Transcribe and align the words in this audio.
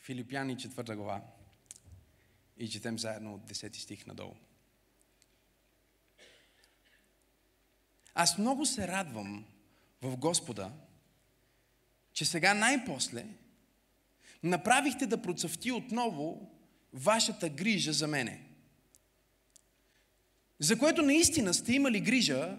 Филипяни 0.00 0.56
4 0.56 0.96
глава 0.96 1.22
и 2.58 2.68
четем 2.68 2.98
заедно 2.98 3.34
от 3.34 3.50
10 3.50 3.76
стих 3.76 4.06
надолу. 4.06 4.34
Аз 8.14 8.38
много 8.38 8.66
се 8.66 8.88
радвам 8.88 9.44
в 10.02 10.16
Господа, 10.16 10.72
че 12.12 12.24
сега 12.24 12.54
най-после 12.54 13.26
направихте 14.42 15.06
да 15.06 15.22
процъфти 15.22 15.72
отново 15.72 16.50
вашата 16.92 17.48
грижа 17.48 17.92
за 17.92 18.06
мене. 18.06 18.46
За 20.58 20.78
което 20.78 21.02
наистина 21.02 21.54
сте 21.54 21.72
имали 21.72 22.00
грижа, 22.00 22.58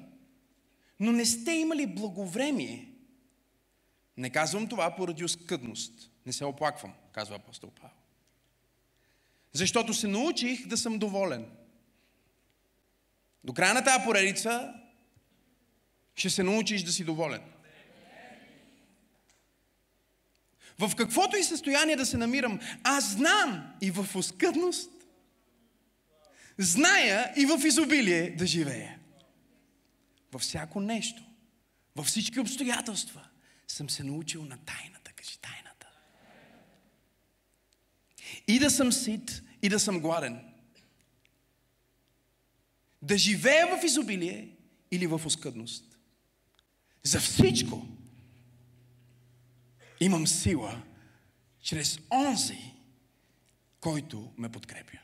но 0.99 1.11
не 1.11 1.25
сте 1.25 1.51
имали 1.51 1.87
благовремие. 1.87 2.91
Не 4.17 4.29
казвам 4.29 4.67
това 4.67 4.95
поради 4.95 5.23
оскъдност. 5.23 6.11
Не 6.25 6.33
се 6.33 6.45
оплаквам, 6.45 6.93
казва 7.11 7.35
апостол 7.35 7.71
Павел. 7.71 7.97
Защото 9.53 9.93
се 9.93 10.07
научих 10.07 10.67
да 10.67 10.77
съм 10.77 10.99
доволен. 10.99 11.45
До 13.43 13.53
края 13.53 13.73
на 13.73 13.83
тази 13.83 14.03
поредица 14.03 14.73
ще 16.15 16.29
се 16.29 16.43
научиш 16.43 16.83
да 16.83 16.91
си 16.91 17.03
доволен. 17.03 17.41
В 20.79 20.95
каквото 20.95 21.37
и 21.37 21.43
състояние 21.43 21.95
да 21.95 22.05
се 22.05 22.17
намирам, 22.17 22.59
аз 22.83 23.11
знам 23.11 23.73
и 23.81 23.91
в 23.91 24.15
оскъдност, 24.15 24.91
зная 26.57 27.33
и 27.37 27.45
в 27.45 27.65
изобилие 27.65 28.31
да 28.31 28.45
живея. 28.45 28.99
Във 30.31 30.41
всяко 30.41 30.79
нещо, 30.79 31.23
във 31.95 32.05
всички 32.05 32.39
обстоятелства 32.39 33.27
съм 33.67 33.89
се 33.89 34.03
научил 34.03 34.45
на 34.45 34.57
тайната. 34.57 35.11
Кажи 35.11 35.37
тайната. 35.37 35.60
И 38.47 38.59
да 38.59 38.69
съм 38.69 38.91
сит, 38.91 39.43
и 39.61 39.69
да 39.69 39.79
съм 39.79 39.99
гладен. 39.99 40.39
Да 43.01 43.17
живея 43.17 43.77
в 43.77 43.83
изобилие 43.83 44.49
или 44.91 45.07
в 45.07 45.21
оскъдност. 45.25 45.99
За 47.03 47.19
всичко 47.19 47.87
имам 49.99 50.27
сила 50.27 50.81
чрез 51.61 51.99
онзи, 52.11 52.73
който 53.79 54.33
ме 54.37 54.49
подкрепя. 54.49 54.97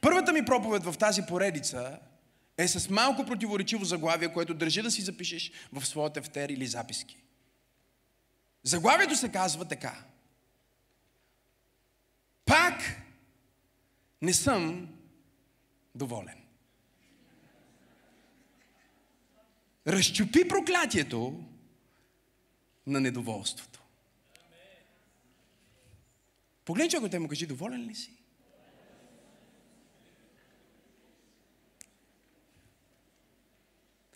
Първата 0.00 0.32
ми 0.32 0.44
проповед 0.44 0.84
в 0.84 0.94
тази 0.98 1.22
поредица 1.22 1.98
е 2.58 2.68
с 2.68 2.90
малко 2.90 3.24
противоречиво 3.26 3.84
заглавие, 3.84 4.32
което 4.32 4.54
държи 4.54 4.82
да 4.82 4.90
си 4.90 5.02
запишеш 5.02 5.52
в 5.72 5.86
своя 5.86 6.12
тефтер 6.12 6.48
или 6.48 6.66
записки. 6.66 7.16
Заглавието 8.62 9.16
се 9.16 9.32
казва 9.32 9.64
така. 9.64 10.04
Пак 12.44 13.02
не 14.24 14.34
съм 14.34 14.94
доволен. 15.94 16.38
Разчупи 19.86 20.48
проклятието 20.48 21.44
на 22.86 23.00
недоволството. 23.00 23.82
Погледни 26.64 26.90
човекът 26.90 27.10
те 27.10 27.18
му 27.18 27.28
кажи, 27.28 27.46
доволен 27.46 27.86
ли 27.86 27.94
си? 27.94 28.12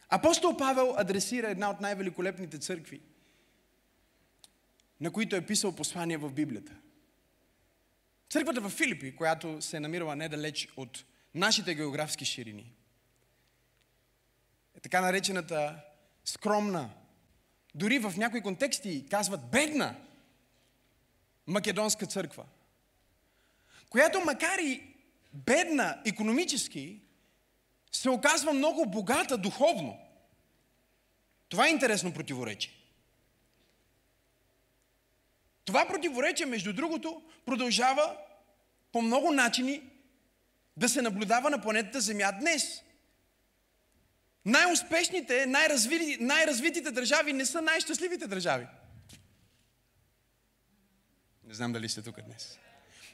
Апостол 0.09 0.57
Павел 0.57 0.95
адресира 0.99 1.51
една 1.51 1.71
от 1.71 1.81
най-великолепните 1.81 2.59
църкви, 2.59 3.01
на 5.01 5.11
които 5.11 5.37
е 5.37 5.47
писал 5.47 5.77
послания 5.77 6.19
в 6.19 6.33
Библията. 6.33 6.77
Църквата 8.31 8.61
в 8.61 8.71
Филипи, 8.71 9.17
която 9.17 9.63
се 9.63 9.77
е 9.77 9.81
намирала 9.81 10.17
недалеч 10.17 10.69
от 10.77 11.05
нашите 11.35 11.75
географски 11.75 12.25
ширини, 12.25 12.73
е 14.75 14.81
така 14.81 15.01
наречената 15.01 15.81
скромна, 16.25 16.91
дори 17.75 17.99
в 17.99 18.15
някои 18.17 18.41
контексти 18.41 19.07
казват 19.11 19.51
бедна 19.51 19.97
македонска 21.47 22.07
църква, 22.07 22.45
която 23.91 24.21
макар 24.21 24.59
и 24.59 24.83
бедна 25.33 26.03
економически, 26.07 27.01
се 27.93 28.11
оказва 28.11 28.53
много 28.53 28.87
богата 28.87 29.39
духовно. 29.39 29.99
Това 31.49 31.67
е 31.67 31.71
интересно 31.71 32.15
противоречие. 32.15 32.73
Това 35.69 35.87
противоречие, 35.87 36.47
между 36.47 36.73
другото, 36.73 37.23
продължава 37.47 38.17
по 38.93 39.03
много 39.03 39.33
начини 39.33 39.83
да 40.77 40.89
се 40.89 41.03
наблюдава 41.03 41.51
на 41.51 41.63
планетата 41.63 42.01
Земя 42.01 42.33
днес. 42.41 42.83
Най-успешните, 44.45 45.47
най-развити, 45.47 46.17
най-развитите 46.21 46.91
държави 46.91 47.33
не 47.33 47.47
са 47.47 47.63
най-щастливите 47.63 48.27
държави. 48.27 48.67
Не 51.45 51.55
знам 51.55 51.73
дали 51.73 51.89
сте 51.89 52.03
тук 52.03 52.21
днес. 52.21 52.59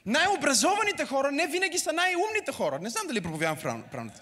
Най-образованите 0.05 1.05
хора 1.05 1.31
не 1.31 1.47
винаги 1.47 1.77
са 1.77 1.93
най-умните 1.93 2.51
хора. 2.51 2.79
Не 2.79 2.89
знам 2.89 3.07
дали 3.07 3.21
проповядвам 3.21 3.83
в 3.83 3.91
правната 3.91 4.19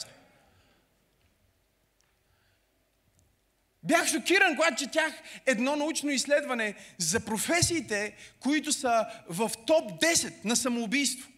Бях 3.84 4.08
шокиран, 4.08 4.56
когато 4.56 4.84
четях 4.84 5.14
едно 5.46 5.76
научно 5.76 6.10
изследване 6.10 6.76
за 6.98 7.20
професиите, 7.20 8.16
които 8.40 8.72
са 8.72 9.06
в 9.30 9.52
топ 9.68 9.92
10 10.02 10.46
на 10.46 10.56
самоубийство. 10.56 11.30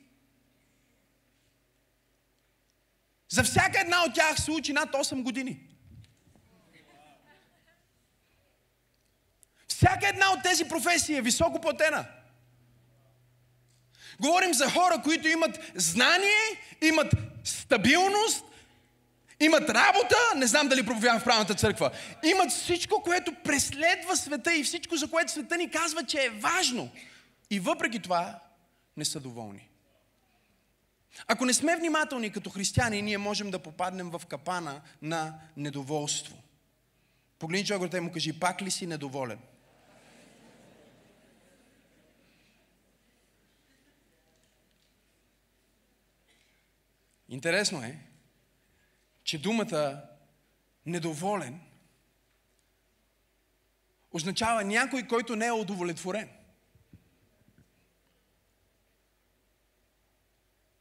За 3.30 3.44
всяка 3.44 3.80
една 3.82 4.04
от 4.04 4.14
тях 4.14 4.42
се 4.42 4.52
учи 4.52 4.74
над 4.74 4.92
8 4.92 5.24
години. 5.24 5.60
Всяка 9.68 10.08
една 10.08 10.32
от 10.32 10.44
тези 10.44 10.66
професии 10.66 11.16
е 11.16 11.22
високо 11.22 11.62
платена. 11.62 12.06
Говорим 14.20 14.54
за 14.54 14.70
хора, 14.70 15.02
които 15.04 15.28
имат 15.28 15.72
знание, 15.76 16.62
имат 16.82 17.14
стабилност, 17.44 18.46
имат 19.40 19.70
работа, 19.70 20.16
не 20.36 20.48
знам 20.48 20.68
дали 20.68 20.86
проповядвам 20.86 21.22
в 21.22 21.24
правната 21.24 21.56
църква, 21.56 21.92
имат 22.24 22.52
всичко, 22.52 23.02
което 23.04 23.36
преследва 23.44 24.16
света 24.16 24.56
и 24.56 24.64
всичко, 24.64 24.96
за 24.96 25.10
което 25.10 25.32
света 25.32 25.58
ни 25.58 25.72
казва, 25.72 26.04
че 26.04 26.18
е 26.18 26.30
важно. 26.30 26.90
И 27.50 27.60
въпреки 27.60 28.00
това 28.00 28.40
не 28.98 29.06
са 29.06 29.20
доволни. 29.20 29.70
Ако 31.28 31.46
не 31.46 31.54
сме 31.54 31.76
внимателни 31.76 32.32
като 32.32 32.50
християни, 32.50 33.02
ние 33.02 33.18
можем 33.18 33.52
да 33.52 33.60
попаднем 33.60 34.10
в 34.10 34.22
капана 34.30 34.82
на 35.02 35.40
недоволство. 35.58 36.36
Погледни 37.40 37.66
човекът 37.66 37.94
и 37.94 38.00
му 38.00 38.12
кажи, 38.12 38.40
пак 38.40 38.62
ли 38.62 38.72
си 38.72 38.88
недоволен? 38.88 39.40
Интересно 47.30 47.84
е, 47.84 47.98
че 49.26 49.42
думата 49.42 50.02
недоволен 50.86 51.60
означава 54.12 54.64
някой, 54.64 55.04
който 55.04 55.36
не 55.36 55.46
е 55.46 55.52
удовлетворен. 55.52 56.30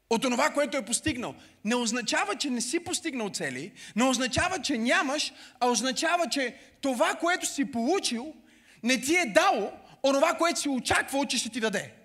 От 0.09 0.21
това, 0.21 0.49
което 0.49 0.77
е 0.77 0.85
постигнал. 0.85 1.35
Не 1.63 1.75
означава, 1.75 2.35
че 2.35 2.49
не 2.49 2.61
си 2.61 2.83
постигнал 2.83 3.29
цели, 3.29 3.73
не 3.95 4.03
означава, 4.03 4.61
че 4.61 4.77
нямаш, 4.77 5.33
а 5.59 5.67
означава, 5.67 6.29
че 6.29 6.59
това, 6.81 7.15
което 7.15 7.45
си 7.45 7.71
получил, 7.71 8.35
не 8.83 9.01
ти 9.01 9.15
е 9.15 9.25
дало 9.25 9.73
онова, 10.03 10.37
което 10.37 10.59
си 10.59 10.69
очаквал, 10.69 11.25
че 11.25 11.37
ще 11.37 11.49
ти 11.49 11.59
даде. 11.59 12.04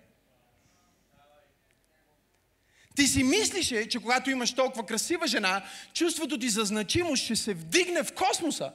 Ти 2.96 3.06
си 3.06 3.24
мислише, 3.24 3.88
че 3.88 3.98
когато 3.98 4.30
имаш 4.30 4.52
толкова 4.52 4.86
красива 4.86 5.26
жена, 5.26 5.62
чувството 5.94 6.38
ти 6.38 6.48
за 6.48 6.64
значимост 6.64 7.24
ще 7.24 7.36
се 7.36 7.54
вдигне 7.54 8.02
в 8.02 8.12
космоса. 8.14 8.72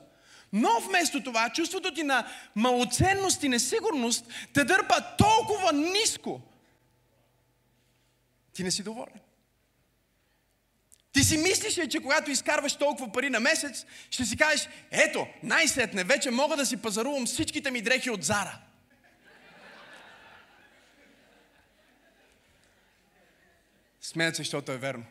Но 0.54 0.80
вместо 0.80 1.24
това, 1.24 1.50
чувството 1.50 1.94
ти 1.94 2.04
на 2.04 2.28
малоценност 2.56 3.44
и 3.44 3.50
несигурност 3.50 4.26
те 4.54 4.64
дърпа 4.64 5.02
толкова 5.18 5.74
ниско. 5.74 6.42
Ти 8.54 8.64
не 8.64 8.72
си 8.72 8.84
доволен. 8.84 9.20
Ти 11.12 11.24
си 11.24 11.38
мислиш, 11.38 11.88
че 11.90 12.00
когато 12.00 12.32
изкарваш 12.32 12.76
толкова 12.76 13.12
пари 13.12 13.30
на 13.30 13.40
месец, 13.40 13.86
ще 14.10 14.26
си 14.26 14.38
кажеш, 14.38 14.70
ето, 14.92 15.28
най-сетне, 15.44 16.04
вече 16.04 16.32
мога 16.32 16.58
да 16.58 16.66
си 16.66 16.78
пазарувам 16.78 17.26
всичките 17.26 17.72
ми 17.72 17.82
дрехи 17.82 18.10
от 18.10 18.24
Зара. 18.24 18.60
Смеят 24.06 24.36
се, 24.36 24.42
защото 24.42 24.72
е 24.72 24.78
верно. 24.78 25.06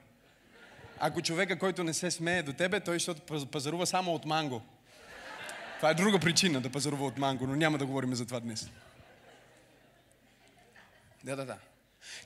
Ако 0.99 1.23
човека, 1.23 1.59
който 1.59 1.85
не 1.85 1.95
се 1.95 2.11
смее 2.11 2.43
до 2.43 2.53
тебе, 2.53 2.81
той 2.81 2.95
защото 2.95 3.47
пазарува 3.47 3.87
само 3.87 4.15
от 4.15 4.25
манго. 4.25 4.63
Това 5.77 5.91
е 5.91 5.95
друга 5.95 6.19
причина 6.19 6.61
да 6.61 6.71
пазарува 6.71 7.07
от 7.07 7.19
манго, 7.19 7.47
но 7.47 7.57
няма 7.57 7.79
да 7.79 7.87
говорим 7.87 8.15
за 8.15 8.27
това 8.27 8.41
днес. 8.41 8.71
Да, 11.25 11.37
да, 11.37 11.45
да. 11.45 11.59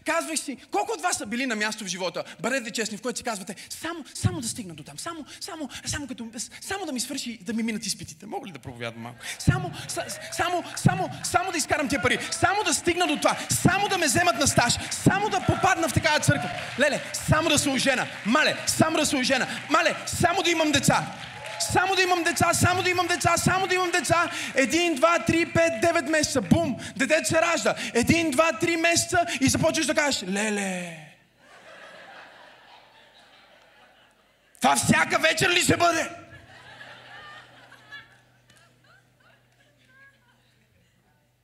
Казвах 0.04 0.38
си, 0.38 0.56
колко 0.70 0.92
от 0.92 1.02
вас 1.02 1.16
са 1.16 1.26
били 1.26 1.46
на 1.46 1.56
място 1.56 1.84
в 1.84 1.86
живота, 1.86 2.24
бъдете 2.40 2.70
честни, 2.70 2.98
в 2.98 3.02
което 3.02 3.18
си 3.18 3.24
казвате, 3.24 3.54
само, 3.70 4.04
само 4.14 4.40
да 4.40 4.48
стигна 4.48 4.74
до 4.74 4.82
там, 4.82 4.98
само, 4.98 5.24
само, 5.40 5.68
само, 5.86 6.06
като, 6.06 6.28
само 6.60 6.86
да 6.86 6.92
ми 6.92 7.00
свърши, 7.00 7.38
да 7.42 7.52
ми 7.52 7.62
минат 7.62 7.86
изпитите. 7.86 8.26
Мога 8.26 8.48
ли 8.48 8.52
да 8.52 8.58
проповядвам 8.58 9.02
малко? 9.02 9.18
Само, 9.38 9.72
са, 9.88 10.04
само, 10.32 10.64
само, 10.76 11.10
само 11.24 11.52
да 11.52 11.58
изкарам 11.58 11.88
тия 11.88 12.02
пари, 12.02 12.18
само 12.30 12.64
да 12.64 12.74
стигна 12.74 13.06
до 13.06 13.16
това, 13.16 13.38
само 13.50 13.88
да 13.88 13.98
ме 13.98 14.06
вземат 14.06 14.38
на 14.38 14.46
стаж, 14.46 14.74
само 14.90 15.28
да 15.28 15.40
попадна 15.40 15.88
в 15.88 15.92
такава 15.92 16.20
църква. 16.20 16.50
Леле, 16.78 17.02
само 17.12 17.48
да 17.48 17.58
се 17.58 17.68
ожена. 17.68 18.06
Мале, 18.26 18.56
само 18.66 18.96
да 18.96 19.06
се 19.06 19.16
ожена. 19.16 19.46
Мале, 19.70 19.94
само 20.06 20.42
да 20.42 20.50
имам 20.50 20.72
деца. 20.72 21.06
Само 21.60 21.94
да 21.94 22.02
имам 22.02 22.22
деца, 22.22 22.54
само 22.54 22.82
да 22.82 22.90
имам 22.90 23.06
деца, 23.06 23.36
само 23.36 23.66
да 23.66 23.74
имам 23.74 23.90
деца. 23.90 24.30
Един, 24.54 24.94
два, 24.94 25.18
три, 25.18 25.52
пет, 25.52 25.80
девет 25.80 26.08
месеца. 26.08 26.40
Бум! 26.40 26.76
Детето 26.96 27.28
се 27.28 27.42
ражда. 27.42 27.74
Един, 27.94 28.30
два, 28.30 28.52
три 28.52 28.76
месеца 28.76 29.26
и 29.40 29.48
започваш 29.48 29.86
да 29.86 29.94
кажеш, 29.94 30.22
леле. 30.22 30.96
Това 34.60 34.76
всяка 34.76 35.18
вечер 35.18 35.50
ли 35.50 35.60
ще 35.60 35.76
бъде? 35.76 36.10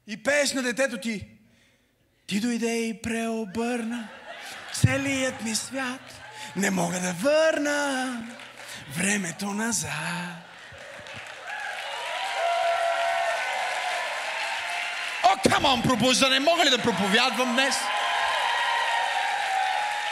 И 0.07 0.23
пееш 0.23 0.53
на 0.53 0.63
детето 0.63 0.99
ти. 0.99 1.29
Ти 2.27 2.41
дойде 2.41 2.77
и 2.77 3.03
преобърна 3.03 4.09
целият 4.73 5.43
ми 5.43 5.55
свят. 5.55 6.01
Не 6.57 6.71
мога 6.71 7.01
да 7.01 7.13
върна 7.13 8.19
времето 8.89 9.47
назад. 9.47 9.91
О, 15.25 15.51
камон, 15.51 15.83
пробуждане, 15.83 16.41
мога 16.41 16.65
ли 16.65 16.71
да 16.71 16.83
проповядвам 16.83 17.53
днес? 17.53 17.75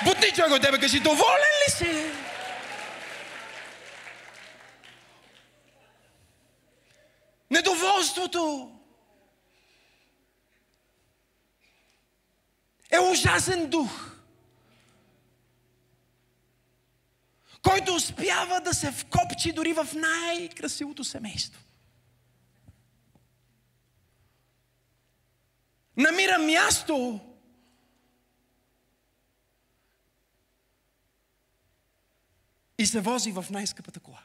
Бутни 0.05 0.31
човек 0.31 0.51
от 0.51 0.63
тебе, 0.63 0.79
кажи, 0.81 1.01
доволен 1.01 1.53
ли 1.67 1.71
си? 1.71 2.11
Недоволството 7.51 8.71
е 12.91 12.99
ужасен 12.99 13.71
дух. 13.71 14.12
Който 17.63 17.95
успява 17.95 18.61
да 18.61 18.75
се 18.75 18.93
вкопчи 18.93 19.53
дори 19.53 19.73
в 19.73 19.89
най-красивото 19.95 21.05
семейство. 21.05 21.61
Намира 25.97 26.39
място 26.39 27.21
и 32.79 32.87
се 32.87 33.01
вози 33.01 33.33
в 33.33 33.47
най-скъпата 33.51 34.01
кола. 34.01 34.23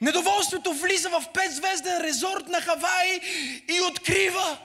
Недоволството 0.00 0.74
влиза 0.74 1.10
в 1.10 1.24
петзвезден 1.34 2.00
резорт 2.00 2.48
на 2.48 2.60
Хавай 2.60 3.20
и 3.68 3.80
открива, 3.90 4.58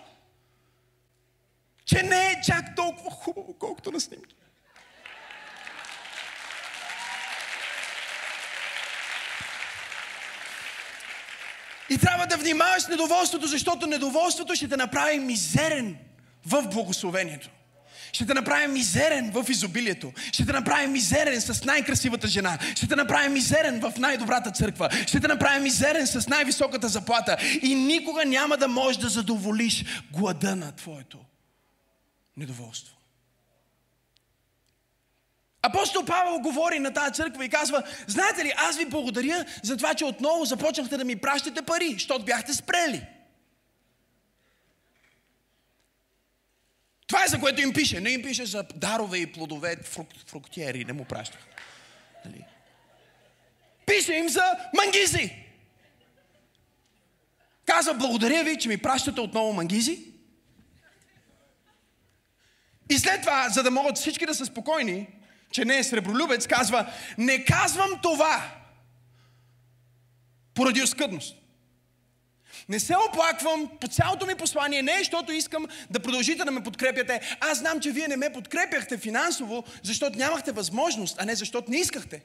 че 1.91 2.03
не 2.03 2.31
е 2.31 2.41
чак 2.45 2.75
толкова 2.75 3.11
хубаво, 3.11 3.55
колкото 3.59 3.91
на 3.91 3.99
снимки. 3.99 4.35
И 11.89 11.97
трябва 11.97 12.27
да 12.27 12.37
внимаваш 12.37 12.87
недоволството, 12.87 13.47
защото 13.47 13.87
недоволството 13.87 14.55
ще 14.55 14.67
те 14.67 14.77
направи 14.77 15.19
мизерен 15.19 15.97
в 16.45 16.67
благословението. 16.67 17.49
Ще 18.13 18.25
те 18.25 18.33
направи 18.33 18.67
мизерен 18.67 19.31
в 19.31 19.45
изобилието. 19.49 20.13
Ще 20.31 20.45
те 20.45 20.51
направи 20.51 20.87
мизерен 20.87 21.41
с 21.41 21.63
най-красивата 21.63 22.27
жена. 22.27 22.57
Ще 22.75 22.87
те 22.87 22.95
направи 22.95 23.29
мизерен 23.29 23.79
в 23.79 23.93
най-добрата 23.97 24.51
църква. 24.51 24.89
Ще 25.07 25.19
те 25.19 25.27
направи 25.27 25.59
мизерен 25.59 26.07
с 26.07 26.27
най-високата 26.27 26.87
заплата. 26.87 27.37
И 27.61 27.75
никога 27.75 28.25
няма 28.25 28.57
да 28.57 28.67
можеш 28.67 28.97
да 28.97 29.09
задоволиш 29.09 29.85
глада 30.11 30.55
на 30.55 30.71
твоето 30.71 31.17
недоволство. 32.37 32.97
Апостол 35.61 36.05
Павел 36.05 36.39
говори 36.39 36.79
на 36.79 36.93
тази 36.93 37.13
църква 37.13 37.45
и 37.45 37.49
казва, 37.49 37.83
знаете 38.07 38.45
ли, 38.45 38.53
аз 38.57 38.77
ви 38.77 38.85
благодаря 38.85 39.45
за 39.63 39.77
това, 39.77 39.93
че 39.93 40.05
отново 40.05 40.45
започнахте 40.45 40.97
да 40.97 41.05
ми 41.05 41.15
пращате 41.15 41.61
пари, 41.61 41.93
защото 41.93 42.25
бяхте 42.25 42.53
спрели. 42.53 43.07
Това 47.07 47.23
е 47.23 47.27
за 47.27 47.39
което 47.39 47.61
им 47.61 47.73
пише. 47.73 47.99
Не 47.99 48.09
им 48.09 48.23
пише 48.23 48.45
за 48.45 48.63
дарове 48.75 49.17
и 49.17 49.31
плодове, 49.31 49.75
фрук, 49.75 50.07
фруктиери, 50.27 50.85
не 50.85 50.93
му 50.93 51.05
пращах. 51.05 51.47
Нали? 52.25 52.45
Пише 53.85 54.13
им 54.13 54.29
за 54.29 54.43
мангизи. 54.77 55.35
Казва, 57.65 57.93
благодаря 57.93 58.43
ви, 58.43 58.57
че 58.57 58.69
ми 58.69 58.77
пращате 58.77 59.21
отново 59.21 59.53
мангизи. 59.53 60.10
И 62.91 62.99
след 62.99 63.21
това, 63.21 63.49
за 63.49 63.63
да 63.63 63.71
могат 63.71 63.97
всички 63.97 64.25
да 64.25 64.35
са 64.35 64.45
спокойни, 64.45 65.07
че 65.51 65.65
не 65.65 65.77
е 65.77 65.83
сребролюбец, 65.83 66.47
казва, 66.47 66.93
не 67.17 67.45
казвам 67.45 67.89
това 68.03 68.51
поради 70.53 70.81
оскъдност. 70.81 71.35
Не 72.69 72.79
се 72.79 72.95
оплаквам 73.09 73.69
по 73.81 73.87
цялото 73.87 74.25
ми 74.25 74.35
послание, 74.35 74.81
не 74.81 74.97
защото 74.97 75.31
искам 75.31 75.67
да 75.89 75.99
продължите 75.99 76.45
да 76.45 76.51
ме 76.51 76.63
подкрепяте. 76.63 77.37
Аз 77.39 77.57
знам, 77.57 77.79
че 77.79 77.91
вие 77.91 78.07
не 78.07 78.17
ме 78.17 78.33
подкрепяхте 78.33 78.97
финансово, 78.97 79.63
защото 79.83 80.17
нямахте 80.17 80.51
възможност, 80.51 81.15
а 81.19 81.25
не 81.25 81.35
защото 81.35 81.71
не 81.71 81.77
искахте. 81.77 82.21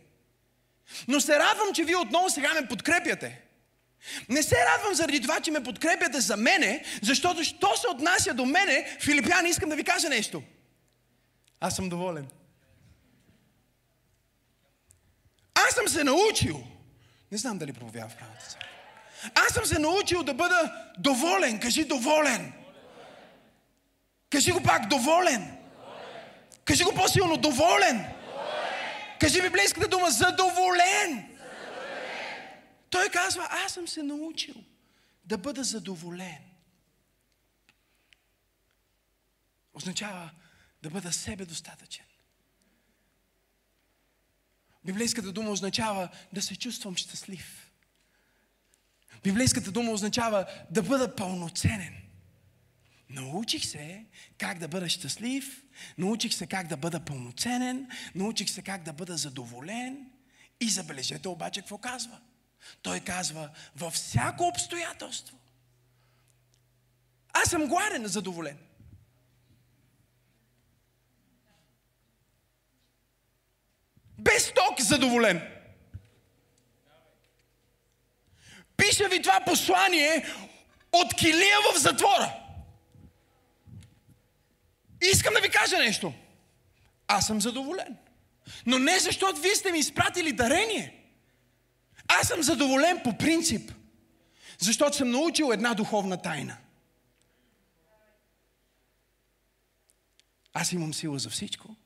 Но 1.08 1.20
се 1.20 1.38
радвам, 1.38 1.74
че 1.74 1.84
вие 1.84 1.96
отново 1.96 2.30
сега 2.30 2.54
ме 2.54 2.68
подкрепяте. 2.68 3.40
Не 4.28 4.42
се 4.42 4.56
радвам 4.74 4.94
заради 4.94 5.20
това, 5.20 5.40
че 5.40 5.50
ме 5.50 5.62
подкрепяте 5.62 6.20
за 6.20 6.36
мене, 6.36 6.84
защото 7.02 7.44
що 7.44 7.76
се 7.76 7.88
отнася 7.88 8.34
до 8.34 8.44
мене, 8.44 8.96
Филипяни, 9.00 9.48
искам 9.48 9.68
да 9.68 9.76
ви 9.76 9.84
кажа 9.84 10.08
нещо– 10.08 10.42
аз 11.60 11.76
съм 11.76 11.88
доволен. 11.88 12.28
Аз 15.54 15.74
съм 15.74 15.88
се 15.88 16.04
научил. 16.04 16.64
Не 17.32 17.38
знам 17.38 17.58
дали 17.58 17.72
проповядам 17.72 18.10
в 18.10 18.16
правата 18.16 18.46
църква. 18.46 18.68
Аз 19.34 19.54
съм 19.54 19.64
се 19.64 19.78
научил 19.78 20.22
да 20.22 20.34
бъда 20.34 20.90
доволен. 20.98 21.60
Кажи 21.60 21.84
доволен. 21.84 22.52
Кажи 24.30 24.52
го 24.52 24.62
пак 24.62 24.88
доволен. 24.88 25.58
Кажи 26.64 26.84
го 26.84 26.94
по-силно 26.94 27.36
доволен. 27.36 28.06
Кажи 29.20 29.42
библейската 29.42 29.88
дума 29.88 30.10
задоволен. 30.10 31.38
Той 32.90 33.08
казва, 33.08 33.48
аз 33.50 33.72
съм 33.72 33.88
се 33.88 34.02
научил 34.02 34.54
да 35.24 35.38
бъда 35.38 35.64
задоволен. 35.64 36.38
Означава, 39.74 40.30
да 40.82 40.90
бъда 40.90 41.12
себе 41.12 41.44
достатъчен. 41.44 42.04
Библейската 44.84 45.32
дума 45.32 45.50
означава 45.50 46.08
да 46.32 46.42
се 46.42 46.56
чувствам 46.56 46.96
щастлив. 46.96 47.70
Библейската 49.22 49.72
дума 49.72 49.92
означава 49.92 50.46
да 50.70 50.82
бъда 50.82 51.16
пълноценен. 51.16 51.94
Научих 53.10 53.64
се 53.64 54.04
как 54.38 54.58
да 54.58 54.68
бъда 54.68 54.88
щастлив, 54.88 55.62
научих 55.98 56.34
се 56.34 56.46
как 56.46 56.66
да 56.66 56.76
бъда 56.76 57.04
пълноценен, 57.04 57.88
научих 58.14 58.50
се 58.50 58.62
как 58.62 58.82
да 58.82 58.92
бъда 58.92 59.16
задоволен. 59.16 60.10
И 60.60 60.70
забележете 60.70 61.28
обаче 61.28 61.60
какво 61.60 61.78
казва. 61.78 62.20
Той 62.82 63.00
казва, 63.00 63.50
във 63.76 63.94
всяко 63.94 64.44
обстоятелство. 64.44 65.38
Аз 67.32 67.50
съм 67.50 67.66
гладен, 67.66 68.06
задоволен. 68.06 68.58
Без 74.18 74.52
ток 74.52 74.80
задоволен. 74.80 75.52
Пиша 78.76 79.08
ви 79.08 79.22
това 79.22 79.40
послание 79.46 80.26
от 80.92 81.14
килия 81.14 81.56
в 81.72 81.78
затвора. 81.78 82.32
Искам 85.12 85.34
да 85.34 85.40
ви 85.40 85.50
кажа 85.50 85.78
нещо. 85.78 86.14
Аз 87.08 87.26
съм 87.26 87.40
задоволен. 87.40 87.96
Но 88.66 88.78
не 88.78 88.98
защото 88.98 89.40
вие 89.40 89.54
сте 89.54 89.72
ми 89.72 89.78
изпратили 89.78 90.32
дарение. 90.32 91.04
Аз 92.08 92.28
съм 92.28 92.42
задоволен 92.42 93.00
по 93.04 93.18
принцип. 93.18 93.72
Защото 94.58 94.96
съм 94.96 95.10
научил 95.10 95.50
една 95.52 95.74
духовна 95.74 96.22
тайна. 96.22 96.56
Аз 100.52 100.72
имам 100.72 100.94
сила 100.94 101.18
за 101.18 101.30
всичко 101.30 101.76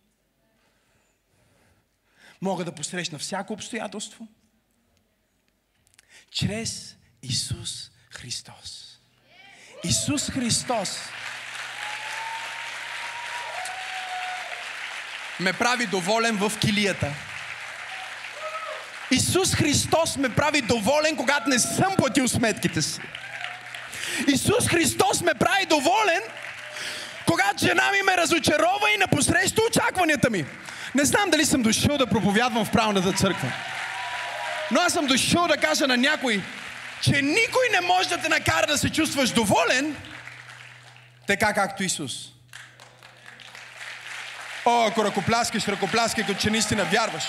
мога 2.41 2.65
да 2.65 2.73
посрещна 2.73 3.19
всяко 3.19 3.53
обстоятелство 3.53 4.29
чрез 6.31 6.97
Исус 7.23 7.91
Христос. 8.11 8.99
Исус 9.85 10.31
Христос 10.31 10.99
ме 15.41 15.53
прави 15.53 15.87
доволен 15.87 16.37
в 16.37 16.53
килията. 16.61 17.15
Исус 19.11 19.55
Христос 19.55 20.17
ме 20.17 20.35
прави 20.35 20.63
доволен, 20.63 21.17
когато 21.17 21.49
не 21.49 21.59
съм 21.59 21.97
платил 21.97 22.29
сметките 22.29 22.83
си. 22.83 23.01
Исус 24.29 24.69
Христос 24.69 25.21
ме 25.21 25.35
прави 25.35 25.67
доволен, 25.67 26.23
когато 27.31 27.67
жена 27.67 27.91
ми 27.91 28.03
ме 28.03 28.17
разочарова 28.17 28.91
и 28.95 28.99
не 28.99 29.07
посреща 29.07 29.63
очакванията 29.71 30.31
ми. 30.31 30.45
Не 30.95 31.05
знам 31.05 31.31
дали 31.31 31.45
съм 31.45 31.63
дошъл 31.63 31.99
да 31.99 32.07
проповядвам 32.07 32.65
в 32.65 32.71
правната 32.71 33.13
църква. 33.13 33.53
Но 34.71 34.81
аз 34.81 34.93
съм 34.93 35.07
дошъл 35.07 35.47
да 35.47 35.57
кажа 35.57 35.87
на 35.87 35.97
някой, 35.97 36.43
че 37.03 37.23
никой 37.23 37.69
не 37.73 37.81
може 37.81 38.09
да 38.09 38.19
те 38.19 38.29
накара 38.29 38.67
да 38.67 38.79
се 38.79 38.93
чувстваш 38.93 39.31
доволен, 39.31 39.97
така 41.27 41.55
както 41.55 41.83
Исус. 41.83 42.13
О, 44.65 44.87
ако 44.87 45.05
ръкопляскаш, 45.05 45.69
ръкопляскай, 45.69 46.27
като 46.27 46.41
че 46.41 46.51
наистина 46.51 46.85
вярваш. 46.85 47.25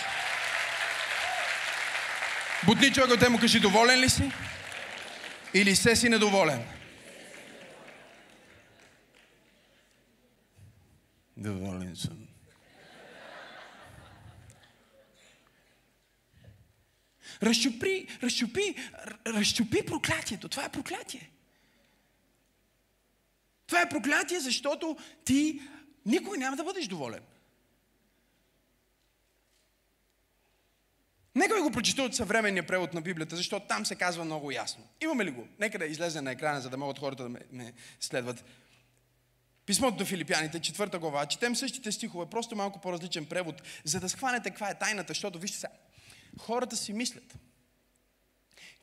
Бутни 2.64 2.94
човека 2.94 3.18
те 3.18 3.30
му 3.30 3.40
кажи, 3.40 3.60
доволен 3.60 4.00
ли 4.00 4.10
си? 4.10 4.32
Или 5.54 5.76
се 5.76 5.96
си 5.96 6.10
недоволен? 6.10 6.64
Доволен 11.42 11.96
съм. 11.96 12.28
Разчупи, 17.44 18.08
разчупи, 18.24 18.76
разчупи 19.28 19.86
проклятието. 19.86 20.50
Това 20.50 20.66
е 20.66 20.72
проклятие. 20.72 21.30
Това 23.68 23.82
е 23.82 23.90
проклятие, 23.90 24.40
защото 24.40 24.98
ти 25.26 25.62
никой 26.06 26.38
няма 26.38 26.58
да 26.58 26.64
бъдеш 26.64 26.88
доволен. 26.88 27.24
Нека 31.36 31.56
ви 31.56 31.62
го 31.62 31.72
прочита 31.72 32.04
от 32.04 32.16
съвременния 32.16 32.68
превод 32.68 32.94
на 32.94 33.02
Библията, 33.02 33.36
защото 33.36 33.68
там 33.68 33.86
се 33.86 33.96
казва 33.96 34.26
много 34.26 34.52
ясно. 34.52 34.88
Имаме 35.02 35.26
ли 35.26 35.32
го? 35.32 35.48
Нека 35.60 35.80
да 35.80 35.86
излезе 35.86 36.22
на 36.22 36.32
екрана, 36.32 36.62
за 36.62 36.70
да 36.70 36.78
могат 36.78 37.00
хората 37.00 37.24
да 37.24 37.30
ме, 37.30 37.40
ме 37.52 37.74
следват. 38.00 38.44
Писмото 39.66 39.98
до 39.98 40.06
Филипяните, 40.06 40.60
четвърта 40.60 41.00
глава. 41.00 41.26
Четем 41.26 41.56
същите 41.56 41.92
стихове, 41.92 42.26
просто 42.30 42.56
малко 42.56 42.82
по-различен 42.82 43.26
превод, 43.26 43.62
за 43.84 44.00
да 44.00 44.10
схванете 44.10 44.50
каква 44.50 44.70
е 44.70 44.80
тайната, 44.80 45.08
защото 45.12 45.40
вижте 45.40 45.58
сега. 45.58 45.74
Хората 46.40 46.78
си 46.78 46.94
мислят, 46.94 47.38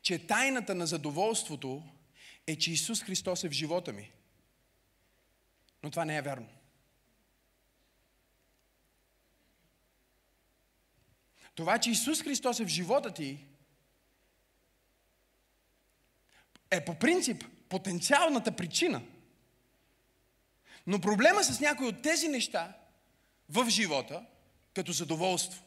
че 0.03 0.27
тайната 0.27 0.75
на 0.75 0.87
задоволството 0.87 1.83
е, 2.47 2.57
че 2.57 2.73
Исус 2.73 3.03
Христос 3.03 3.45
е 3.45 3.49
в 3.49 3.53
живота 3.53 3.93
ми. 3.93 4.11
Но 5.83 5.91
това 5.91 6.05
не 6.05 6.17
е 6.17 6.23
вярно. 6.23 6.49
Това, 11.55 11.79
че 11.79 11.91
Исус 11.91 12.23
Христос 12.23 12.61
е 12.61 12.65
в 12.65 12.69
живота 12.69 13.15
ти, 13.15 13.45
е 16.71 16.85
по 16.85 16.99
принцип 16.99 17.45
потенциалната 17.69 18.57
причина. 18.57 19.03
Но 20.89 21.01
проблема 21.01 21.45
с 21.45 21.61
някои 21.61 21.87
от 21.87 22.03
тези 22.03 22.29
неща 22.29 22.77
в 23.49 23.71
живота, 23.71 24.27
като 24.75 24.93
задоволство, 24.93 25.63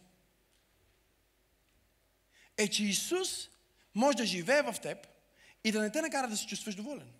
е, 2.57 2.67
че 2.67 2.83
Исус 2.83 3.49
може 3.95 4.17
да 4.17 4.25
живее 4.25 4.61
в 4.61 4.75
теб 4.81 5.07
и 5.63 5.71
да 5.71 5.81
не 5.81 5.91
те 5.91 6.01
накара 6.01 6.27
да 6.27 6.37
се 6.37 6.45
чувстваш 6.45 6.75
доволен. 6.75 7.11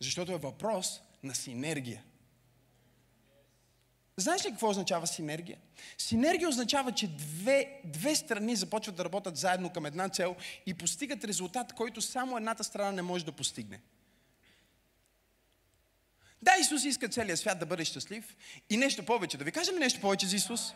Защото 0.00 0.32
е 0.32 0.38
въпрос 0.38 1.00
на 1.22 1.34
синергия. 1.34 2.04
Знаеш 4.16 4.44
ли 4.44 4.50
какво 4.50 4.68
означава 4.68 5.06
синергия? 5.06 5.58
Синергия 5.98 6.48
означава, 6.48 6.92
че 6.92 7.08
две, 7.08 7.80
две 7.84 8.16
страни 8.16 8.56
започват 8.56 8.96
да 8.96 9.04
работят 9.04 9.36
заедно 9.36 9.72
към 9.72 9.86
една 9.86 10.08
цел 10.08 10.36
и 10.66 10.74
постигат 10.74 11.24
резултат, 11.24 11.72
който 11.72 12.02
само 12.02 12.36
едната 12.36 12.64
страна 12.64 12.92
не 12.92 13.02
може 13.02 13.24
да 13.24 13.32
постигне. 13.32 13.80
Да, 16.42 16.56
Исус 16.60 16.84
иска 16.84 17.08
целият 17.08 17.38
свят 17.38 17.58
да 17.58 17.66
бъде 17.66 17.84
щастлив 17.84 18.36
и 18.70 18.76
нещо 18.76 19.04
повече. 19.04 19.36
Да 19.36 19.44
ви 19.44 19.52
кажем 19.52 19.78
нещо 19.78 20.00
повече 20.00 20.26
за 20.26 20.36
Исус? 20.36 20.74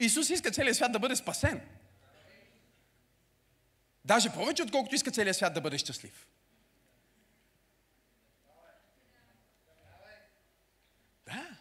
Исус 0.00 0.30
иска 0.30 0.50
целият 0.50 0.76
свят 0.76 0.92
да 0.92 0.98
бъде 0.98 1.16
спасен. 1.16 1.60
Даже 4.04 4.32
повече, 4.32 4.62
отколкото 4.62 4.94
иска 4.94 5.10
целият 5.10 5.36
свят 5.36 5.54
да 5.54 5.60
бъде 5.60 5.78
щастлив. 5.78 6.26
Да. 11.26 11.56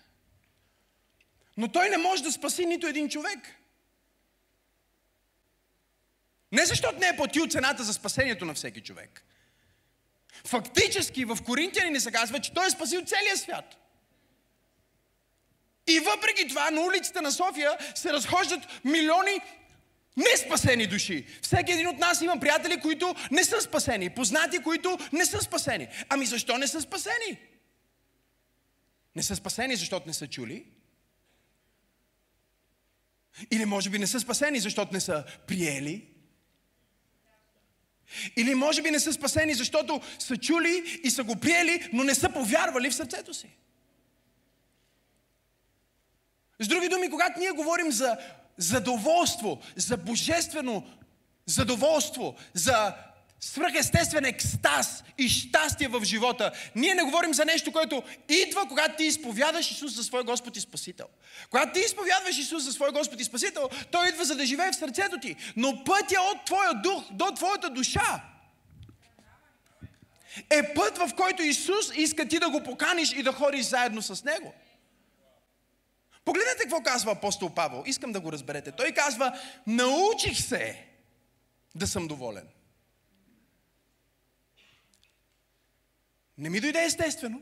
Но 1.58 1.72
той 1.72 1.90
не 1.90 1.98
може 1.98 2.24
да 2.24 2.32
спаси 2.32 2.66
нито 2.66 2.88
един 2.88 3.10
човек. 3.10 3.40
Не 6.52 6.66
защото 6.66 7.00
не 7.00 7.08
е 7.08 7.16
платил 7.16 7.48
цената 7.48 7.84
за 7.84 7.94
спасението 7.94 8.46
на 8.46 8.54
всеки 8.54 8.82
човек. 8.82 9.24
Фактически 10.48 11.26
в 11.26 11.38
Коринтияни 11.46 11.92
ни 11.92 12.00
се 12.00 12.12
казва, 12.12 12.40
че 12.40 12.54
той 12.54 12.68
е 12.68 12.70
спасил 12.70 13.02
целия 13.06 13.38
свят. 13.38 13.78
И 15.88 16.00
въпреки 16.00 16.48
това 16.48 16.72
на 16.72 16.82
улицата 16.82 17.22
на 17.22 17.32
София 17.32 17.78
се 17.96 18.14
разхождат 18.14 18.60
милиони 18.86 19.40
неспасени 20.18 20.88
души. 20.88 21.28
Всеки 21.42 21.72
един 21.72 21.88
от 21.88 21.98
нас 21.98 22.22
има 22.22 22.40
приятели, 22.40 22.80
които 22.80 23.16
не 23.32 23.44
са 23.44 23.62
спасени. 23.62 24.10
Познати, 24.10 24.60
които 24.60 24.98
не 25.14 25.26
са 25.26 25.42
спасени. 25.42 25.88
Ами 26.10 26.26
защо 26.26 26.58
не 26.58 26.68
са 26.68 26.82
спасени? 26.82 27.40
Не 29.16 29.24
са 29.24 29.36
спасени, 29.36 29.76
защото 29.76 30.08
не 30.08 30.14
са 30.14 30.28
чули. 30.28 30.66
Или 33.52 33.66
може 33.66 33.90
би 33.90 34.00
не 34.00 34.08
са 34.08 34.20
спасени, 34.20 34.60
защото 34.60 34.94
не 34.94 35.00
са 35.00 35.24
приели. 35.48 36.13
Или 38.36 38.56
може 38.56 38.82
би 38.82 38.92
не 38.92 39.00
са 39.00 39.14
спасени, 39.14 39.54
защото 39.54 40.02
са 40.20 40.38
чули 40.38 41.02
и 41.04 41.12
са 41.12 41.24
го 41.24 41.36
приели, 41.36 41.90
но 41.94 42.04
не 42.04 42.16
са 42.16 42.30
повярвали 42.30 42.90
в 42.90 42.96
сърцето 42.96 43.34
си. 43.34 43.48
С 46.60 46.68
други 46.68 46.90
думи, 46.90 47.10
когато 47.10 47.40
ние 47.40 47.52
говорим 47.52 47.92
за 47.92 48.18
задоволство, 48.58 49.62
за 49.76 49.98
божествено 49.98 50.88
задоволство, 51.46 52.36
за 52.54 52.96
свръхестествен 53.44 54.26
екстаз 54.26 55.04
и 55.18 55.30
щастие 55.30 55.88
в 55.88 56.04
живота. 56.04 56.52
Ние 56.76 56.96
не 56.96 57.04
говорим 57.04 57.34
за 57.34 57.46
нещо, 57.46 57.72
което 57.72 58.04
идва, 58.30 58.68
когато 58.68 58.96
ти 58.96 59.04
изповядаш 59.04 59.72
Исус 59.72 59.96
за 59.96 60.04
свой 60.04 60.24
Господ 60.24 60.58
и 60.58 60.62
Спасител. 60.62 61.08
Когато 61.50 61.74
ти 61.74 61.80
изповядваш 61.80 62.38
Исус 62.38 62.64
за 62.64 62.72
свой 62.72 62.92
Господ 62.92 63.20
и 63.20 63.24
Спасител, 63.24 63.70
Той 63.92 64.08
идва 64.08 64.26
за 64.26 64.36
да 64.36 64.46
живее 64.46 64.72
в 64.72 64.76
сърцето 64.76 65.20
ти. 65.20 65.36
Но 65.56 65.84
пътя 65.84 66.22
от 66.22 66.46
твоя 66.46 66.74
дух 66.74 67.04
до 67.12 67.32
твоята 67.36 67.70
душа 67.70 68.24
е 70.50 70.74
път, 70.74 70.98
в 70.98 71.12
който 71.16 71.44
Исус 71.44 71.92
иска 71.96 72.28
ти 72.28 72.40
да 72.40 72.50
го 72.50 72.64
поканиш 72.64 73.12
и 73.12 73.24
да 73.24 73.32
ходиш 73.32 73.66
заедно 73.66 74.02
с 74.02 74.24
Него. 74.24 74.54
Погледнете 76.26 76.64
какво 76.64 76.84
казва 76.84 77.12
апостол 77.12 77.50
Павел. 77.50 77.84
Искам 77.86 78.12
да 78.12 78.20
го 78.20 78.32
разберете. 78.32 78.72
Той 78.72 78.92
казва, 78.92 79.40
научих 79.68 80.42
се 80.42 80.86
да 81.76 81.88
съм 81.88 82.08
доволен. 82.08 82.48
Не 86.38 86.50
ми 86.50 86.60
дойде 86.60 86.84
естествено. 86.84 87.42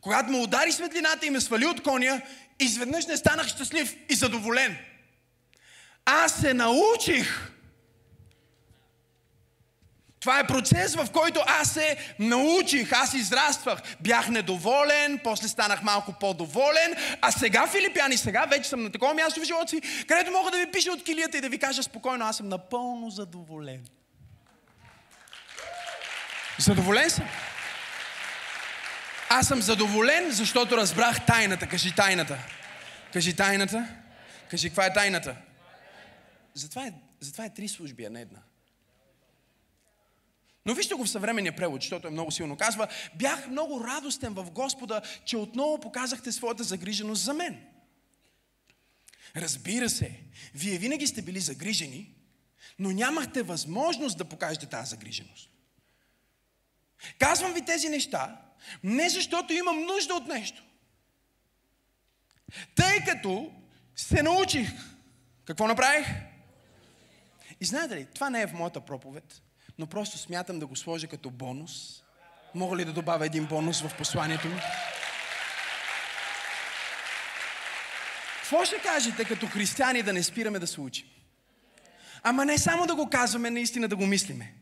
Когато 0.00 0.30
му 0.30 0.42
удари 0.42 0.72
светлината 0.72 1.26
и 1.26 1.30
ме 1.30 1.40
свали 1.40 1.66
от 1.66 1.82
коня, 1.82 2.22
изведнъж 2.60 3.06
не 3.06 3.16
станах 3.16 3.46
щастлив 3.46 3.96
и 4.08 4.14
задоволен. 4.14 4.76
Аз 6.04 6.40
се 6.40 6.54
научих 6.54 7.52
това 10.22 10.38
е 10.38 10.46
процес, 10.46 10.94
в 10.94 11.08
който 11.12 11.40
аз 11.46 11.72
се 11.72 12.14
научих, 12.18 12.92
аз 12.92 13.14
израствах. 13.14 13.82
Бях 14.00 14.28
недоволен, 14.28 15.20
после 15.24 15.48
станах 15.48 15.82
малко 15.82 16.12
по-доволен, 16.20 16.94
а 17.20 17.30
сега, 17.30 17.66
Филипяни, 17.66 18.16
сега 18.16 18.46
вече 18.50 18.68
съм 18.68 18.82
на 18.82 18.92
такова 18.92 19.14
място 19.14 19.40
в 19.40 19.44
живота 19.44 19.68
си, 19.68 20.04
където 20.06 20.30
мога 20.30 20.50
да 20.50 20.58
ви 20.58 20.70
пиша 20.72 20.92
от 20.92 21.04
килията 21.04 21.38
и 21.38 21.40
да 21.40 21.48
ви 21.48 21.58
кажа 21.58 21.82
спокойно, 21.82 22.24
аз 22.24 22.36
съм 22.36 22.48
напълно 22.48 23.10
задоволен. 23.10 23.84
Задоволен 26.62 27.10
съм. 27.10 27.28
Аз 29.28 29.48
съм 29.48 29.62
задоволен, 29.62 30.30
защото 30.30 30.76
разбрах 30.76 31.26
тайната. 31.26 31.68
Кажи 31.68 31.94
тайната. 31.94 32.38
Кажи 33.12 33.36
тайната. 33.36 33.88
Кажи 34.50 34.68
каква 34.68 34.86
е 34.86 34.92
тайната. 34.92 35.36
Затова 36.54 36.86
е, 36.86 36.92
затова 37.20 37.44
е 37.44 37.54
три 37.54 37.68
служби, 37.68 38.04
а 38.04 38.10
не 38.10 38.20
една. 38.20 38.38
Но 40.66 40.74
вижте 40.74 40.94
го 40.94 41.04
в 41.04 41.10
съвременния 41.10 41.56
превод, 41.56 41.80
защото 41.80 42.08
е 42.08 42.10
много 42.10 42.30
силно. 42.30 42.56
Казва, 42.56 42.88
бях 43.14 43.48
много 43.48 43.84
радостен 43.84 44.34
в 44.34 44.50
Господа, 44.50 45.02
че 45.24 45.36
отново 45.36 45.80
показахте 45.80 46.32
своята 46.32 46.64
загриженост 46.64 47.22
за 47.22 47.34
мен. 47.34 47.64
Разбира 49.36 49.90
се, 49.90 50.20
вие 50.54 50.78
винаги 50.78 51.06
сте 51.06 51.22
били 51.22 51.40
загрижени, 51.40 52.14
Но 52.78 52.90
нямахте 52.90 53.42
възможност 53.42 54.18
да 54.18 54.24
покажете 54.24 54.66
тази 54.66 54.90
загриженост. 54.90 55.51
Казвам 57.18 57.52
ви 57.52 57.64
тези 57.64 57.88
неща, 57.88 58.36
не 58.82 59.08
защото 59.08 59.52
имам 59.52 59.80
нужда 59.80 60.14
от 60.14 60.26
нещо. 60.26 60.62
Тъй 62.74 63.04
като 63.04 63.52
се 63.96 64.22
научих. 64.22 64.70
Какво 65.44 65.66
направих? 65.66 66.06
И 67.60 67.64
знаете 67.64 67.96
ли, 67.96 68.06
това 68.14 68.30
не 68.30 68.42
е 68.42 68.46
в 68.46 68.52
моята 68.52 68.80
проповед, 68.80 69.42
но 69.78 69.86
просто 69.86 70.18
смятам 70.18 70.58
да 70.58 70.66
го 70.66 70.76
сложа 70.76 71.06
като 71.06 71.30
бонус. 71.30 72.02
Мога 72.54 72.76
ли 72.76 72.84
да 72.84 72.92
добавя 72.92 73.26
един 73.26 73.46
бонус 73.46 73.80
в 73.80 73.96
посланието 73.98 74.48
ми? 74.48 74.60
Какво 78.40 78.64
ще 78.64 78.78
кажете 78.78 79.24
като 79.24 79.46
християни 79.46 80.02
да 80.02 80.12
не 80.12 80.22
спираме 80.22 80.58
да 80.58 80.66
се 80.66 80.80
учим? 80.80 81.06
Ама 82.22 82.44
не 82.44 82.58
само 82.58 82.86
да 82.86 82.94
го 82.94 83.10
казваме, 83.10 83.50
наистина 83.50 83.88
да 83.88 83.96
го 83.96 84.06
мислиме. 84.06 84.54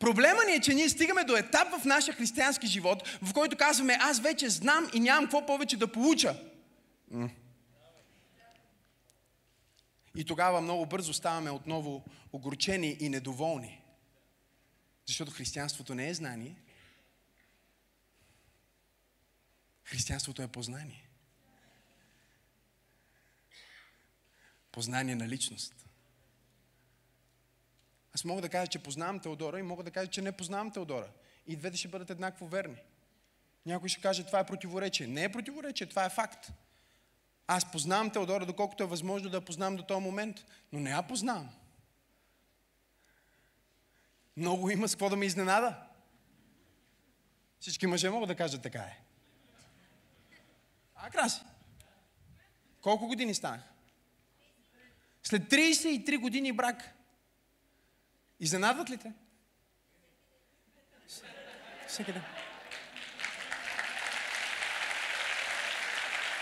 Проблема 0.00 0.44
ни 0.44 0.52
е, 0.52 0.60
че 0.60 0.74
ние 0.74 0.88
стигаме 0.88 1.24
до 1.24 1.36
етап 1.36 1.68
в 1.80 1.84
нашия 1.84 2.14
християнски 2.14 2.66
живот, 2.66 3.08
в 3.22 3.32
който 3.32 3.56
казваме, 3.56 3.98
аз 4.00 4.20
вече 4.20 4.48
знам 4.48 4.90
и 4.94 5.00
нямам 5.00 5.24
какво 5.24 5.46
повече 5.46 5.76
да 5.76 5.92
получа. 5.92 6.42
И 10.16 10.24
тогава 10.24 10.60
много 10.60 10.86
бързо 10.86 11.14
ставаме 11.14 11.50
отново 11.50 12.04
огорчени 12.32 12.96
и 13.00 13.08
недоволни. 13.08 13.82
Защото 15.06 15.32
християнството 15.32 15.94
не 15.94 16.08
е 16.08 16.14
знание. 16.14 16.56
Християнството 19.84 20.42
е 20.42 20.48
познание. 20.48 21.08
Познание 24.72 25.14
на 25.14 25.28
личност. 25.28 25.85
Аз 28.16 28.24
мога 28.24 28.42
да 28.42 28.48
кажа, 28.48 28.66
че 28.66 28.78
познавам 28.78 29.20
Теодора 29.20 29.58
и 29.58 29.62
мога 29.62 29.82
да 29.82 29.90
кажа, 29.90 30.10
че 30.10 30.22
не 30.22 30.32
познавам 30.32 30.70
Теодора. 30.70 31.08
И 31.46 31.56
двете 31.56 31.76
ще 31.76 31.88
бъдат 31.88 32.10
еднакво 32.10 32.46
верни. 32.46 32.76
Някой 33.66 33.88
ще 33.88 34.00
каже, 34.00 34.26
това 34.26 34.38
е 34.38 34.46
противоречие. 34.46 35.06
Не 35.06 35.24
е 35.24 35.32
противоречие, 35.32 35.86
това 35.86 36.04
е 36.04 36.10
факт. 36.10 36.52
Аз 37.46 37.72
познавам 37.72 38.10
Теодора, 38.10 38.46
доколкото 38.46 38.82
е 38.82 38.86
възможно 38.86 39.30
да 39.30 39.36
я 39.36 39.40
познавам 39.40 39.76
до 39.76 39.82
този 39.82 40.00
момент, 40.00 40.44
но 40.72 40.80
не 40.80 40.90
я 40.90 41.02
познавам. 41.02 41.48
Много 44.36 44.70
има 44.70 44.88
с 44.88 44.94
какво 44.94 45.10
да 45.10 45.16
ме 45.16 45.26
изненада. 45.26 45.76
Всички 47.60 47.86
мъже 47.86 48.10
могат 48.10 48.28
да 48.28 48.36
кажат 48.36 48.62
така 48.62 48.82
е. 48.82 49.00
А, 50.94 51.10
краси. 51.10 51.40
Колко 52.80 53.06
години 53.06 53.34
станах? 53.34 53.62
След 55.22 55.42
33 55.42 56.18
години 56.18 56.52
брак. 56.52 56.95
Изненадват 58.40 58.90
ли 58.90 58.96
те? 58.96 59.12
Всеки 61.88 62.12
ден. 62.12 62.22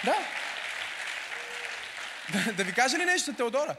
Да. 0.04 0.14
да. 2.32 2.52
Да 2.52 2.64
ви 2.64 2.72
кажа 2.72 2.98
ли 2.98 3.04
нещо 3.04 3.32
Теодора? 3.32 3.76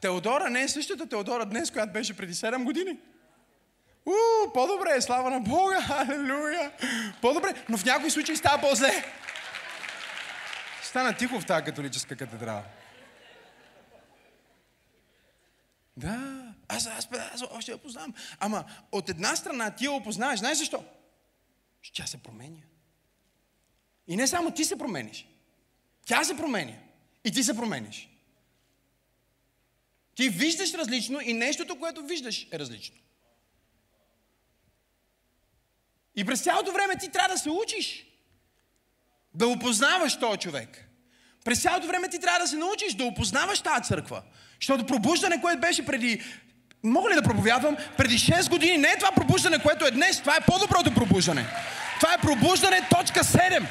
Теодора 0.00 0.50
не 0.50 0.62
е 0.62 0.68
същата 0.68 1.08
Теодора 1.08 1.46
днес, 1.46 1.70
която 1.70 1.92
беше 1.92 2.16
преди 2.16 2.34
7 2.34 2.64
години. 2.64 2.98
У, 4.06 4.12
по-добре 4.52 4.90
е, 4.96 5.00
слава 5.00 5.30
на 5.30 5.40
Бога, 5.40 5.86
алелуя. 5.90 6.72
По-добре, 7.22 7.64
но 7.68 7.78
в 7.78 7.84
някои 7.84 8.10
случаи 8.10 8.36
става 8.36 8.60
по-зле. 8.60 9.04
Стана 10.82 11.16
тихо 11.16 11.40
в 11.40 11.46
тази 11.46 11.64
католическа 11.64 12.16
катедрала. 12.16 12.62
Да, 15.96 16.35
аз, 16.76 16.86
аз, 16.86 17.08
аз, 17.32 17.42
още 17.50 17.72
я 17.72 17.78
познавам. 17.78 18.14
Ама 18.38 18.64
от 18.92 19.08
една 19.08 19.36
страна 19.36 19.70
ти 19.70 19.84
я 19.84 19.92
опознаеш. 19.92 20.38
Знаеш 20.38 20.58
защо? 20.58 20.84
Тя 21.92 22.06
се 22.06 22.22
променя. 22.22 22.62
И 24.06 24.16
не 24.16 24.26
само 24.26 24.50
ти 24.50 24.64
се 24.64 24.78
промениш. 24.78 25.26
Тя 26.06 26.24
се 26.24 26.36
променя. 26.36 26.74
И 27.24 27.32
ти 27.32 27.42
се 27.42 27.56
промениш. 27.56 28.08
Ти 30.14 30.28
виждаш 30.28 30.74
различно 30.74 31.20
и 31.20 31.32
нещото, 31.32 31.78
което 31.78 32.06
виждаш 32.06 32.46
е 32.52 32.58
различно. 32.58 32.96
И 36.16 36.24
през 36.24 36.42
цялото 36.42 36.72
време 36.72 36.98
ти 36.98 37.08
трябва 37.08 37.34
да 37.34 37.38
се 37.38 37.50
учиш. 37.50 38.06
Да 39.34 39.48
опознаваш 39.48 40.18
този 40.18 40.38
човек. 40.38 40.88
През 41.44 41.62
цялото 41.62 41.86
време 41.86 42.08
ти 42.08 42.18
трябва 42.18 42.38
да 42.38 42.48
се 42.48 42.56
научиш 42.56 42.94
да 42.94 43.04
опознаваш 43.04 43.60
тази 43.60 43.84
църква. 43.84 44.22
Защото 44.60 44.86
пробуждане, 44.86 45.40
което 45.40 45.60
беше 45.60 45.86
преди 45.86 46.22
Мога 46.84 47.10
ли 47.10 47.14
да 47.14 47.22
проповядвам? 47.22 47.76
Преди 47.96 48.18
6 48.18 48.50
години 48.50 48.78
не 48.78 48.88
е 48.88 48.98
това 48.98 49.10
пробуждане, 49.12 49.58
което 49.58 49.86
е 49.86 49.90
днес. 49.90 50.20
Това 50.20 50.36
е 50.36 50.40
по-доброто 50.46 50.94
пробуждане. 50.94 51.46
Това 52.00 52.14
е 52.14 52.18
пробуждане 52.18 52.80
точка 52.90 53.20
7. 53.20 53.62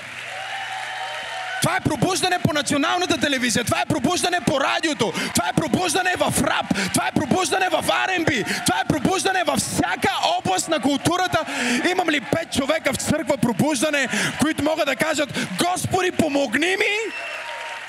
Това 1.62 1.78
е 1.78 1.82
пробуждане 1.82 2.40
по 2.40 2.54
националната 2.54 3.18
телевизия. 3.18 3.64
Това 3.64 3.82
е 3.82 3.86
пробуждане 3.86 4.40
по 4.42 4.60
радиото. 4.60 5.12
Това 5.12 5.50
е 5.50 5.54
пробуждане 5.54 6.14
в 6.18 6.44
рап. 6.44 6.66
Това 6.94 7.08
е 7.08 7.12
пробуждане 7.12 7.70
в 7.70 7.84
R&B. 7.84 8.44
Това 8.66 8.80
е 8.80 8.88
пробуждане 8.88 9.44
във 9.44 9.60
всяка 9.60 10.10
област 10.38 10.70
на 10.70 10.80
културата. 10.80 11.46
Имам 11.92 12.10
ли 12.10 12.22
пет 12.22 12.52
човека 12.54 12.94
в 12.94 12.98
църква 12.98 13.38
пробуждане, 13.38 14.08
които 14.42 14.64
могат 14.64 14.86
да 14.86 14.96
кажат 14.96 15.48
Господи, 15.58 16.12
помогни 16.12 16.68
ми 16.68 17.14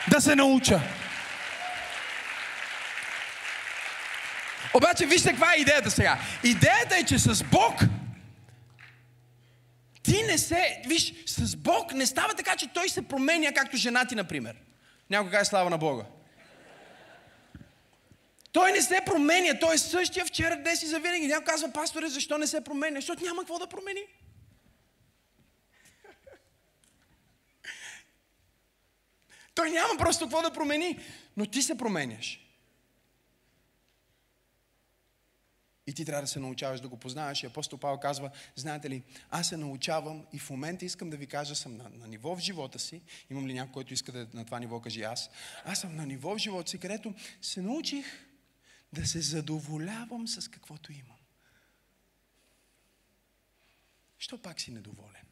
да 0.09 0.21
се 0.21 0.35
науча. 0.35 0.81
Обаче 4.77 5.07
вижте 5.07 5.31
каква 5.31 5.55
е 5.55 5.61
идеята 5.61 5.91
сега. 5.91 6.19
Идеята 6.45 6.97
е, 6.97 7.05
че 7.05 7.19
с 7.19 7.45
Бог 7.45 7.75
ти 10.03 10.23
не 10.23 10.39
се, 10.39 10.83
виж, 10.87 11.15
с 11.27 11.57
Бог 11.57 11.95
не 11.95 12.07
става 12.07 12.35
така, 12.35 12.57
че 12.57 12.73
Той 12.73 12.89
се 12.89 13.09
променя, 13.09 13.53
както 13.53 13.77
жена 13.77 14.05
ти, 14.05 14.15
например. 14.15 14.57
Някой 15.11 15.31
каже 15.31 15.45
слава 15.45 15.71
на 15.71 15.79
Бога. 15.79 16.05
Той 18.53 18.73
не 18.73 18.83
се 18.83 19.01
променя, 19.07 19.59
той 19.59 19.75
е 19.75 19.79
същия 19.79 20.25
вчера, 20.25 20.57
днес 20.57 20.83
и 20.83 20.87
завинаги. 20.87 21.27
Някой 21.27 21.45
казва, 21.45 21.73
пасторе, 21.73 22.09
защо 22.09 22.39
не 22.39 22.47
се 22.47 22.65
променя? 22.65 22.97
Защото 23.01 23.25
няма 23.25 23.43
какво 23.43 23.59
да 23.59 23.67
промени. 23.67 24.03
Той 29.55 29.71
няма 29.71 29.99
просто 29.99 30.25
какво 30.25 30.43
да 30.43 30.51
промени, 30.51 30.99
но 31.37 31.47
ти 31.47 31.63
се 31.63 31.79
променяш. 31.79 32.46
И 35.87 35.95
ти 35.95 36.05
трябва 36.05 36.23
да 36.23 36.29
се 36.29 36.41
научаваш 36.41 36.81
да 36.81 36.89
го 36.89 36.97
познаваш. 36.97 37.43
И 37.43 37.47
апостол 37.47 37.79
Павел 37.79 37.99
казва, 37.99 38.31
знаете 38.57 38.91
ли, 38.91 39.03
аз 39.31 39.49
се 39.49 39.57
научавам 39.57 40.27
и 40.33 40.39
в 40.39 40.51
момента 40.51 40.85
искам 40.85 41.11
да 41.11 41.17
ви 41.17 41.27
кажа, 41.27 41.57
съм 41.57 41.77
на, 41.77 41.89
на 41.89 42.09
ниво 42.09 42.37
в 42.37 42.41
живота 42.41 42.79
си. 42.79 43.03
Имам 43.31 43.47
ли 43.47 43.55
някой, 43.55 43.73
който 43.73 43.95
иска 43.95 44.13
да 44.13 44.29
на 44.35 44.45
това 44.45 44.59
ниво, 44.59 44.81
кажи 44.81 45.03
аз. 45.03 45.31
Аз 45.65 45.81
съм 45.81 45.97
на 45.97 46.07
ниво 46.07 46.35
в 46.35 46.39
живота 46.39 46.71
си, 46.71 46.79
където 46.79 47.15
се 47.43 47.63
научих 47.63 48.07
да 48.93 49.07
се 49.07 49.21
задоволявам 49.21 50.29
с 50.29 50.49
каквото 50.49 50.93
имам. 50.93 51.17
Що 54.19 54.43
пак 54.43 54.61
си 54.61 54.71
недоволен? 54.71 55.27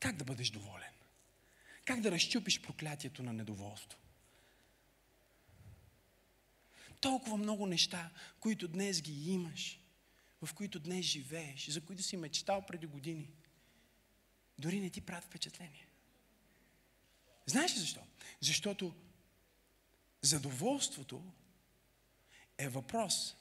Как 0.00 0.16
да 0.16 0.24
бъдеш 0.24 0.50
доволен? 0.50 0.92
Как 1.84 2.00
да 2.00 2.10
разчупиш 2.10 2.60
проклятието 2.60 3.22
на 3.22 3.32
недоволство? 3.32 3.98
Толкова 7.02 7.36
много 7.36 7.66
неща, 7.66 8.10
които 8.40 8.68
днес 8.68 9.02
ги 9.02 9.30
имаш, 9.30 9.80
в 10.42 10.54
които 10.54 10.78
днес 10.78 11.06
живееш, 11.06 11.68
за 11.68 11.80
които 11.80 12.02
си 12.02 12.16
мечтал 12.16 12.66
преди 12.66 12.86
години, 12.86 13.30
дори 14.58 14.80
не 14.80 14.90
ти 14.90 15.00
правят 15.00 15.24
впечатление. 15.24 15.88
Знаеш 17.46 17.74
ли 17.74 17.78
защо? 17.78 18.00
Защото 18.40 18.94
задоволството 20.22 21.32
е 22.58 22.68
въпрос 22.68 23.36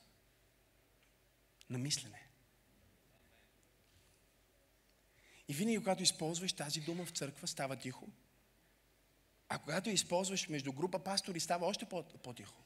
на 1.69 1.77
мислене. 1.77 2.27
И 5.47 5.53
винаги, 5.53 5.77
когато 5.77 6.03
използваш 6.03 6.53
тази 6.53 6.81
дума 6.81 7.05
в 7.05 7.11
църква, 7.11 7.47
става 7.47 7.75
тихо. 7.75 8.07
А 9.49 9.59
когато 9.59 9.89
използваш 9.89 10.47
между 10.47 10.73
група 10.73 11.03
пастори, 11.03 11.39
става 11.39 11.67
още 11.67 11.85
по-тихо. 12.23 12.63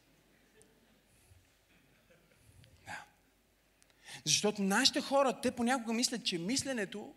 Защото 4.25 4.61
нашите 4.61 5.01
хора, 5.01 5.41
те 5.41 5.55
понякога 5.55 5.93
мислят, 5.93 6.25
че 6.25 6.37
мисленето, 6.37 7.15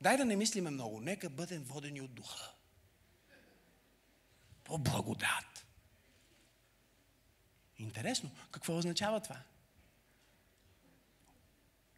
дай 0.00 0.16
да 0.16 0.24
не 0.24 0.36
мислиме 0.36 0.70
много, 0.70 1.00
нека 1.00 1.30
бъдем 1.30 1.62
водени 1.62 2.00
от 2.00 2.14
духа. 2.14 2.52
По 4.64 4.78
благодат. 4.78 5.66
Интересно, 7.78 8.30
какво 8.50 8.76
означава 8.76 9.20
това? 9.20 9.42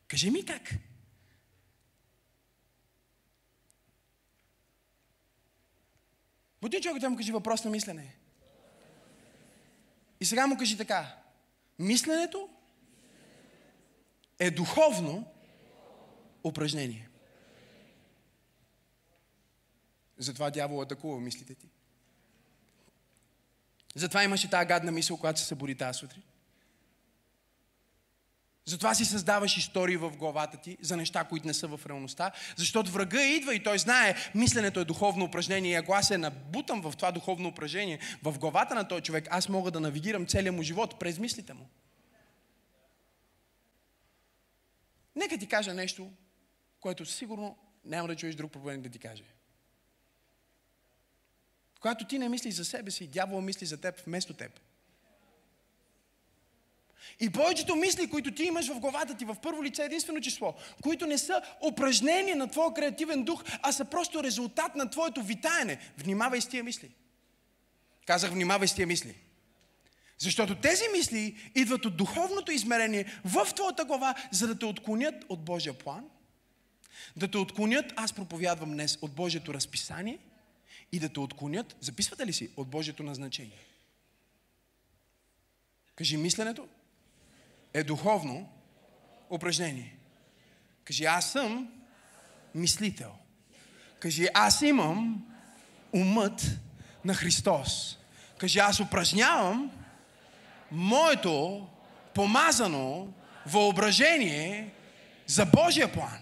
Кажи 0.08 0.30
ми 0.30 0.44
как. 0.44 0.74
Буди 6.60 6.80
човек 6.80 7.00
да 7.00 7.10
му 7.10 7.16
кажи 7.16 7.32
въпрос 7.32 7.64
на 7.64 7.70
мислене. 7.70 8.16
И 10.20 10.24
сега 10.24 10.46
му 10.46 10.58
кажи 10.58 10.76
така. 10.76 11.22
Мисленето 11.78 12.48
е 14.42 14.50
духовно 14.50 15.24
упражнение. 16.44 17.09
Затова 20.18 20.50
дявол 20.50 20.83
атакува 20.83 21.20
мислите 21.20 21.55
ти. 21.55 21.68
Затова 23.94 24.24
имаше 24.24 24.50
тази 24.50 24.66
гадна 24.66 24.92
мисъл, 24.92 25.16
която 25.16 25.40
се 25.40 25.46
събуди 25.46 25.74
тази 25.74 25.98
сутрин. 25.98 26.22
Затова 28.64 28.94
си 28.94 29.05
създаваш 29.05 29.57
истории 29.57 29.96
в 29.96 30.11
главата 30.11 30.57
ти 30.57 30.78
за 30.81 30.96
неща, 30.96 31.24
които 31.24 31.46
не 31.46 31.55
са 31.55 31.66
в 31.66 31.87
реалността. 31.87 32.33
Защото 32.57 32.90
врага 32.90 33.22
идва 33.22 33.55
и 33.55 33.62
той 33.62 33.78
знае, 33.78 34.14
мисленето 34.35 34.81
е 34.81 34.85
духовно 34.85 35.24
упражнение. 35.24 35.72
И 35.72 35.74
ако 35.74 35.92
аз 35.92 36.09
се 36.09 36.18
набутам 36.18 36.83
в 36.83 36.92
това 36.96 37.12
духовно 37.12 37.48
упражнение, 37.48 37.98
в 38.22 38.38
главата 38.38 38.74
на 38.74 38.88
този 38.88 39.02
човек, 39.02 39.28
аз 39.31 39.48
мога 39.48 39.70
да 39.70 39.81
навигирам 39.81 40.26
целия 40.26 40.52
му 40.52 40.62
живот 40.62 40.98
през 40.98 41.18
мислите 41.18 41.55
му. 41.55 41.68
Нека 45.16 45.38
ти 45.38 45.46
кажа 45.48 45.75
нещо, 45.75 46.11
което 46.81 47.07
сигурно 47.07 47.57
няма 47.85 48.09
да 48.09 48.16
чуеш 48.16 48.35
друг 48.35 48.53
проблем 48.53 48.83
да 48.83 48.88
ти 48.88 48.98
каже. 48.98 49.25
Когато 51.81 52.07
ти 52.07 52.18
не 52.18 52.29
мислиш 52.29 52.55
за 52.55 52.64
себе 52.64 52.90
си, 52.90 53.07
дявол 53.07 53.40
мисли 53.40 53.66
за 53.66 53.81
теб 53.81 54.01
вместо 54.01 54.35
теб. 54.35 54.61
И 57.20 57.31
повечето 57.31 57.77
мисли, 57.77 58.11
които 58.11 58.35
ти 58.35 58.44
имаш 58.44 58.68
в 58.68 58.81
главата 58.81 59.16
ти 59.16 59.25
в 59.25 59.37
първо 59.42 59.64
лице 59.64 59.85
единствено 59.85 60.20
число, 60.20 60.55
които 60.83 61.07
не 61.07 61.18
са 61.18 61.42
упражнения 61.66 62.37
на 62.37 62.51
твоя 62.51 62.75
креативен 62.75 63.25
дух, 63.25 63.44
а 63.62 63.72
са 63.72 63.85
просто 63.85 64.25
резултат 64.25 64.75
на 64.77 64.90
твоето 64.90 65.22
витаене. 65.22 65.92
Внимавай 65.98 66.40
с 66.40 66.48
тия 66.48 66.64
мисли. 66.64 66.90
Казах, 68.07 68.31
внимавай 68.31 68.68
с 68.68 68.75
тия 68.75 68.87
мисли. 68.87 69.16
Защото 70.22 70.54
тези 70.54 70.82
мисли 70.96 71.50
идват 71.54 71.85
от 71.85 71.96
духовното 71.96 72.52
измерение 72.52 73.20
в 73.24 73.46
твоята 73.54 73.85
глава, 73.85 74.14
за 74.30 74.46
да 74.46 74.58
те 74.58 74.64
отклонят 74.64 75.24
от 75.28 75.44
Божия 75.44 75.78
план, 75.78 76.04
да 77.16 77.30
те 77.30 77.38
отклонят, 77.38 77.92
аз 77.96 78.12
проповядвам 78.12 78.72
днес, 78.72 78.98
от 79.02 79.12
Божието 79.12 79.54
разписание 79.54 80.18
и 80.92 80.98
да 80.98 81.08
те 81.08 81.20
отклонят, 81.20 81.76
записвате 81.80 82.26
ли 82.26 82.32
си, 82.32 82.50
от 82.56 82.68
Божието 82.68 83.02
назначение. 83.02 83.58
Кажи 85.96 86.16
мисленето, 86.16 86.68
е 87.74 87.85
духовно 87.85 88.52
упражнение. 89.30 89.96
Кажи, 90.85 91.04
аз 91.04 91.32
съм 91.32 91.72
мислител. 92.54 93.12
Кажи, 93.98 94.28
аз 94.35 94.62
имам 94.62 95.26
умът 95.92 96.58
на 97.04 97.14
Христос. 97.14 97.98
Кажи, 98.38 98.58
аз 98.58 98.80
упражнявам 98.80 99.81
моето 100.72 101.68
помазано 102.14 103.08
въображение 103.46 104.74
за 105.26 105.46
Божия 105.46 105.92
план. 105.92 106.18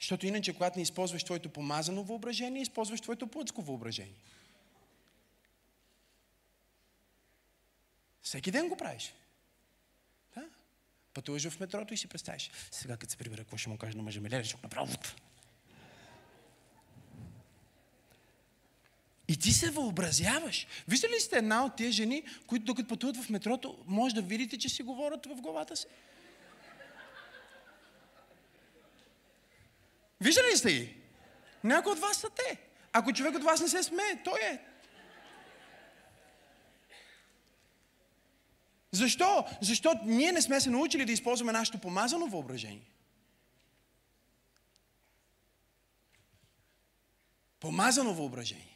Защото 0.00 0.26
иначе, 0.26 0.52
когато 0.52 0.78
не 0.78 0.82
използваш 0.82 1.24
твоето 1.24 1.48
помазано 1.48 2.02
въображение, 2.02 2.62
използваш 2.62 3.00
твоето 3.00 3.26
плътско 3.26 3.62
въображение. 3.62 4.14
Всеки 8.22 8.50
ден 8.50 8.68
го 8.68 8.76
правиш. 8.76 9.14
Да? 10.34 10.44
Пътуваш 11.14 11.48
в 11.48 11.60
метрото 11.60 11.94
и 11.94 11.96
си 11.96 12.08
представиш. 12.08 12.50
Сега, 12.70 12.96
като 12.96 13.10
се 13.10 13.16
прибера, 13.16 13.40
какво 13.40 13.56
ще 13.56 13.68
му 13.68 13.78
кажа 13.78 13.96
на 13.96 14.02
мъжа 14.02 14.20
ми? 14.20 14.30
Леле, 14.30 14.44
ще 14.44 14.54
го 14.54 14.60
направя. 14.62 14.88
И 19.32 19.36
ти 19.36 19.52
се 19.52 19.70
въобразяваш. 19.70 20.66
Виждали 20.88 21.12
ли 21.12 21.20
сте 21.20 21.38
една 21.38 21.64
от 21.64 21.76
тия 21.76 21.92
жени, 21.92 22.22
които 22.46 22.64
докато 22.64 22.88
пътуват 22.88 23.16
в 23.16 23.30
метрото, 23.30 23.78
може 23.86 24.14
да 24.14 24.22
видите, 24.22 24.58
че 24.58 24.68
си 24.68 24.82
говорят 24.82 25.26
в 25.26 25.40
главата 25.40 25.76
си? 25.76 25.86
Виждали 30.20 30.46
ли 30.52 30.56
сте 30.56 30.72
ги? 30.72 30.96
Някои 31.64 31.92
от 31.92 31.98
вас 31.98 32.16
са 32.16 32.30
те. 32.30 32.60
Ако 32.92 33.12
човек 33.12 33.34
от 33.34 33.44
вас 33.44 33.60
не 33.60 33.68
се 33.68 33.82
смее, 33.82 34.22
той 34.24 34.40
е. 34.40 34.58
Защо? 38.90 39.44
Защото 39.60 40.00
ние 40.04 40.32
не 40.32 40.42
сме 40.42 40.60
се 40.60 40.70
научили 40.70 41.04
да 41.04 41.12
използваме 41.12 41.52
нашето 41.52 41.78
помазано 41.78 42.26
въображение. 42.26 42.90
Помазано 47.60 48.14
въображение. 48.14 48.72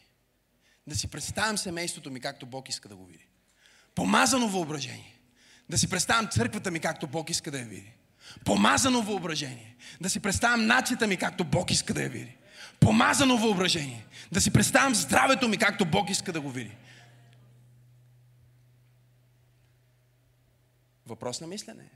Да 0.86 0.94
си 0.94 1.08
представям 1.08 1.58
семейството 1.58 2.10
ми 2.10 2.20
както 2.20 2.46
Бог 2.46 2.68
иска 2.68 2.88
да 2.88 2.96
го 2.96 3.06
види. 3.06 3.26
Помазано 3.94 4.48
въображение. 4.48 5.18
Да 5.68 5.78
си 5.78 5.90
представям 5.90 6.28
църквата 6.28 6.70
ми 6.70 6.80
както 6.80 7.06
Бог 7.06 7.30
иска 7.30 7.50
да 7.50 7.58
я 7.58 7.64
види. 7.64 7.92
Помазано 8.44 9.02
въображение. 9.02 9.76
Да 10.00 10.10
си 10.10 10.20
представям 10.20 10.66
нацията 10.66 11.06
ми 11.06 11.16
както 11.16 11.44
Бог 11.44 11.70
иска 11.70 11.94
да 11.94 12.02
я 12.02 12.08
види. 12.08 12.36
Помазано 12.80 13.36
въображение. 13.36 14.06
Да 14.32 14.40
си 14.40 14.52
представям 14.52 14.94
здравето 14.94 15.48
ми 15.48 15.58
както 15.58 15.84
Бог 15.84 16.10
иска 16.10 16.32
да 16.32 16.40
го 16.40 16.50
види. 16.50 16.76
Въпрос 21.06 21.40
на 21.40 21.46
мислене. 21.46 21.90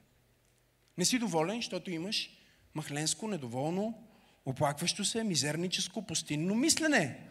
Не 0.99 1.05
си 1.05 1.19
доволен, 1.19 1.57
защото 1.57 1.91
имаш 1.91 2.31
махленско, 2.75 3.29
недоволно, 3.29 4.09
оплакващо 4.45 5.05
се, 5.05 5.25
мизерническо, 5.25 6.07
пустинно 6.07 6.55
мислене. 6.55 7.30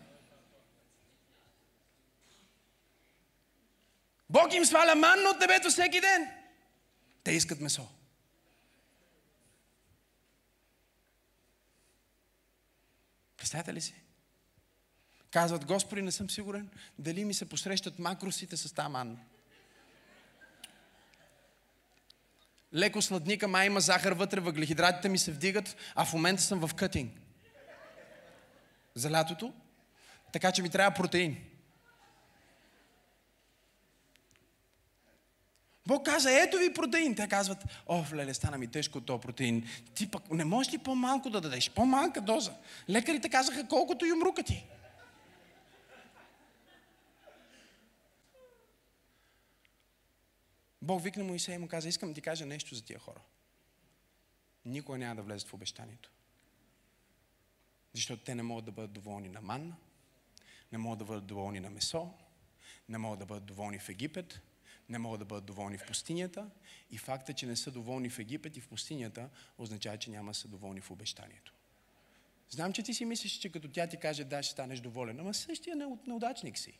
Бог 4.29 4.53
им 4.53 4.65
сваля 4.65 4.95
манна 4.95 5.29
от 5.29 5.39
небето 5.39 5.69
всеки 5.69 6.01
ден. 6.01 6.31
Те 7.23 7.31
искат 7.31 7.59
месо. 7.59 7.87
Представете 13.37 13.73
ли 13.73 13.81
си? 13.81 13.93
Казват, 15.31 15.65
Господи, 15.65 16.01
не 16.01 16.11
съм 16.11 16.29
сигурен 16.29 16.69
дали 16.99 17.25
ми 17.25 17.33
се 17.33 17.49
посрещат 17.49 17.99
макросите 17.99 18.57
с 18.57 18.73
тази 18.73 18.89
манна. 18.89 19.17
леко 22.73 23.01
сладника, 23.01 23.47
май 23.47 23.65
има 23.65 23.81
захар 23.81 24.11
вътре, 24.11 24.39
въглехидратите 24.39 25.09
ми 25.09 25.17
се 25.17 25.31
вдигат, 25.31 25.75
а 25.95 26.05
в 26.05 26.13
момента 26.13 26.41
съм 26.41 26.67
в 26.67 26.73
кътинг. 26.73 27.19
За 28.95 29.11
лятото. 29.11 29.53
Така 30.33 30.51
че 30.51 30.61
ми 30.61 30.69
трябва 30.69 30.95
протеин. 30.95 31.37
Бог 35.89 36.05
каза, 36.05 36.31
ето 36.31 36.57
ви 36.57 36.73
протеин. 36.73 37.15
Те 37.15 37.27
казват, 37.27 37.57
о, 37.87 38.03
леле, 38.13 38.33
стана 38.33 38.57
ми 38.57 38.67
тежко 38.67 39.01
този 39.01 39.21
протеин. 39.21 39.67
Ти 39.93 40.11
пък 40.11 40.31
не 40.31 40.45
можеш 40.45 40.73
ли 40.73 40.77
по-малко 40.77 41.29
да 41.29 41.41
дадеш? 41.41 41.69
По-малка 41.69 42.21
доза. 42.21 42.53
Лекарите 42.89 43.29
казаха, 43.29 43.67
колкото 43.67 44.05
и 44.05 44.11
умрука 44.11 44.43
ти. 44.43 44.65
Бог 50.81 51.03
викна 51.03 51.23
Моисей 51.23 51.55
и 51.55 51.57
му 51.57 51.67
каза, 51.67 51.89
искам 51.89 52.09
да 52.09 52.15
ти 52.15 52.21
кажа 52.21 52.45
нещо 52.45 52.75
за 52.75 52.83
тия 52.83 52.99
хора. 52.99 53.21
Никога 54.65 54.97
няма 54.97 55.15
да 55.15 55.21
влезат 55.21 55.49
в 55.49 55.53
обещанието. 55.53 56.11
Защото 57.93 58.23
те 58.23 58.35
не 58.35 58.43
могат 58.43 58.65
да 58.65 58.71
бъдат 58.71 58.93
доволни 58.93 59.29
на 59.29 59.41
манна, 59.41 59.75
не 60.71 60.77
могат 60.77 60.99
да 60.99 61.05
бъдат 61.05 61.25
доволни 61.25 61.59
на 61.59 61.69
месо, 61.69 62.13
не 62.89 62.97
могат 62.97 63.19
да 63.19 63.25
бъдат 63.25 63.45
доволни 63.45 63.79
в 63.79 63.89
Египет, 63.89 64.41
не 64.89 64.97
могат 64.97 65.19
да 65.19 65.25
бъдат 65.25 65.45
доволни 65.45 65.77
в 65.77 65.85
пустинята. 65.87 66.49
И 66.91 66.97
факта, 66.97 67.33
че 67.33 67.45
не 67.45 67.55
са 67.55 67.71
доволни 67.71 68.09
в 68.09 68.19
Египет 68.19 68.57
и 68.57 68.61
в 68.61 68.67
пустинята, 68.67 69.29
означава, 69.57 69.97
че 69.97 70.09
няма 70.09 70.31
да 70.31 70.35
са 70.35 70.47
доволни 70.47 70.81
в 70.81 70.91
обещанието. 70.91 71.53
Знам, 72.49 72.73
че 72.73 72.83
ти 72.83 72.93
си 72.93 73.05
мислиш, 73.05 73.31
че 73.31 73.51
като 73.51 73.67
тя 73.67 73.87
ти 73.87 73.97
каже 73.97 74.23
да, 74.23 74.43
ще 74.43 74.51
станеш 74.51 74.79
доволен, 74.79 75.19
ама 75.19 75.33
същия 75.33 75.75
неудачник 76.07 76.57
си. 76.57 76.79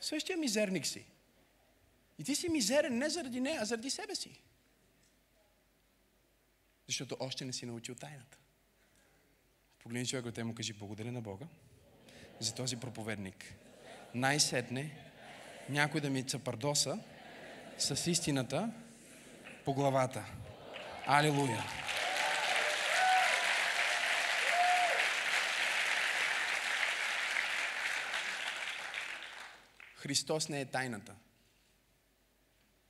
Същия 0.00 0.36
мизерник 0.36 0.86
си. 0.86 1.06
И 2.18 2.24
ти 2.24 2.34
си 2.34 2.48
мизерен 2.48 2.98
не 2.98 3.10
заради 3.10 3.40
нея, 3.40 3.58
а 3.62 3.64
заради 3.64 3.90
себе 3.90 4.14
си. 4.14 4.42
Защото 6.86 7.16
още 7.20 7.44
не 7.44 7.52
си 7.52 7.66
научил 7.66 7.94
тайната. 7.94 8.38
Погледни 9.78 10.06
човека, 10.06 10.32
те 10.32 10.44
му 10.44 10.54
кажи 10.54 10.72
благодаря 10.72 11.12
на 11.12 11.20
Бога 11.20 11.46
за 12.40 12.54
този 12.54 12.76
проповедник. 12.76 13.54
Най-сетне 14.14 15.07
някой 15.68 16.00
да 16.00 16.10
ми 16.10 16.22
цапардоса 16.22 16.98
с 17.78 18.10
истината 18.10 18.70
по 19.64 19.74
главата. 19.74 20.24
Алилуя! 21.06 21.64
Христос 29.94 30.48
не 30.48 30.60
е 30.60 30.64
тайната. 30.64 31.14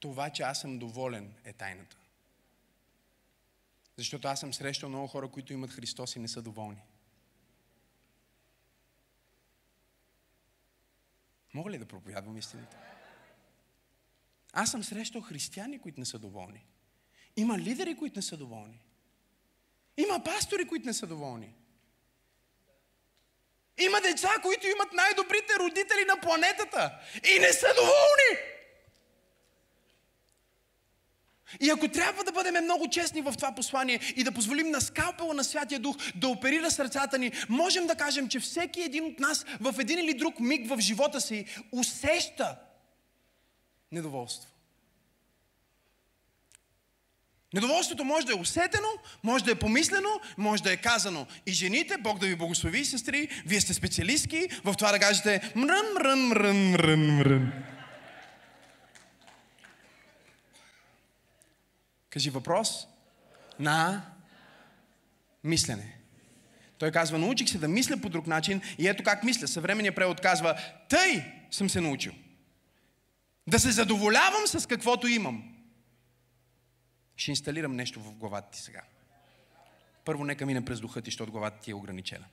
Това, 0.01 0.31
че 0.31 0.43
аз 0.43 0.61
съм 0.61 0.79
доволен, 0.79 1.35
е 1.45 1.53
тайната. 1.53 1.97
Защото 3.97 4.29
аз 4.29 4.41
съм 4.41 4.55
срещал 4.55 4.89
много 4.89 5.07
хора, 5.07 5.29
които 5.29 5.53
имат 5.53 5.71
Христос 5.71 6.17
и 6.17 6.19
не 6.19 6.29
са 6.29 6.43
доволни. 6.43 6.83
Мога 11.55 11.71
ли 11.71 11.79
да 11.79 11.87
проповядвам 11.87 12.37
истината? 12.37 12.77
Аз 14.53 14.71
съм 14.71 14.85
срещал 14.85 15.21
християни, 15.21 15.79
които 15.81 16.01
не 16.01 16.07
са 16.07 16.19
доволни. 16.19 16.67
Има 17.37 17.59
лидери, 17.59 17.97
които 17.97 18.19
не 18.19 18.23
са 18.23 18.37
доволни. 18.37 18.85
Има 19.97 20.25
пастори, 20.25 20.69
които 20.69 20.87
не 20.87 20.95
са 20.95 21.07
доволни. 21.07 21.55
Има 23.79 24.01
деца, 24.01 24.31
които 24.43 24.67
имат 24.67 24.93
най-добрите 24.93 25.53
родители 25.59 26.05
на 26.09 26.21
планетата 26.21 27.01
и 27.35 27.39
не 27.39 27.53
са 27.53 27.67
доволни. 27.77 28.58
И 31.61 31.71
ако 31.71 31.89
трябва 31.89 32.25
да 32.25 32.33
бъдем 32.33 32.65
много 32.65 32.91
честни 32.91 33.23
в 33.23 33.33
това 33.37 33.55
послание 33.55 34.01
и 34.17 34.25
да 34.25 34.33
позволим 34.33 34.71
на 34.71 34.81
скалпела 34.81 35.35
на 35.35 35.45
Святия 35.45 35.81
Дух 35.81 35.97
да 36.15 36.29
оперира 36.29 36.71
сърцата 36.71 37.19
ни, 37.19 37.33
можем 37.49 37.87
да 37.87 37.95
кажем, 37.95 38.29
че 38.29 38.41
всеки 38.41 38.83
един 38.83 39.05
от 39.05 39.21
нас 39.21 39.47
в 39.61 39.75
един 39.79 39.99
или 39.99 40.15
друг 40.15 40.41
миг 40.41 40.69
в 40.69 40.81
живота 40.81 41.21
си 41.21 41.45
усеща 41.73 42.57
недоволство. 43.93 44.51
Недоволството 47.55 48.05
може 48.05 48.27
да 48.27 48.33
е 48.33 48.41
усетено, 48.41 48.89
може 49.23 49.45
да 49.45 49.51
е 49.51 49.55
помислено, 49.55 50.21
може 50.39 50.63
да 50.63 50.73
е 50.73 50.77
казано. 50.77 51.27
И 51.47 51.53
жените, 51.53 51.97
Бог 52.01 52.19
да 52.19 52.27
ви 52.27 52.37
благослови, 52.37 52.85
сестри, 52.85 53.29
вие 53.47 53.61
сте 53.61 53.75
специалистки 53.75 54.49
в 54.65 54.75
това 54.75 54.93
да 54.93 54.99
кажете 54.99 55.53
мрън, 55.57 55.87
мрън, 55.95 56.29
мрън, 56.29 56.71
мрън, 56.71 57.17
мрън. 57.17 57.53
Кажи 62.11 62.31
въпрос 62.31 62.89
на 63.59 64.07
мислене. 65.45 65.99
Той 66.79 66.91
казва, 66.91 67.19
научих 67.19 67.49
се 67.49 67.59
да 67.59 67.69
мисля 67.69 67.97
по 67.97 68.09
друг 68.09 68.27
начин 68.27 68.63
и 68.79 68.89
ето 68.89 69.03
как 69.03 69.25
мисля. 69.25 69.49
Съвременният 69.49 69.97
превод 69.97 70.21
казва, 70.21 70.61
тъй 70.89 71.25
съм 71.51 71.71
се 71.71 71.81
научил. 71.81 72.13
Да 73.47 73.59
се 73.59 73.71
задоволявам 73.71 74.47
с 74.47 74.69
каквото 74.69 75.07
имам. 75.07 75.55
Ще 77.17 77.31
инсталирам 77.31 77.77
нещо 77.77 78.01
в 78.01 78.15
главата 78.15 78.51
ти 78.51 78.61
сега. 78.61 78.83
Първо 80.05 80.25
нека 80.25 80.47
мине 80.47 80.65
през 80.65 80.81
духа 80.81 81.03
ти, 81.03 81.11
защото 81.11 81.33
главата 81.33 81.61
ти 81.61 81.71
е 81.71 81.75
ограничена. 81.75 82.25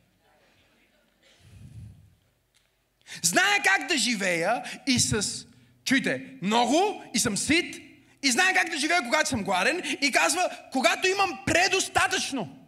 Зная 3.22 3.62
как 3.64 3.88
да 3.88 3.98
живея 3.98 4.64
и 4.88 5.00
с, 5.00 5.46
чуйте, 5.84 6.38
много 6.42 7.04
и 7.14 7.20
съм 7.20 7.38
сит 7.38 7.82
и 8.26 8.32
знае 8.32 8.54
как 8.54 8.70
да 8.70 8.78
живея, 8.78 9.04
когато 9.04 9.30
съм 9.30 9.44
гладен 9.44 9.98
и 10.02 10.12
казва, 10.12 10.50
когато 10.72 11.08
имам 11.08 11.44
предостатъчно. 11.46 12.68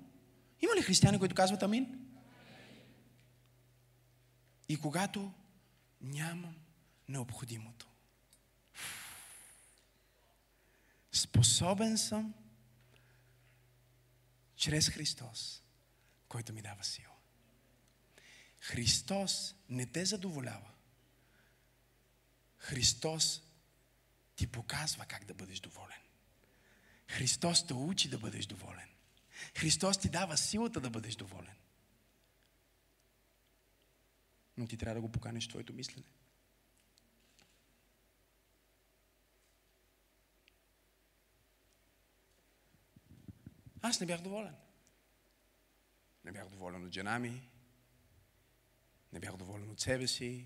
Има 0.61 0.75
ли 0.75 0.81
християни, 0.81 1.19
които 1.19 1.35
казват 1.35 1.63
амин? 1.63 1.99
И 4.69 4.77
когато 4.77 5.33
нямам 6.01 6.55
необходимото. 7.09 7.87
Способен 11.11 11.97
съм 11.97 12.33
чрез 14.55 14.89
Христос, 14.89 15.63
който 16.29 16.53
ми 16.53 16.61
дава 16.61 16.83
сила. 16.83 17.13
Христос 18.59 19.55
не 19.69 19.85
те 19.85 20.05
задоволява. 20.05 20.71
Христос 22.57 23.41
ти 24.37 24.47
показва 24.47 25.05
как 25.05 25.25
да 25.25 25.33
бъдеш 25.33 25.59
доволен. 25.59 26.01
Христос 27.07 27.67
те 27.67 27.73
учи 27.73 28.09
да 28.09 28.17
бъдеш 28.17 28.45
доволен. 28.45 28.89
Христос 29.57 29.97
ти 29.97 30.09
дава 30.09 30.37
силата 30.37 30.81
да 30.81 30.89
бъдеш 30.89 31.15
доволен. 31.15 31.55
Но 34.57 34.67
ти 34.67 34.77
трябва 34.77 34.95
да 34.95 35.01
го 35.01 35.11
поканеш 35.11 35.47
твоето 35.47 35.73
мислене. 35.73 36.07
Аз 43.81 43.99
не 43.99 44.05
бях 44.05 44.21
доволен. 44.21 44.55
Не 46.23 46.31
бях 46.31 46.49
доволен 46.49 46.85
от 46.85 46.93
жена 46.93 47.19
ми. 47.19 47.49
Не 49.13 49.19
бях 49.19 49.37
доволен 49.37 49.69
от 49.69 49.79
себе 49.79 50.07
си. 50.07 50.45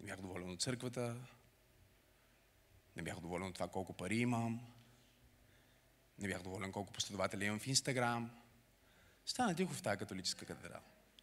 Не 0.00 0.06
бях 0.06 0.20
доволен 0.20 0.50
от 0.50 0.60
църквата. 0.60 1.26
Не 2.98 3.04
бях 3.04 3.20
доволен 3.20 3.46
от 3.46 3.54
това 3.54 3.68
колко 3.68 3.92
пари 3.92 4.16
имам. 4.16 4.60
Не 6.18 6.28
бях 6.28 6.42
доволен 6.42 6.72
колко 6.72 6.92
последователи 6.92 7.44
имам 7.44 7.58
в 7.58 7.66
Инстаграм. 7.66 8.30
Стана 9.26 9.54
тихо 9.54 9.72
в 9.72 9.82
тази 9.82 9.98
католическа 9.98 10.46
катедрала. 10.46 10.82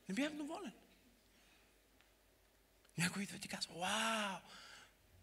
Не 0.09 0.15
бях 0.15 0.33
доволен. 0.33 0.73
Някой 2.97 3.23
идва 3.23 3.37
и 3.37 3.39
ти 3.39 3.47
казва, 3.47 3.73
вау, 3.79 4.39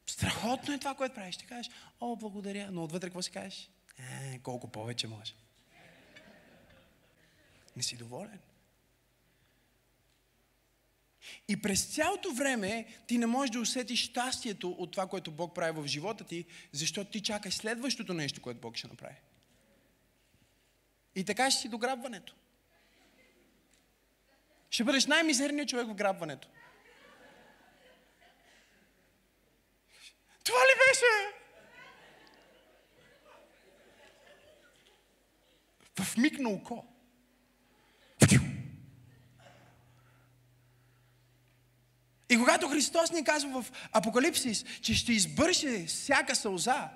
страхотно 0.06 0.74
е 0.74 0.78
това, 0.78 0.94
което 0.94 1.14
правиш. 1.14 1.36
Ти 1.36 1.46
кажеш, 1.46 1.72
о, 2.00 2.16
благодаря. 2.16 2.70
Но 2.70 2.84
отвътре 2.84 3.06
какво 3.08 3.22
си 3.22 3.30
кажеш? 3.30 3.70
Е, 3.98 4.38
колко 4.38 4.68
повече 4.68 5.06
може. 5.06 5.34
Не 7.76 7.82
си 7.82 7.96
доволен. 7.96 8.40
И 11.48 11.62
през 11.62 11.84
цялото 11.94 12.32
време 12.32 12.86
ти 13.06 13.18
не 13.18 13.26
можеш 13.26 13.50
да 13.50 13.60
усетиш 13.60 14.02
щастието 14.02 14.70
от 14.70 14.90
това, 14.90 15.06
което 15.06 15.30
Бог 15.30 15.54
прави 15.54 15.80
в 15.80 15.86
живота 15.86 16.24
ти, 16.24 16.44
защото 16.72 17.10
ти 17.10 17.22
чакаш 17.22 17.54
следващото 17.54 18.14
нещо, 18.14 18.42
което 18.42 18.60
Бог 18.60 18.76
ще 18.76 18.88
направи. 18.88 19.16
И 21.14 21.24
така 21.24 21.50
ще 21.50 21.60
си 21.60 21.68
до 21.68 21.78
грабването. 21.78 22.34
Ще 24.70 24.84
бъдеш 24.84 25.06
най-мизерният 25.06 25.68
човек 25.68 25.86
в 25.86 25.94
грабването. 25.94 26.48
Това 30.44 30.58
ли 30.58 30.74
беше? 30.88 31.06
В 36.00 36.16
миг 36.16 36.38
на 36.38 36.48
око. 36.48 36.91
И 42.32 42.38
когато 42.38 42.68
Христос 42.68 43.12
ни 43.12 43.24
казва 43.24 43.62
в 43.62 43.72
Апокалипсис, 43.92 44.64
че 44.82 44.94
ще 44.94 45.12
избърше 45.12 45.86
всяка 45.86 46.36
сълза, 46.36 46.90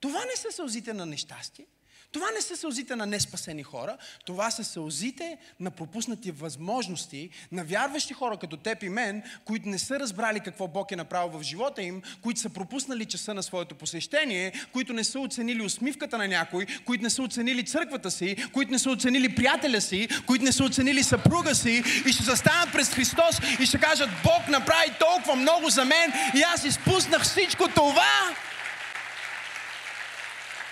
това 0.00 0.24
не 0.24 0.36
са 0.36 0.52
сълзите 0.52 0.92
на 0.92 1.06
нещастие. 1.06 1.66
Това 2.12 2.26
не 2.34 2.40
са 2.40 2.56
сълзите 2.56 2.96
на 2.96 3.06
неспасени 3.06 3.62
хора, 3.62 3.96
това 4.26 4.50
са 4.50 4.64
сълзите 4.64 5.38
на 5.60 5.70
пропуснати 5.70 6.30
възможности 6.30 7.30
на 7.52 7.64
вярващи 7.64 8.14
хора 8.14 8.36
като 8.36 8.56
теб 8.56 8.82
и 8.82 8.88
мен, 8.88 9.22
които 9.44 9.68
не 9.68 9.78
са 9.78 10.00
разбрали 10.00 10.40
какво 10.40 10.68
Бог 10.68 10.92
е 10.92 10.96
направил 10.96 11.38
в 11.38 11.42
живота 11.42 11.82
им, 11.82 12.02
които 12.22 12.40
са 12.40 12.50
пропуснали 12.50 13.04
часа 13.04 13.34
на 13.34 13.42
своето 13.42 13.74
посещение, 13.74 14.52
които 14.72 14.92
не 14.92 15.04
са 15.04 15.20
оценили 15.20 15.62
усмивката 15.62 16.18
на 16.18 16.28
някой, 16.28 16.66
които 16.84 17.02
не 17.02 17.10
са 17.10 17.22
оценили 17.22 17.66
църквата 17.66 18.10
си, 18.10 18.36
които 18.52 18.72
не 18.72 18.78
са 18.78 18.90
оценили 18.90 19.34
приятеля 19.34 19.80
си, 19.80 20.08
които 20.26 20.44
не 20.44 20.52
са 20.52 20.64
оценили 20.64 21.02
съпруга 21.02 21.54
си 21.54 21.82
и 22.06 22.12
ще 22.12 22.22
застанат 22.22 22.72
през 22.72 22.88
Христос 22.88 23.38
и 23.60 23.66
ще 23.66 23.80
кажат 23.80 24.10
Бог 24.24 24.48
направи 24.48 24.92
толкова 25.00 25.36
много 25.36 25.68
за 25.70 25.84
мен 25.84 26.12
и 26.36 26.42
аз 26.54 26.64
изпуснах 26.64 27.22
всичко 27.22 27.68
това. 27.68 28.34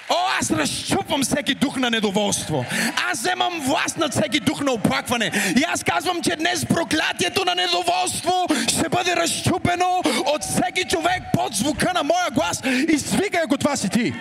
О, 0.08 0.14
аз 0.40 0.50
разчупвам 0.50 1.22
всеки 1.22 1.54
дух 1.54 1.76
на 1.76 1.90
недоволство. 1.90 2.64
Аз 3.10 3.18
вземам 3.18 3.60
власт 3.60 3.96
над 3.96 4.12
всеки 4.12 4.40
дух 4.40 4.60
на 4.60 4.72
оплакване. 4.72 5.30
И 5.56 5.64
аз 5.68 5.84
казвам, 5.84 6.22
че 6.22 6.36
днес 6.36 6.66
проклятието 6.66 7.44
на 7.44 7.54
недоволство 7.54 8.46
ще 8.68 8.88
бъде 8.88 9.16
разчупено 9.16 10.02
от 10.26 10.42
всеки 10.42 10.88
човек 10.88 11.22
под 11.34 11.54
звука 11.54 11.92
на 11.94 12.02
моя 12.02 12.30
глас. 12.30 12.62
И 12.94 12.98
свикай, 12.98 13.40
ако 13.44 13.58
това 13.58 13.76
си 13.76 13.88
ти. 13.88 14.14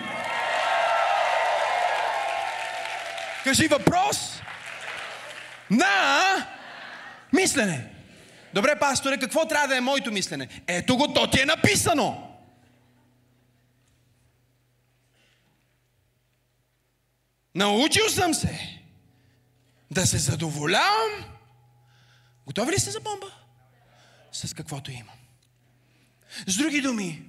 Кажи 3.44 3.68
въпрос 3.68 4.42
на 5.70 5.86
мислене. 7.32 7.84
Добре, 8.54 8.76
пасторе, 8.78 9.18
какво 9.18 9.48
трябва 9.48 9.68
да 9.68 9.76
е 9.76 9.80
моето 9.80 10.12
мислене? 10.12 10.48
Ето 10.66 10.96
го, 10.96 11.12
то 11.12 11.30
ти 11.30 11.40
е 11.40 11.44
написано. 11.44 12.25
Научил 17.56 18.08
съм 18.08 18.34
се 18.34 18.82
да 19.90 20.06
се 20.06 20.18
задоволявам. 20.18 21.24
Готови 22.46 22.72
ли 22.72 22.78
сте 22.78 22.90
за 22.90 23.00
бомба? 23.00 23.26
С 24.32 24.54
каквото 24.54 24.90
имам. 24.90 25.18
С 26.46 26.56
други 26.56 26.80
думи, 26.80 27.22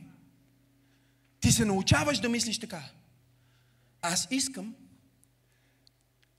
ти 1.39 1.51
се 1.51 1.65
научаваш 1.65 2.19
да 2.19 2.29
мислиш 2.29 2.59
така. 2.59 2.83
Аз 4.01 4.27
искам 4.31 4.75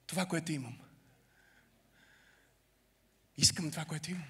това, 0.07 0.27
което 0.27 0.53
имам. 0.53 0.79
Искам 3.37 3.71
това, 3.71 3.85
което 3.85 4.11
имам. 4.11 4.29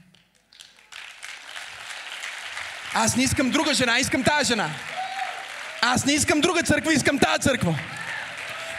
Аз 2.94 3.16
не 3.16 3.22
искам 3.22 3.50
друга 3.50 3.74
жена, 3.74 3.98
искам 3.98 4.24
тази 4.24 4.48
жена. 4.48 4.70
Аз 5.82 6.04
не 6.04 6.12
искам 6.12 6.40
друга 6.40 6.62
църква, 6.62 6.92
искам 6.92 7.18
тази 7.18 7.42
църква. 7.42 7.97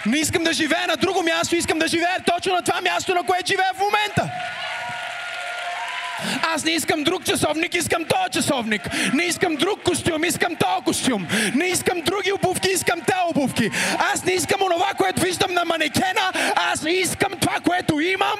Не 0.05 0.17
искам 0.17 0.43
да 0.43 0.53
живея 0.53 0.87
на 0.87 0.97
друго 0.97 1.23
място, 1.23 1.55
искам 1.55 1.79
да 1.79 1.87
живея 1.87 2.17
точно 2.25 2.53
на 2.53 2.61
това 2.61 2.81
място, 2.81 3.15
на 3.15 3.23
което 3.23 3.47
живея 3.47 3.71
в 3.75 3.79
момента. 3.79 4.31
Аз 6.53 6.63
не 6.63 6.71
искам 6.71 7.03
друг 7.03 7.25
часовник, 7.25 7.75
искам 7.75 8.05
този 8.05 8.31
часовник. 8.31 8.81
Не 9.13 9.23
искам 9.23 9.55
друг 9.55 9.83
костюм, 9.83 10.23
искам 10.23 10.55
този 10.55 10.83
костюм. 10.85 11.27
Не 11.55 11.65
искам 11.65 12.01
други 12.01 12.31
обувки, 12.31 12.69
искам 12.69 13.01
те 13.01 13.13
обувки. 13.29 13.69
Аз 14.13 14.25
не 14.25 14.31
искам 14.31 14.61
онова, 14.61 14.91
което 14.97 15.21
виждам 15.21 15.53
на 15.53 15.65
манекена, 15.65 16.31
аз 16.55 16.85
искам 16.87 17.31
това, 17.41 17.59
което 17.63 17.99
имам. 17.99 18.39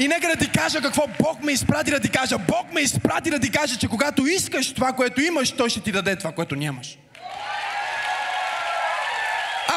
И 0.00 0.08
нека 0.08 0.28
да 0.28 0.36
ти 0.36 0.50
кажа 0.50 0.80
какво 0.80 1.06
Бог 1.18 1.42
ме 1.42 1.52
изпрати 1.52 1.90
да 1.90 2.00
ти 2.00 2.08
кажа. 2.08 2.38
Бог 2.38 2.72
ме 2.72 2.80
изпрати 2.80 3.30
да 3.30 3.40
ти 3.40 3.50
кажа, 3.50 3.78
че 3.78 3.88
когато 3.88 4.26
искаш 4.26 4.74
това, 4.74 4.92
което 4.92 5.20
имаш, 5.20 5.52
Той 5.52 5.70
ще 5.70 5.80
ти 5.80 5.92
даде 5.92 6.16
това, 6.16 6.32
което 6.32 6.56
нямаш. 6.56 6.98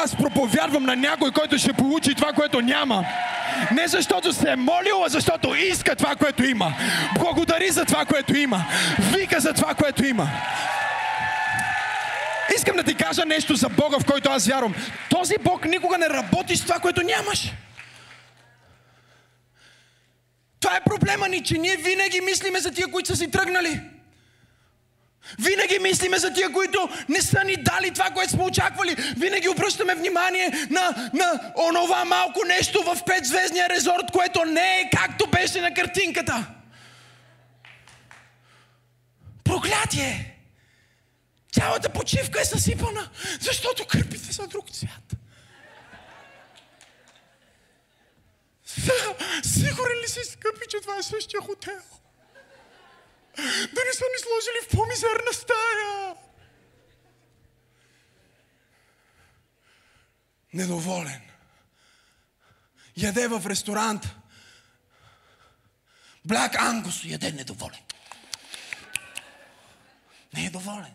Аз 0.04 0.16
проповядвам 0.16 0.84
на 0.84 0.96
някой, 0.96 1.32
който 1.32 1.58
ще 1.58 1.72
получи 1.72 2.14
това, 2.14 2.32
което 2.32 2.60
няма. 2.60 3.04
Не 3.72 3.88
защото 3.88 4.32
се 4.32 4.50
е 4.50 4.56
молил, 4.56 5.04
а 5.04 5.08
защото 5.08 5.54
иска 5.54 5.96
това, 5.96 6.16
което 6.16 6.44
има. 6.44 6.72
Благодари 7.18 7.70
за 7.70 7.84
това, 7.84 8.04
което 8.04 8.36
има. 8.36 8.64
Вика 9.16 9.40
за 9.40 9.52
това, 9.52 9.74
което 9.74 10.04
има. 10.04 10.28
Искам 12.56 12.76
да 12.76 12.82
ти 12.82 12.94
кажа 12.94 13.24
нещо 13.24 13.54
за 13.54 13.68
Бога, 13.68 13.98
в 13.98 14.04
който 14.04 14.30
аз 14.30 14.46
вярвам. 14.46 14.74
Този 15.10 15.34
Бог 15.44 15.64
никога 15.64 15.98
не 15.98 16.08
работи 16.08 16.56
с 16.56 16.62
това, 16.62 16.78
което 16.78 17.02
нямаш. 17.02 17.52
Това 20.60 20.76
е 20.76 20.80
проблема 20.80 21.28
ни, 21.28 21.42
че 21.42 21.58
ние 21.58 21.76
винаги 21.76 22.20
мислиме 22.20 22.60
за 22.60 22.70
тия, 22.70 22.90
които 22.90 23.08
са 23.08 23.16
си 23.16 23.30
тръгнали. 23.30 23.80
Винаги 25.38 25.78
мислиме 25.78 26.18
за 26.18 26.32
тия, 26.32 26.52
които 26.52 26.88
не 27.08 27.22
са 27.22 27.44
ни 27.44 27.56
дали 27.56 27.90
това, 27.90 28.10
което 28.10 28.32
сме 28.32 28.44
очаквали. 28.44 28.96
Винаги 29.16 29.48
обръщаме 29.48 29.94
внимание 29.94 30.66
на, 30.70 31.10
на 31.14 31.52
онова 31.68 32.04
малко 32.04 32.44
нещо 32.44 32.82
в 32.82 33.04
петзвездния 33.06 33.68
резорт, 33.68 34.10
което 34.12 34.44
не 34.44 34.80
е 34.80 34.90
както 34.96 35.26
беше 35.30 35.60
на 35.60 35.74
картинката. 35.74 36.46
Проклятие! 39.44 40.34
Цялата 41.52 41.88
почивка 41.88 42.40
е 42.40 42.44
съсипана, 42.44 43.08
защото 43.40 43.86
кърпите 43.86 44.32
са 44.32 44.46
друг 44.46 44.70
цвят. 44.70 45.16
Сигурен 49.42 49.98
ли 50.04 50.08
си, 50.08 50.20
скъпи, 50.24 50.66
че 50.68 50.80
това 50.80 50.96
е 50.96 51.02
същия 51.02 51.40
хотел? 51.40 51.80
Да 53.46 53.80
не 53.84 53.92
са 53.92 54.04
ни 54.04 54.18
сложили 54.18 54.60
в 54.64 54.68
по-мизерна 54.68 55.32
стая. 55.32 56.14
Недоволен. 60.54 61.20
Яде 62.96 63.28
в 63.28 63.46
ресторант. 63.46 64.14
Блак 66.24 66.54
Ангус 66.54 67.04
яде 67.04 67.32
недоволен. 67.32 67.80
Не 70.34 70.46
е 70.46 70.50
доволен. 70.50 70.94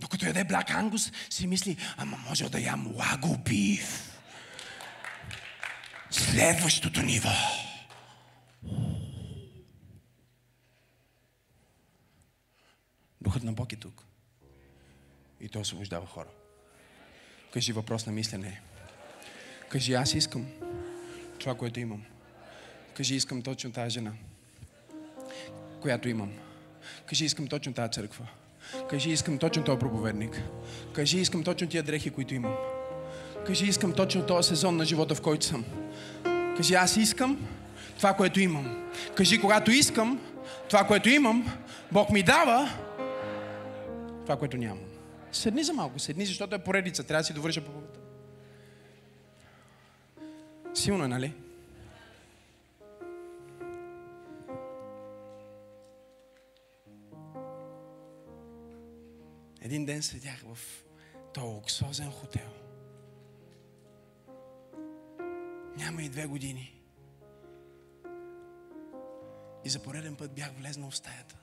Докато 0.00 0.26
яде 0.26 0.44
Блак 0.44 0.70
Ангус, 0.70 1.12
си 1.30 1.46
мисли, 1.46 1.76
ама 1.96 2.16
може 2.16 2.48
да 2.48 2.60
ям 2.60 2.96
лаго 2.96 3.36
биф. 3.38 4.15
Следващото 6.16 7.02
ниво. 7.02 7.28
Духът 13.20 13.42
на 13.42 13.52
Бог 13.52 13.72
е 13.72 13.76
тук. 13.76 14.04
И 15.40 15.48
той 15.48 15.62
освобождава 15.62 16.06
хора. 16.06 16.28
Кажи 17.52 17.72
въпрос 17.72 18.06
на 18.06 18.12
мислене. 18.12 18.60
Кажи, 19.68 19.94
аз 19.94 20.14
искам 20.14 20.46
това, 21.38 21.54
което 21.54 21.80
имам. 21.80 22.04
Кажи, 22.94 23.14
искам 23.14 23.42
точно 23.42 23.72
тази 23.72 23.90
жена, 23.90 24.12
която 25.80 26.08
имам. 26.08 26.32
Кажи, 27.06 27.24
искам 27.24 27.46
точно 27.46 27.74
тази 27.74 27.92
църква. 27.92 28.28
Кажи, 28.90 29.10
искам 29.10 29.38
точно 29.38 29.64
този 29.64 29.78
проповедник. 29.78 30.42
Кажи, 30.92 31.18
искам 31.18 31.44
точно 31.44 31.68
тия 31.68 31.82
дрехи, 31.82 32.10
които 32.10 32.34
имам. 32.34 32.75
Кажи, 33.46 33.66
искам 33.66 33.92
точно 33.92 34.26
този 34.26 34.48
сезон 34.48 34.76
на 34.76 34.84
живота, 34.84 35.14
в 35.14 35.20
който 35.20 35.46
съм. 35.46 35.64
Кажи, 36.56 36.74
аз 36.74 36.96
искам 36.96 37.48
това, 37.96 38.14
което 38.14 38.40
имам. 38.40 38.90
Кажи, 39.14 39.40
когато 39.40 39.70
искам 39.70 40.20
това, 40.68 40.84
което 40.84 41.08
имам, 41.08 41.58
Бог 41.92 42.10
ми 42.10 42.22
дава 42.22 42.70
това, 44.22 44.36
което 44.36 44.56
нямам. 44.56 44.84
Седни 45.32 45.64
за 45.64 45.72
малко, 45.72 45.98
седни, 45.98 46.26
защото 46.26 46.54
е 46.54 46.58
поредица. 46.58 47.04
Трябва 47.04 47.20
да 47.20 47.26
си 47.26 47.32
довърша 47.32 47.64
проповедта. 47.64 48.00
Силно 50.74 51.04
е, 51.04 51.08
нали? 51.08 51.32
Един 59.62 59.84
ден 59.84 60.02
седях 60.02 60.42
в 60.54 60.58
този 61.32 61.46
луксозен 61.46 62.10
хотел. 62.10 62.65
Няма 65.76 66.02
и 66.02 66.08
две 66.08 66.26
години. 66.26 66.82
И 69.64 69.70
за 69.70 69.82
пореден 69.82 70.16
път 70.16 70.34
бях 70.34 70.52
влезнал 70.52 70.90
в 70.90 70.96
стаята. 70.96 71.36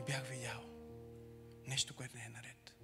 И 0.00 0.02
бях 0.06 0.26
видял 0.26 0.64
нещо, 1.66 1.96
което 1.96 2.16
не 2.16 2.24
е 2.24 2.28
наред. 2.28 2.74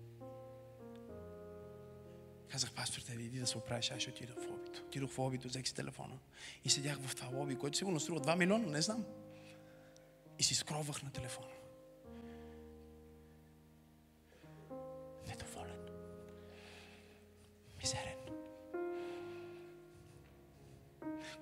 Казах, 2.50 2.72
пастор, 2.72 3.00
те 3.00 3.12
иди 3.12 3.38
да 3.38 3.46
се 3.46 3.59
оправиш, 3.59 3.90
аз 3.90 4.00
ще 4.00 4.11
отида 4.11 4.33
в 4.33 4.50
лобито. 4.50 4.83
Отидох 4.87 5.11
в 5.11 5.18
лобито, 5.18 5.48
взех 5.48 5.66
си 5.68 5.74
телефона 5.74 6.18
и 6.64 6.70
седях 6.70 6.98
в 7.00 7.16
това 7.16 7.38
лоби, 7.38 7.57
което 7.57 7.76
сигурно 7.76 8.00
струва 8.00 8.20
2 8.20 8.37
милиона, 8.37 8.66
не 8.66 8.83
знам. 8.83 9.04
И 10.38 10.42
си 10.42 10.54
скровах 10.54 11.02
на 11.02 11.12
телефона. 11.12 11.48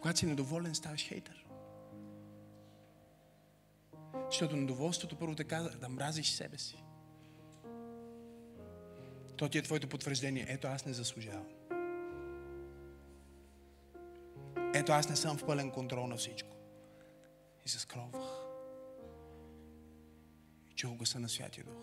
Когато 0.02 0.18
си 0.18 0.26
недоволен, 0.26 0.74
ставаш 0.74 1.08
хейтър. 1.08 1.46
Защото 4.30 4.56
недоволството 4.56 5.16
първо 5.16 5.34
те 5.34 5.44
казва 5.44 5.70
да 5.70 5.88
мразиш 5.88 6.30
себе 6.30 6.58
си. 6.58 6.84
То 9.36 9.48
ти 9.48 9.58
е 9.58 9.62
твоето 9.62 9.88
потвърждение. 9.88 10.46
Ето 10.48 10.66
аз 10.66 10.86
не 10.86 10.92
заслужавам. 10.92 11.46
Ето 14.74 14.92
аз 14.92 15.08
не 15.08 15.16
съм 15.16 15.38
в 15.38 15.46
пълен 15.46 15.70
контрол 15.70 16.06
на 16.06 16.16
всичко. 16.16 16.56
И 17.66 17.68
се 17.68 17.78
скровах. 17.78 18.22
И 20.70 20.74
чух 20.74 20.96
гласа 20.96 21.20
на 21.20 21.28
Святия 21.28 21.64
Дух. 21.64 21.82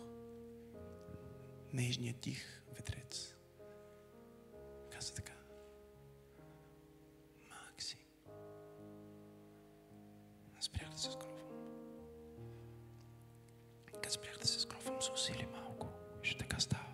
Нежният 1.72 2.20
тих 2.20 2.62
ветрец. 2.76 3.34
Каза 4.90 5.14
така. 5.14 5.39
Спрях 10.60 10.90
да 10.90 10.98
се 10.98 11.10
скровам. 11.12 11.36
Като 13.86 14.10
спрях 14.10 14.38
да 14.38 14.46
се 14.46 14.60
скровам, 14.60 15.02
се 15.02 15.12
усили 15.12 15.46
малко. 15.52 15.88
Ще 16.22 16.38
така 16.38 16.58
става. 16.58 16.89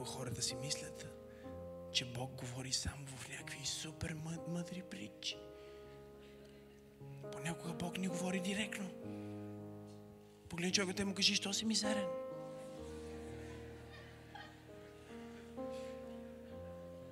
Понякога 0.00 0.18
хората 0.18 0.42
си 0.42 0.54
мислят, 0.54 1.06
че 1.92 2.12
Бог 2.12 2.30
говори 2.30 2.72
само 2.72 3.06
в 3.06 3.28
някакви 3.28 3.66
супер 3.66 4.16
мъдри 4.48 4.82
притчи. 4.90 5.36
Понякога 7.32 7.72
Бог 7.72 7.98
не 7.98 8.08
говори 8.08 8.40
директно. 8.40 8.90
Погледни 10.48 10.72
човекът 10.72 11.00
и 11.00 11.04
му 11.04 11.14
кажи, 11.14 11.34
що 11.34 11.52
си 11.52 11.64
мизерен? 11.64 12.06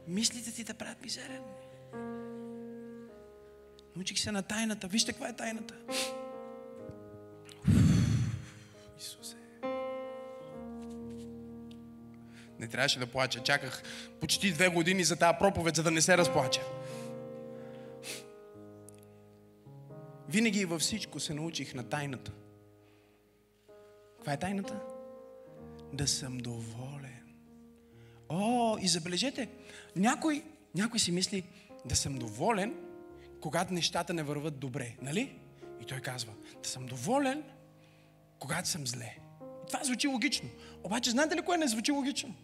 Мислите 0.06 0.52
ти 0.52 0.64
да 0.64 0.74
правят 0.74 1.02
мизерен. 1.02 1.42
Научих 3.96 4.18
се 4.18 4.32
на 4.32 4.42
тайната. 4.42 4.88
Вижте 4.88 5.12
каква 5.12 5.28
е 5.28 5.36
тайната. 5.36 5.74
Не 12.68 12.72
трябваше 12.72 12.98
да 12.98 13.06
плача. 13.06 13.42
Чаках 13.42 13.82
почти 14.20 14.52
две 14.52 14.68
години 14.68 15.04
за 15.04 15.16
тази 15.16 15.38
проповед, 15.38 15.76
за 15.76 15.82
да 15.82 15.90
не 15.90 16.00
се 16.00 16.18
разплача. 16.18 16.60
Винаги 20.28 20.60
и 20.60 20.64
във 20.64 20.80
всичко 20.80 21.20
се 21.20 21.34
научих 21.34 21.74
на 21.74 21.88
тайната. 21.88 22.32
Каква 24.16 24.32
е 24.32 24.36
тайната? 24.36 24.80
Да 25.92 26.08
съм 26.08 26.38
доволен. 26.38 27.34
О, 28.28 28.76
и 28.80 28.88
забележете, 28.88 29.48
някой, 29.96 30.42
някой 30.74 30.98
си 30.98 31.12
мисли 31.12 31.44
да 31.84 31.96
съм 31.96 32.14
доволен, 32.14 32.74
когато 33.40 33.74
нещата 33.74 34.14
не 34.14 34.22
върват 34.22 34.58
добре, 34.58 34.96
нали? 35.02 35.38
И 35.80 35.84
той 35.84 36.00
казва, 36.00 36.32
да 36.62 36.68
съм 36.68 36.86
доволен, 36.86 37.42
когато 38.38 38.68
съм 38.68 38.86
зле. 38.86 39.16
Това 39.66 39.84
звучи 39.84 40.08
логично. 40.08 40.48
Обаче 40.84 41.10
знаете 41.10 41.36
ли 41.36 41.42
кое 41.42 41.56
не 41.56 41.68
звучи 41.68 41.92
логично? 41.92 42.34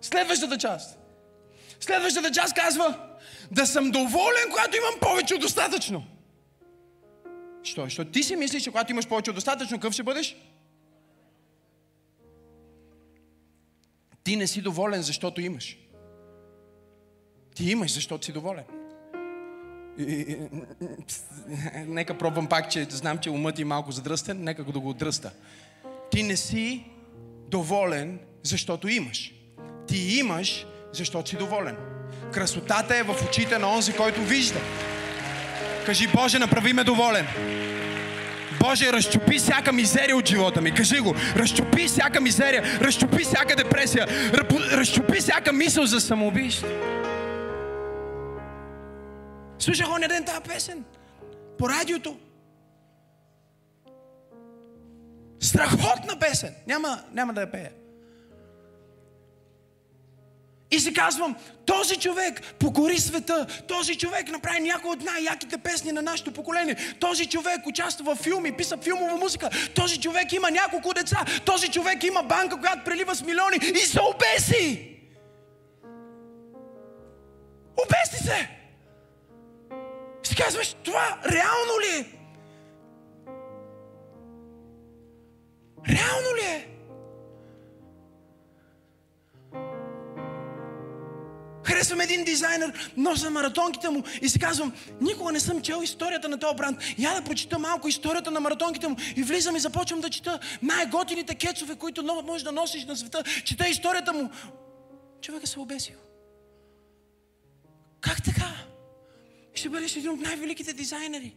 Следващата 0.00 0.58
част. 0.58 0.98
Следващата 1.80 2.30
част 2.30 2.54
казва, 2.54 2.98
да 3.50 3.66
съм 3.66 3.90
доволен, 3.90 4.50
когато 4.50 4.76
имам 4.76 5.00
повече 5.00 5.34
от 5.34 5.40
достатъчно. 5.40 6.04
Що? 7.62 7.84
Защото 7.84 8.10
ти 8.10 8.22
си 8.22 8.36
мислиш, 8.36 8.62
че 8.62 8.70
когато 8.70 8.92
имаш 8.92 9.08
повече 9.08 9.30
от 9.30 9.34
достатъчно, 9.34 9.76
какъв 9.76 9.92
ще 9.92 10.02
бъдеш? 10.02 10.36
Ти 14.24 14.36
не 14.36 14.46
си 14.46 14.62
доволен, 14.62 15.02
защото 15.02 15.40
имаш. 15.40 15.78
Ти 17.54 17.70
имаш, 17.70 17.92
защото 17.92 18.24
си 18.24 18.32
доволен. 18.32 18.64
нека 21.86 22.18
пробвам 22.18 22.48
пак, 22.48 22.70
че 22.70 22.84
знам, 22.90 23.18
че 23.18 23.30
умът 23.30 23.54
ти 23.56 23.62
е 23.62 23.64
малко 23.64 23.92
задръстен, 23.92 24.44
нека 24.44 24.64
го 24.64 24.72
да 24.72 24.80
го 24.80 24.88
отдръста. 24.88 25.32
Ти 26.10 26.22
не 26.22 26.36
си 26.36 26.84
доволен, 27.48 28.20
защото 28.42 28.88
имаш. 28.88 29.39
Ти 29.90 30.18
имаш, 30.18 30.66
защото 30.92 31.30
си 31.30 31.36
доволен. 31.36 31.76
Красотата 32.32 32.96
е 32.96 33.02
в 33.02 33.16
очите 33.28 33.58
на 33.58 33.72
онзи, 33.72 33.92
който 33.92 34.20
вижда. 34.20 34.60
Кажи, 35.86 36.08
Боже, 36.14 36.38
направи 36.38 36.72
ме 36.72 36.84
доволен. 36.84 37.26
Боже, 38.60 38.92
разчупи 38.92 39.38
всяка 39.38 39.72
мизерия 39.72 40.16
от 40.16 40.28
живота 40.28 40.60
ми. 40.60 40.74
Кажи 40.74 40.98
го. 41.00 41.14
Разчупи 41.36 41.86
всяка 41.86 42.20
мизерия, 42.20 42.80
разчупи 42.80 43.24
всяка 43.24 43.56
депресия, 43.56 44.06
разчупи 44.72 45.20
всяка 45.20 45.52
мисъл 45.52 45.86
за 45.86 46.00
самоубийство. 46.00 46.68
Слушах 49.58 49.90
оня 49.90 50.08
ден 50.08 50.24
тази 50.24 50.40
песен. 50.40 50.84
По 51.58 51.68
радиото. 51.68 52.16
Страхотна 55.40 56.18
песен. 56.20 56.54
Няма, 56.66 57.02
няма 57.12 57.32
да 57.32 57.40
я 57.40 57.50
пея. 57.50 57.70
И 60.70 60.80
си 60.80 60.94
казвам, 60.94 61.36
този 61.66 61.96
човек 61.96 62.54
покори 62.58 62.98
света, 62.98 63.46
този 63.68 63.98
човек 63.98 64.28
направи 64.28 64.60
някои 64.60 64.90
от 64.90 65.02
най-яките 65.04 65.58
песни 65.58 65.92
на 65.92 66.02
нашето 66.02 66.32
поколение, 66.32 66.76
този 67.00 67.26
човек 67.26 67.66
участва 67.66 68.14
в 68.14 68.22
филми, 68.22 68.52
писа 68.52 68.76
филмова 68.76 69.16
музика, 69.16 69.50
този 69.74 70.00
човек 70.00 70.32
има 70.32 70.50
няколко 70.50 70.94
деца, 70.94 71.24
този 71.44 71.68
човек 71.68 72.04
има 72.04 72.22
банка, 72.22 72.60
която 72.60 72.84
прелива 72.84 73.14
с 73.14 73.22
милиони 73.22 73.56
и 73.56 73.78
се 73.78 74.00
обеси! 74.00 74.96
Обеси 77.84 78.24
се! 78.24 78.50
Си 80.22 80.36
казваш, 80.36 80.76
това 80.84 81.18
реално 81.30 81.80
ли 81.80 81.98
е? 81.98 82.06
Реално 85.88 86.36
ли 86.36 86.46
е? 86.46 86.79
Харесвам 91.70 92.00
един 92.00 92.24
дизайнер, 92.24 92.92
нося 92.96 93.30
маратонките 93.30 93.88
му 93.88 94.02
и 94.22 94.28
си 94.28 94.38
казвам, 94.38 94.72
никога 95.00 95.32
не 95.32 95.40
съм 95.40 95.62
чел 95.62 95.80
историята 95.82 96.28
на 96.28 96.38
този 96.38 96.56
бранд. 96.56 96.78
Я 96.98 97.14
да 97.14 97.22
прочита 97.22 97.58
малко 97.58 97.88
историята 97.88 98.30
на 98.30 98.40
маратонките 98.40 98.88
му 98.88 98.96
и 99.16 99.22
влизам 99.22 99.56
и 99.56 99.60
започвам 99.60 100.00
да 100.00 100.10
чета 100.10 100.40
най-готините 100.62 101.34
кецове, 101.34 101.76
които 101.76 102.22
можеш 102.24 102.42
да 102.42 102.52
носиш 102.52 102.84
на 102.84 102.96
света. 102.96 103.22
Чета 103.44 103.68
историята 103.68 104.12
му. 104.12 104.30
Човек 105.20 105.42
е 105.42 105.46
се 105.46 105.60
обесил. 105.60 105.96
Как 108.00 108.22
така? 108.22 108.54
Ще 109.54 109.68
бъдеш 109.68 109.96
един 109.96 110.10
от 110.10 110.20
най-великите 110.20 110.72
дизайнери. 110.72 111.34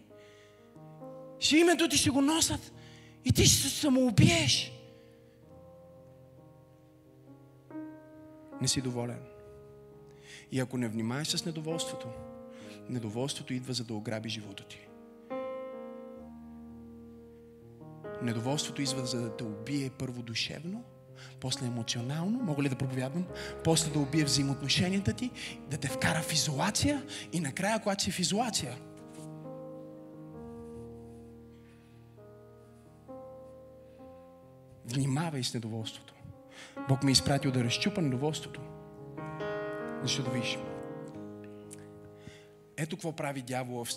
Ще 1.39 1.57
името 1.57 1.89
ти 1.89 1.97
ще 1.97 2.09
го 2.09 2.21
носят 2.21 2.71
и 3.25 3.34
ти 3.34 3.45
ще 3.45 3.57
се 3.57 3.69
самоубиеш. 3.69 4.71
Не 8.61 8.67
си 8.67 8.81
доволен. 8.81 9.32
И 10.54 10.60
ако 10.60 10.78
не 10.78 10.88
внимаеш 10.88 11.28
с 11.28 11.45
недоволството, 11.45 12.08
недоволството 12.89 13.54
идва 13.54 13.74
за 13.74 13.84
да 13.84 13.93
ограби 13.93 14.30
живота 14.30 14.68
ти. 14.68 14.88
Недоволството 18.22 18.82
идва 18.82 19.06
за 19.06 19.22
да 19.22 19.38
те 19.38 19.43
убие 19.43 19.89
първо 19.89 20.22
душевно, 20.22 20.84
после 21.39 21.66
емоционално, 21.66 22.39
мога 22.43 22.64
ли 22.64 22.70
да 22.70 22.76
проповядвам, 22.76 23.26
после 23.64 23.91
да 23.91 23.99
убие 23.99 24.24
взаимоотношенията 24.24 25.14
ти, 25.14 25.32
да 25.70 25.78
те 25.78 25.88
вкара 25.88 26.22
в 26.22 26.34
изолация 26.34 27.06
и 27.32 27.39
накрая, 27.39 27.80
когато 27.80 28.04
си 28.04 28.12
в 28.12 28.20
изолация, 28.20 28.78
внимавай 34.86 35.43
с 35.43 35.54
недоволството. 35.54 36.14
Бог 36.89 37.04
ме 37.04 37.12
е 37.12 37.14
изпратил 37.14 37.51
да 37.51 37.64
разчупа 37.64 38.01
недоволството. 38.01 38.62
Защото 40.04 40.32
виж, 40.32 40.58
ето 42.78 42.95
какво 42.95 43.12
прави 43.12 43.41
дявола 43.41 43.86
в, 43.86 43.89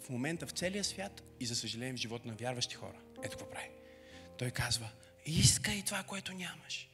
в 0.00 0.08
момента 0.10 0.46
в 0.46 0.50
целия 0.50 0.84
свят 0.84 1.22
и 1.40 1.46
за 1.46 1.56
съжаление 1.56 1.92
в 1.92 1.96
живота 1.96 2.28
на 2.28 2.34
вярващи 2.34 2.74
хора. 2.74 2.98
Ето 3.18 3.30
какво 3.30 3.50
прави. 3.50 3.70
Той 4.38 4.50
казва, 4.50 4.90
искай 5.26 5.82
това, 5.82 6.02
което 6.02 6.32
нямаш. 6.32 6.88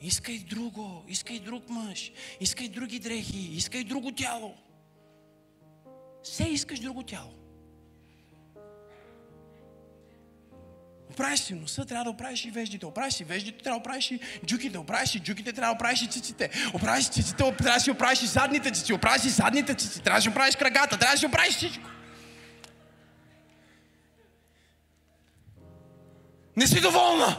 Искай 0.00 0.38
друго, 0.38 1.04
искай 1.08 1.40
друг 1.40 1.68
мъж, 1.68 2.12
искай 2.40 2.68
други 2.68 2.98
дрехи, 2.98 3.38
искай 3.38 3.84
друго 3.84 4.12
тяло. 4.12 4.54
Все 6.22 6.44
искаш 6.44 6.80
друго 6.80 7.02
тяло. 7.02 7.34
Оправиш 11.16 11.40
си 11.40 11.54
носа, 11.54 11.84
трябва 11.84 12.04
да 12.04 12.10
оправиш 12.10 12.44
и 12.44 12.50
веждите. 12.50 12.86
Оправиш 12.86 13.14
си 13.14 13.24
веждите, 13.24 13.62
трябва 13.64 13.78
да 13.78 13.80
оправиш 13.80 14.10
и 14.10 14.20
джуките. 14.46 14.78
Оправиш 14.78 15.10
си 15.10 15.20
джуките, 15.20 15.52
трябва 15.52 15.74
да 15.74 15.76
оправиш 15.76 16.02
и 16.02 16.06
циците. 16.06 16.50
Оправиш 16.74 17.08
циците, 17.08 17.36
трябва 17.36 17.74
да 17.74 17.80
си 17.80 17.90
оправиш 17.90 18.22
и 18.22 18.26
задните 18.26 18.70
цици. 18.70 18.92
Оправиш 18.92 19.22
си 19.22 19.28
задните 19.28 19.74
цици, 19.74 20.02
трябва 20.02 20.18
да 20.18 20.22
си 20.22 20.28
оправиш 20.28 20.56
крагата, 20.56 20.98
трябва 20.98 21.14
да 21.14 21.18
си 21.18 21.26
оправиш 21.26 21.54
всичко. 21.54 21.84
Не 26.56 26.66
си 26.66 26.80
доволна. 26.80 27.36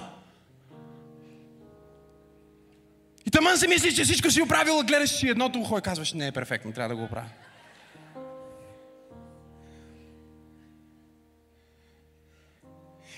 И 3.25 3.31
тъмън 3.31 3.57
си 3.57 3.67
мислиш, 3.67 3.95
че 3.95 4.03
всичко 4.03 4.31
си 4.31 4.41
оправила, 4.41 4.83
гледаш 4.83 5.09
си 5.09 5.29
едното 5.29 5.59
ухо 5.59 5.77
и 5.77 5.81
казваш, 5.81 6.13
не 6.13 6.27
е 6.27 6.31
перфектно, 6.31 6.73
трябва 6.73 6.89
да 6.89 6.95
го 6.95 7.03
оправя. 7.03 7.29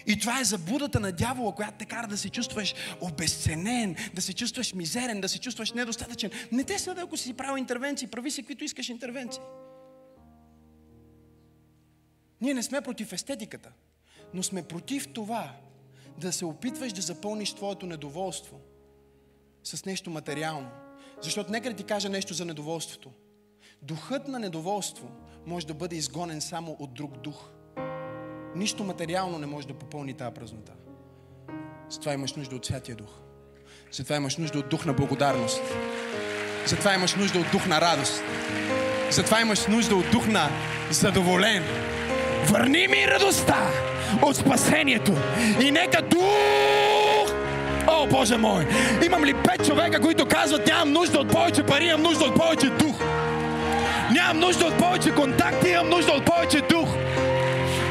И 0.07 0.19
това 0.19 0.39
е 0.39 0.43
забудата 0.43 0.99
на 0.99 1.11
дявола, 1.11 1.55
която 1.55 1.77
те 1.77 1.85
кара 1.85 2.07
да 2.07 2.17
се 2.17 2.29
чувстваш 2.29 2.75
обесценен, 3.01 3.95
да 4.13 4.21
се 4.21 4.33
чувстваш 4.33 4.73
мизерен, 4.73 5.21
да 5.21 5.29
се 5.29 5.39
чувстваш 5.39 5.71
недостатъчен. 5.71 6.31
Не 6.51 6.63
те 6.63 6.79
съда, 6.79 7.01
ако 7.01 7.17
си 7.17 7.33
правил 7.33 7.59
интервенции, 7.59 8.07
прави 8.07 8.31
си 8.31 8.41
каквито 8.41 8.63
искаш 8.63 8.89
интервенции. 8.89 9.41
Ние 12.41 12.53
не 12.53 12.63
сме 12.63 12.81
против 12.81 13.13
естетиката, 13.13 13.71
но 14.33 14.43
сме 14.43 14.63
против 14.63 15.13
това 15.13 15.55
да 16.17 16.31
се 16.31 16.45
опитваш 16.45 16.93
да 16.93 17.01
запълниш 17.01 17.53
твоето 17.53 17.85
недоволство 17.85 18.59
с 19.63 19.85
нещо 19.85 20.09
материално. 20.09 20.69
Защото 21.21 21.51
нека 21.51 21.69
да 21.69 21.75
ти 21.75 21.83
кажа 21.83 22.09
нещо 22.09 22.33
за 22.33 22.45
недоволството. 22.45 23.11
Духът 23.81 24.27
на 24.27 24.39
недоволство 24.39 25.11
може 25.45 25.67
да 25.67 25.73
бъде 25.73 25.95
изгонен 25.95 26.41
само 26.41 26.75
от 26.79 26.93
друг 26.93 27.17
дух– 27.17 27.49
Нищо 28.55 28.83
материално 28.83 29.39
не 29.39 29.45
може 29.45 29.67
да 29.67 29.73
попълни 29.73 30.13
тази 30.13 30.33
празнота. 30.33 30.71
Затова 31.89 32.13
имаш 32.13 32.33
нужда 32.33 32.55
от 32.55 32.65
Святия 32.65 32.95
Дух. 32.95 33.09
Затова 33.91 34.15
имаш 34.15 34.37
нужда 34.37 34.59
от 34.59 34.69
дух 34.69 34.85
на 34.85 34.93
благодарност. 34.93 35.61
Затова 36.65 36.93
имаш 36.93 37.15
нужда 37.15 37.39
от 37.39 37.51
дух 37.51 37.67
на 37.67 37.81
радост. 37.81 38.23
Затова 39.11 39.41
имаш 39.41 39.67
нужда 39.67 39.95
от 39.95 40.11
дух 40.11 40.27
на 40.27 40.49
задоволен. 40.91 41.63
Върни 42.45 42.87
ми 42.87 43.07
радостта 43.07 43.71
от 44.21 44.35
спасението 44.35 45.13
и 45.61 45.71
нека 45.71 46.01
дух 46.01 47.33
О, 47.87 48.07
Боже 48.07 48.37
мой! 48.37 48.67
Имам 49.05 49.25
ли 49.25 49.33
пет 49.33 49.65
човека, 49.65 50.01
които 50.01 50.25
казват, 50.25 50.67
нямам 50.67 50.93
нужда 50.93 51.19
от 51.19 51.31
повече 51.31 51.63
пари, 51.63 51.85
имам 51.85 52.01
нужда 52.01 52.25
от 52.25 52.35
повече 52.35 52.69
дух. 52.69 53.01
Нямам 54.11 54.39
нужда 54.39 54.65
от 54.65 54.77
повече 54.77 55.15
контакти, 55.15 55.69
имам 55.69 55.89
нужда 55.89 56.11
от 56.11 56.25
повече 56.25 56.61
дух. 56.61 56.78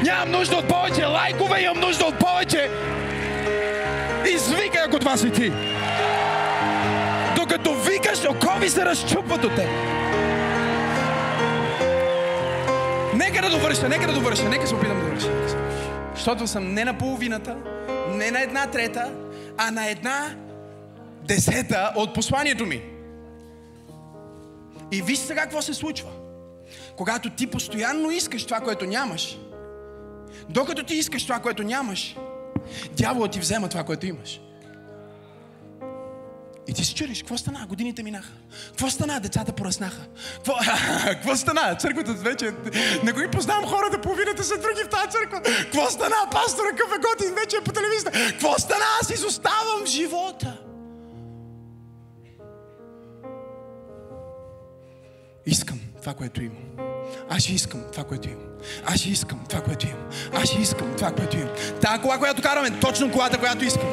Нямам 0.09 0.31
нужда 0.31 0.57
от 0.57 0.69
повече 0.69 1.05
лайкове, 1.05 1.61
имам 1.61 1.81
нужда 1.81 2.05
от 2.05 2.19
повече. 2.19 2.71
Извикай, 4.35 4.83
ако 4.87 4.99
това 4.99 5.17
си 5.17 5.33
ти. 5.33 5.53
Докато 7.37 7.75
викаш, 7.75 8.25
окови 8.25 8.71
се 8.71 8.85
разчупват 8.85 9.45
от 9.45 9.55
теб. 9.57 9.69
Нека 13.15 13.43
да 13.43 13.51
довърша, 13.51 13.89
нека 13.89 14.07
да 14.07 14.13
довърша, 14.13 14.49
нека 14.49 14.67
се 14.67 14.75
опитам 14.75 14.99
да 14.99 15.05
довърша. 15.05 15.29
Защото 16.15 16.47
съм 16.47 16.75
не 16.75 16.85
на 16.85 16.99
половината, 16.99 17.57
не 18.09 18.31
на 18.31 18.43
една 18.43 18.67
трета, 18.67 19.13
а 19.57 19.71
на 19.71 19.91
една 19.91 20.35
десета 21.23 21.93
от 21.97 22.15
посланието 22.15 22.67
ми. 22.67 22.83
И 24.93 25.03
виж 25.03 25.19
сега 25.19 25.43
какво 25.43 25.63
се 25.63 25.75
случва. 25.75 26.09
Когато 26.97 27.31
ти 27.31 27.47
постоянно 27.47 28.11
искаш 28.11 28.45
това, 28.45 28.61
което 28.61 28.87
нямаш, 28.87 29.39
докато 30.49 30.85
ти 30.85 30.95
искаш 30.95 31.23
това, 31.23 31.39
което 31.39 31.63
нямаш, 31.63 32.17
дяволът 32.97 33.33
ти 33.33 33.41
взема 33.41 33.69
това, 33.69 33.85
което 33.85 34.07
имаш. 34.07 34.41
И 36.69 36.73
ти 36.73 36.85
се 36.85 36.95
чудиш, 36.95 37.19
какво 37.19 37.39
стана? 37.39 37.67
Годините 37.69 38.03
минаха. 38.03 38.33
Какво 38.69 38.91
стана? 38.91 39.21
Децата 39.21 39.53
пораснаха. 39.53 40.07
Какво, 40.35 40.55
какво 41.05 41.37
стана? 41.37 41.77
Църквата 41.77 42.13
вече... 42.13 42.53
Не 43.05 43.13
го 43.13 43.21
и 43.21 43.31
познавам 43.31 43.67
хората, 43.67 44.01
половината 44.01 44.45
са 44.45 44.55
други 44.55 44.83
в 44.85 44.89
тази 44.89 45.11
църква. 45.11 45.43
Какво 45.43 45.91
стана? 45.91 46.17
Пастора 46.33 46.69
какъв 46.71 46.93
е 46.93 46.99
готин, 46.99 47.35
вече 47.35 47.57
е 47.57 47.65
по 47.65 47.73
телевизията. 47.73 48.13
Какво 48.13 48.59
стана? 48.59 48.85
Аз 49.03 49.11
изоставам 49.11 49.87
живота. 49.87 50.59
Искам 55.47 55.81
това, 56.01 56.15
което 56.15 56.43
имам. 56.43 56.65
Аз 57.31 57.43
ще 57.43 57.53
искам 57.53 57.85
това, 57.93 58.05
което 58.05 58.29
имам. 58.29 58.48
Аз 58.87 59.07
искам 59.07 59.41
това, 59.49 59.61
което 59.61 59.87
имам. 59.87 60.01
Аз 60.43 60.53
искам 60.61 60.89
това, 60.97 61.11
което 61.11 61.37
имам. 61.37 61.49
Та 61.81 61.99
кола, 61.99 62.19
която 62.19 62.43
караме, 62.43 62.71
точно 62.71 63.11
колата, 63.11 63.39
която 63.39 63.65
искам. 63.65 63.89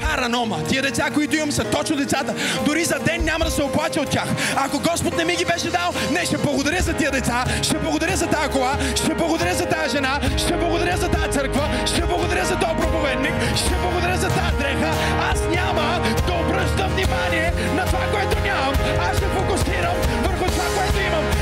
Паранома. 0.00 0.64
Тия 0.68 0.82
деца, 0.82 1.10
които 1.14 1.36
имам, 1.36 1.52
са 1.52 1.64
точно 1.64 1.96
децата. 1.96 2.34
Дори 2.64 2.84
за 2.84 2.98
ден 2.98 3.24
няма 3.24 3.44
да 3.44 3.50
се 3.50 3.62
оплача 3.62 4.00
от 4.00 4.10
тях. 4.10 4.28
Ако 4.56 4.78
Господ 4.78 5.16
не 5.16 5.24
ми 5.24 5.36
ги 5.36 5.44
беше 5.44 5.70
дал, 5.70 5.92
не, 6.12 6.26
ще 6.26 6.38
благодаря 6.38 6.82
за 6.82 6.92
тия 6.92 7.10
деца, 7.10 7.44
ще 7.62 7.78
благодаря 7.78 8.16
за 8.16 8.26
тази 8.26 8.48
кола, 8.48 8.78
ще 8.94 9.14
благодаря 9.14 9.54
за 9.54 9.66
тази 9.66 9.96
жена, 9.96 10.20
ще 10.36 10.52
благодаря 10.56 10.96
за 10.96 11.08
тази 11.08 11.30
църква, 11.30 11.68
ще 11.86 12.00
благодаря 12.00 12.44
за 12.44 12.56
този 12.58 12.74
проповедник, 12.80 13.34
ще 13.56 13.74
благодаря 13.82 14.16
за 14.16 14.28
тази 14.28 14.56
дреха. 14.58 14.90
Аз 15.30 15.40
няма 15.40 16.00
да 16.26 16.32
обръщам 16.32 16.92
внимание 16.92 17.52
на 17.74 17.84
това, 17.86 18.06
което 18.12 18.42
нямам. 18.42 18.74
Аз 19.10 19.16
ще 19.16 19.26
фокусирам 19.26 19.96
върху 20.24 20.44
това, 20.44 20.64
което 20.76 21.00
имам. 21.06 21.33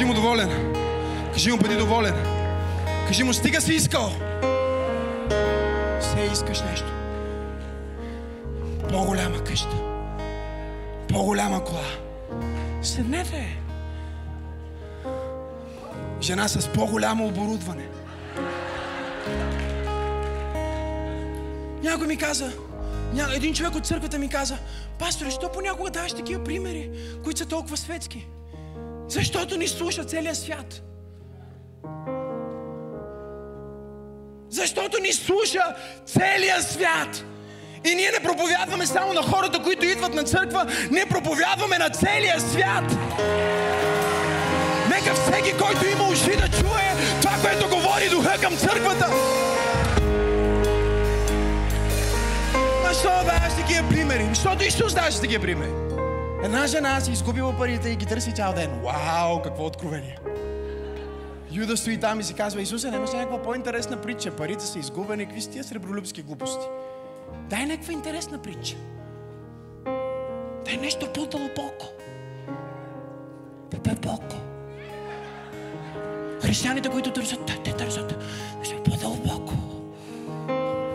Кажи 0.00 0.08
му 0.08 0.14
доволен. 0.14 0.74
Кажи 1.32 1.50
му 1.50 1.56
бъди 1.56 1.76
доволен. 1.76 2.14
Кажи 3.06 3.22
му 3.24 3.32
стига 3.32 3.60
си 3.60 3.74
искал. 3.74 4.12
Все 6.00 6.30
искаш 6.32 6.62
нещо. 6.62 6.86
По-голяма 8.88 9.44
къща. 9.44 9.76
По-голяма 11.08 11.64
кола. 11.64 11.84
Седнете. 12.82 13.58
Жена 16.22 16.48
с 16.48 16.68
по-голямо 16.68 17.26
оборудване. 17.26 17.88
Някой 21.82 22.06
ми 22.06 22.16
каза, 22.16 22.52
един 23.34 23.54
човек 23.54 23.74
от 23.74 23.86
църквата 23.86 24.18
ми 24.18 24.28
каза, 24.28 24.58
пасторе, 24.98 25.30
що 25.30 25.52
понякога 25.52 25.90
даваш 25.90 26.12
такива 26.12 26.44
примери, 26.44 26.90
които 27.24 27.38
са 27.38 27.46
толкова 27.46 27.76
светски? 27.76 28.26
Защото 29.10 29.56
ни 29.56 29.68
слуша 29.68 30.04
целият 30.04 30.36
свят. 30.36 30.82
Защото 34.48 34.98
ни 35.02 35.12
слуша 35.12 35.62
целият 36.06 36.68
свят. 36.68 37.24
И 37.84 37.94
ние 37.94 38.10
не 38.10 38.28
проповядваме 38.28 38.86
само 38.86 39.12
на 39.12 39.22
хората, 39.22 39.62
които 39.62 39.86
идват 39.86 40.14
на 40.14 40.24
църква, 40.24 40.66
ние 40.90 41.06
проповядваме 41.06 41.78
на 41.78 41.90
целия 41.90 42.40
свят. 42.40 42.84
Нека 44.88 45.14
всеки, 45.14 45.52
който 45.58 45.86
има 45.86 46.08
уши 46.08 46.36
да 46.36 46.48
чуе 46.48 46.94
това, 47.22 47.36
което 47.42 47.68
говори 47.68 48.08
духа 48.10 48.38
към 48.40 48.56
църквата. 48.56 49.06
Защо 52.88 53.08
даваш 53.08 53.54
такива 53.56 53.88
примери? 53.88 54.26
Защото 54.34 54.64
Исус 54.64 54.94
даваше 54.94 55.20
такива 55.20 55.42
примери. 55.42 55.89
Една 56.44 56.66
жена 56.66 57.00
си 57.00 57.12
изгубила 57.12 57.56
парите 57.56 57.88
и 57.88 57.96
ги 57.96 58.06
търси 58.06 58.34
цял 58.34 58.52
ден. 58.52 58.70
Вау, 58.84 59.42
какво 59.42 59.66
откровение! 59.66 60.18
Юда 61.52 61.76
стои 61.76 62.00
там 62.00 62.20
и 62.20 62.22
си 62.22 62.34
казва, 62.34 62.62
Исусе, 62.62 62.90
нямаш 62.90 63.12
някаква 63.12 63.42
по-интересна 63.42 63.96
притча. 63.96 64.30
Парите 64.36 64.66
са 64.66 64.78
изгубени, 64.78 65.24
какви 65.24 65.40
са 65.40 65.50
тия 65.50 65.64
сребролюбски 65.64 66.22
глупости? 66.22 66.66
Дай 67.50 67.66
някаква 67.66 67.92
интересна 67.92 68.42
притча. 68.42 68.76
Дай 70.64 70.76
нещо 70.76 71.06
по-дълбоко. 71.14 71.86
По-дълбоко. 73.70 74.36
Християните, 76.42 76.88
които 76.88 77.12
търсят, 77.12 77.46
те, 77.46 77.62
те 77.64 77.72
търсят 77.72 78.18
нещо 78.58 78.82
по-дълбоко. 78.82 79.54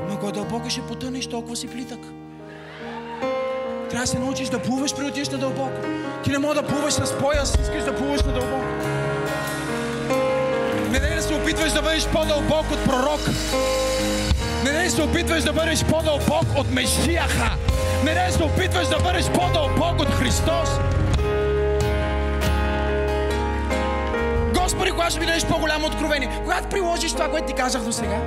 Много 0.05 0.31
дълбоко 0.31 0.69
ще 0.69 0.81
потънеш, 0.81 1.27
толкова 1.27 1.55
си 1.55 1.67
плитък. 1.67 1.99
Трябва 3.95 4.05
да 4.05 4.11
се 4.11 4.19
научиш 4.19 4.49
да 4.49 4.59
плуваш, 4.59 4.95
при 4.95 5.05
отидеш 5.05 5.29
на 5.29 5.37
дълбоко. 5.37 5.81
Ти 6.23 6.31
не 6.31 6.37
можеш 6.37 6.61
да 6.61 6.67
плуваш 6.67 6.93
с 6.93 7.17
пояс, 7.17 7.57
искаш 7.61 7.83
да 7.83 7.95
плуваш 7.95 8.23
на 8.23 8.33
дълбоко. 8.33 8.65
Не 10.91 10.99
дай 10.99 11.15
да 11.15 11.21
се 11.21 11.33
опитваш 11.33 11.71
да 11.71 11.81
бъдеш 11.81 12.07
по-дълбок 12.07 12.71
от 12.71 12.83
пророк. 12.85 13.19
Не 14.63 14.71
дай 14.71 14.85
да 14.85 14.91
се 14.91 15.01
опитваш 15.01 15.43
да 15.43 15.53
бъдеш 15.53 15.85
по-дълбок 15.85 16.45
от 16.57 16.71
Месияха. 16.71 17.51
Не 18.03 18.13
дай 18.13 18.27
да 18.27 18.33
се 18.33 18.43
опитваш 18.43 18.87
да 18.87 18.99
бъдеш 18.99 19.29
по-дълбок 19.29 20.01
от 20.01 20.09
Христос. 20.09 20.69
Господи, 24.53 24.91
кога 24.91 25.09
ще 25.09 25.19
ми 25.19 25.25
дадеш 25.25 25.45
по-голямо 25.45 25.87
откровение? 25.87 26.39
Когато 26.43 26.69
приложиш 26.69 27.11
това, 27.11 27.29
което 27.29 27.47
ти 27.47 27.53
казах 27.53 27.81
до 27.81 27.91
сега. 27.91 28.19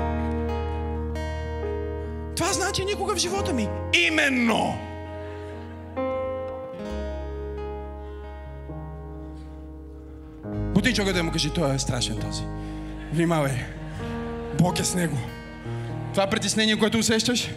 Това 2.36 2.52
значи 2.52 2.84
никога 2.84 3.14
в 3.14 3.18
живота 3.18 3.52
ми. 3.52 3.68
Именно! 4.06 4.87
Човека 10.98 11.12
да 11.12 11.22
му 11.22 11.32
кажи, 11.32 11.50
той 11.50 11.74
е 11.74 11.78
страшен 11.78 12.16
този. 12.16 12.42
Внимавай. 13.12 13.52
Бог 14.58 14.78
е 14.78 14.84
с 14.84 14.94
него. 14.94 15.16
Това 16.14 16.26
притеснение, 16.26 16.76
което 16.76 16.98
усещаш, 16.98 17.50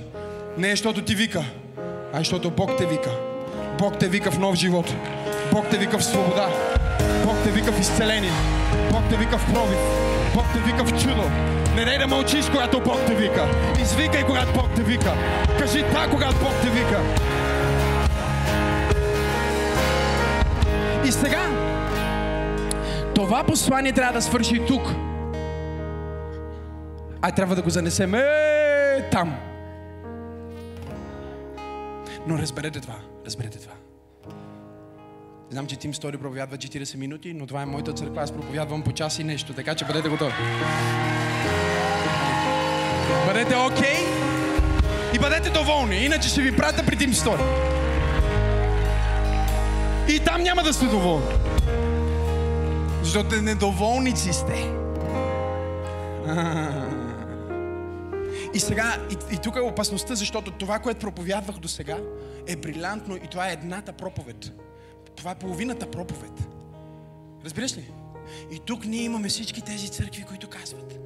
не 0.57 0.67
е 0.67 0.71
защото 0.71 1.01
ти 1.01 1.15
вика, 1.15 1.43
а 2.13 2.17
е 2.17 2.19
защото 2.19 2.51
Бог 2.51 2.77
те 2.77 2.85
вика. 2.85 3.09
Бог 3.79 3.97
те 3.99 4.07
вика 4.07 4.31
в 4.31 4.39
нов 4.39 4.55
живот. 4.55 4.93
Бог 5.51 5.65
те 5.71 5.77
вика 5.77 5.97
в 5.97 6.03
свобода. 6.03 6.49
Бог 7.25 7.35
те 7.43 7.51
вика 7.51 7.71
в 7.71 7.79
изцеление. 7.79 8.31
Бог 8.91 9.01
те 9.09 9.17
вика 9.17 9.37
в 9.37 9.53
пробив. 9.53 9.79
Бог 10.35 10.45
те 10.53 10.59
вика 10.59 10.83
в 10.83 11.03
чудо. 11.03 11.23
Не 11.75 11.85
дай 11.85 11.97
да 11.97 12.07
мълчиш, 12.07 12.45
когато 12.49 12.79
Бог 12.79 12.99
те 13.07 13.15
вика. 13.15 13.47
Извикай, 13.81 14.23
когато 14.23 14.53
Бог 14.53 14.69
те 14.75 14.83
вика. 14.83 15.13
Кажи 15.59 15.83
та, 15.93 16.07
когато 16.09 16.35
Бог 16.35 16.53
те 16.61 16.69
вика. 16.69 17.01
И 21.05 21.11
сега, 21.11 21.60
това 23.31 23.43
послание 23.43 23.91
трябва 23.91 24.13
да 24.13 24.21
свърши 24.21 24.65
тук. 24.67 24.81
А 27.21 27.31
трябва 27.31 27.55
да 27.55 27.61
го 27.61 27.69
занесем 27.69 28.15
е, 28.15 29.09
там. 29.11 29.37
Но 32.27 32.37
разберете 32.37 32.79
това. 32.79 32.95
Разберете 33.25 33.59
това. 33.59 33.73
Знам, 35.49 35.67
че 35.67 35.75
Тим 35.75 35.93
Стори 35.93 36.17
проповядва 36.17 36.57
40 36.57 36.97
минути, 36.97 37.33
но 37.33 37.47
това 37.47 37.61
е 37.61 37.65
моята 37.65 37.93
църква. 37.93 38.21
Аз 38.21 38.31
проповядвам 38.31 38.81
по 38.81 38.91
час 38.91 39.19
и 39.19 39.23
нещо, 39.23 39.53
така 39.53 39.75
че 39.75 39.85
бъдете 39.85 40.09
готови. 40.09 40.33
Бъдете 43.27 43.55
окей. 43.55 43.77
Okay. 43.77 45.15
И 45.15 45.19
бъдете 45.19 45.49
доволни, 45.49 46.05
иначе 46.05 46.29
ще 46.29 46.41
ви 46.41 46.57
пратя 46.57 46.85
при 46.85 46.97
Тим 46.97 47.13
Стори. 47.13 47.41
И 50.09 50.19
там 50.19 50.43
няма 50.43 50.63
да 50.63 50.73
сте 50.73 50.85
доволни. 50.85 51.25
Защото 53.03 53.41
недоволници 53.41 54.33
сте. 54.33 54.73
И 58.53 58.59
сега, 58.59 58.97
и, 59.11 59.35
и 59.35 59.37
тук 59.37 59.55
е 59.55 59.59
опасността, 59.59 60.15
защото 60.15 60.51
това, 60.51 60.79
което 60.79 60.99
проповядвах 60.99 61.57
до 61.57 61.67
сега, 61.67 61.97
е 62.47 62.55
брилянтно 62.55 63.15
и 63.15 63.27
това 63.31 63.49
е 63.49 63.53
едната 63.53 63.93
проповед. 63.93 64.51
Това 65.15 65.31
е 65.31 65.39
половината 65.39 65.91
проповед. 65.91 66.47
Разбираш 67.45 67.77
ли? 67.77 67.91
И 68.51 68.59
тук 68.59 68.85
ние 68.85 69.03
имаме 69.03 69.29
всички 69.29 69.61
тези 69.61 69.89
църкви, 69.89 70.23
които 70.23 70.49
казват. 70.49 70.99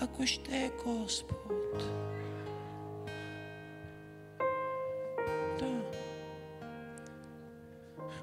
Ако 0.00 0.26
ще 0.26 0.56
е 0.56 0.70
Господ. 0.84 2.05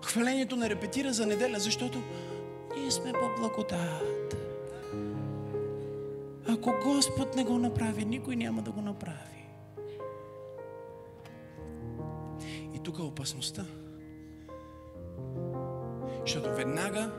Хвалението 0.03 0.55
не 0.55 0.69
репетира 0.69 1.13
за 1.13 1.25
неделя, 1.25 1.59
защото 1.59 2.01
ние 2.77 2.91
сме 2.91 3.13
по 3.13 3.41
благодат. 3.41 4.35
Ако 6.47 6.73
Господ 6.83 7.35
не 7.35 7.43
го 7.43 7.57
направи, 7.57 8.05
никой 8.05 8.35
няма 8.35 8.61
да 8.61 8.71
го 8.71 8.81
направи. 8.81 9.45
И 12.75 12.79
тук 12.83 12.99
е 12.99 13.01
опасността. 13.01 13.65
Защото 16.21 16.49
веднага 16.49 17.11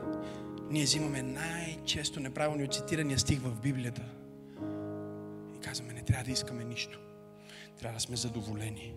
ние 0.69 0.83
взимаме 0.83 1.21
най-често 1.21 2.19
неправилно 2.19 2.67
цитирания 2.67 3.19
стих 3.19 3.39
в 3.39 3.61
Библията. 3.61 4.01
И 5.55 5.59
казваме, 5.59 5.93
не 5.93 6.01
трябва 6.01 6.23
да 6.23 6.31
искаме 6.31 6.63
нищо. 6.63 6.99
Трябва 7.79 7.95
да 7.95 8.01
сме 8.01 8.15
задоволени. 8.15 8.93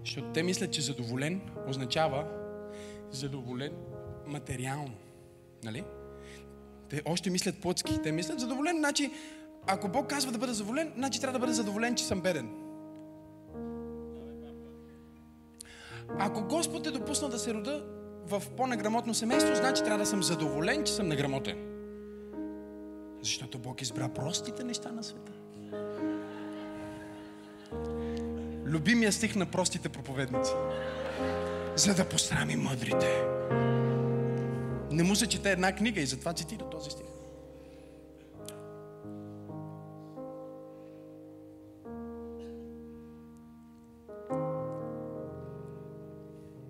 Защото 0.00 0.32
те 0.32 0.42
мислят, 0.42 0.72
че 0.72 0.82
задоволен 0.82 1.40
означава 1.68 2.45
задоволен 3.10 3.72
материално. 4.26 4.94
Нали? 5.64 5.84
Те 6.88 7.02
още 7.04 7.30
мислят 7.30 7.60
плътски. 7.60 8.02
Те 8.02 8.12
мислят 8.12 8.40
задоволен, 8.40 8.76
значи 8.76 9.10
ако 9.66 9.88
Бог 9.88 10.10
казва 10.10 10.32
да 10.32 10.38
бъда 10.38 10.54
задоволен, 10.54 10.92
значи 10.96 11.20
трябва 11.20 11.38
да 11.38 11.38
бъда 11.38 11.52
задоволен, 11.52 11.94
че 11.94 12.04
съм 12.04 12.20
беден. 12.20 12.50
Ако 16.18 16.42
Господ 16.42 16.86
е 16.86 16.90
допуснал 16.90 17.30
да 17.30 17.38
се 17.38 17.54
рода 17.54 17.84
в 18.26 18.42
по-неграмотно 18.56 19.14
семейство, 19.14 19.54
значи 19.54 19.82
трябва 19.82 19.98
да 19.98 20.06
съм 20.06 20.22
задоволен, 20.22 20.84
че 20.84 20.92
съм 20.92 21.08
неграмотен. 21.08 21.58
Защото 23.22 23.58
Бог 23.58 23.82
избра 23.82 24.08
простите 24.08 24.64
неща 24.64 24.92
на 24.92 25.04
света. 25.04 25.32
Любимия 28.64 29.12
стих 29.12 29.36
на 29.36 29.46
простите 29.46 29.88
проповедници. 29.88 30.52
За 31.76 31.94
да 31.94 32.08
посрами 32.08 32.56
мъдрите. 32.56 33.24
Не 34.90 35.02
му 35.02 35.16
се 35.16 35.26
чете 35.26 35.52
една 35.52 35.72
книга 35.72 36.00
и 36.00 36.06
затова 36.06 36.32
цитира 36.32 36.70
този 36.70 36.90
стих. 36.90 37.06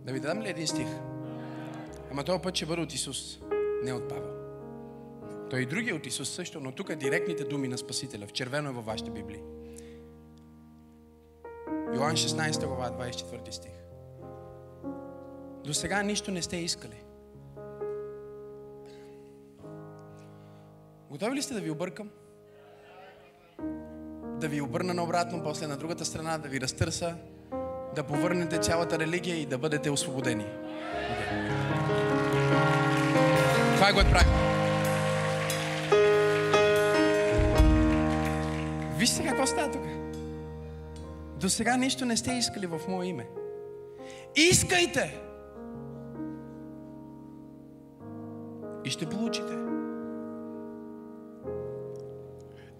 Да 0.04 0.12
ви 0.12 0.20
дадам 0.20 0.42
ли 0.42 0.48
един 0.48 0.66
стих? 0.66 0.88
Ама 2.10 2.24
този 2.24 2.42
път 2.42 2.54
ще 2.54 2.66
бъде 2.66 2.82
от 2.82 2.94
Исус, 2.94 3.38
не 3.82 3.92
от 3.92 4.08
Павел. 4.08 4.32
Той 5.50 5.60
и 5.60 5.66
другия 5.66 5.96
от 5.96 6.06
Исус 6.06 6.28
също, 6.28 6.60
но 6.60 6.72
тук 6.72 6.90
е 6.90 6.96
директните 6.96 7.44
думи 7.44 7.68
на 7.68 7.78
Спасителя. 7.78 8.26
В 8.26 8.32
червено 8.32 8.68
е 8.68 8.72
във 8.72 8.84
вашите 8.84 9.10
Библии. 9.10 9.42
Йоан 11.94 12.16
16 12.16 12.66
глава, 12.66 12.90
24 12.90 13.50
стих. 13.50 13.85
До 15.66 15.74
сега 15.74 16.02
нищо 16.02 16.30
не 16.30 16.42
сте 16.42 16.56
искали. 16.56 17.02
Готови 21.10 21.36
ли 21.36 21.42
сте 21.42 21.54
да 21.54 21.60
ви 21.60 21.70
объркам? 21.70 22.10
Да 24.40 24.48
ви 24.48 24.60
обърна 24.60 24.94
наобратно, 24.94 25.42
после 25.42 25.66
на 25.66 25.76
другата 25.76 26.04
страна, 26.04 26.38
да 26.38 26.48
ви 26.48 26.60
разтърса, 26.60 27.16
да 27.94 28.02
повърнете 28.02 28.58
цялата 28.58 28.98
религия 28.98 29.36
и 29.36 29.46
да 29.46 29.58
бъдете 29.58 29.90
освободени. 29.90 30.44
Okay. 30.44 31.56
Това 33.76 33.88
е 33.88 33.92
което 33.92 34.10
правим. 34.10 34.32
Вижте 38.98 39.26
какво 39.26 39.46
става 39.46 39.72
тук. 39.72 39.82
До 41.40 41.48
сега 41.48 41.76
нищо 41.76 42.04
не 42.04 42.16
сте 42.16 42.32
искали 42.32 42.66
в 42.66 42.80
мое 42.88 43.06
име. 43.06 43.26
Искайте! 44.36 45.26
И 48.86 48.90
ще 48.90 49.06
получите. 49.06 49.52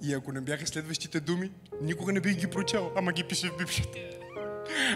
И 0.02 0.14
ако 0.14 0.32
не 0.32 0.40
бяха 0.40 0.66
следващите 0.66 1.20
думи, 1.20 1.50
никога 1.82 2.12
не 2.12 2.20
бих 2.20 2.36
ги 2.36 2.46
прочел, 2.46 2.92
ама 2.96 3.12
ги 3.12 3.24
пише 3.24 3.48
в 3.48 3.56
Библията. 3.56 3.98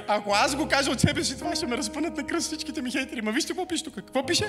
Ако 0.08 0.30
аз 0.32 0.56
го 0.56 0.68
кажа 0.68 0.90
от 0.90 1.00
себе 1.00 1.24
си, 1.24 1.38
това 1.38 1.56
ще 1.56 1.66
ме 1.66 1.76
разпънат 1.76 2.16
на 2.16 2.26
кръст 2.26 2.46
всичките 2.46 2.82
ми 2.82 2.90
хейтери. 2.90 3.22
Ма 3.22 3.32
вижте 3.32 3.48
какво 3.48 3.68
пише 3.68 3.84
тук. 3.84 3.94
Какво 3.94 4.26
пише? 4.26 4.44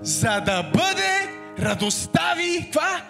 За 0.00 0.40
да 0.40 0.62
бъде 0.62 1.28
радостта 1.58 2.34
ви. 2.36 2.64
Каква? 2.64 3.08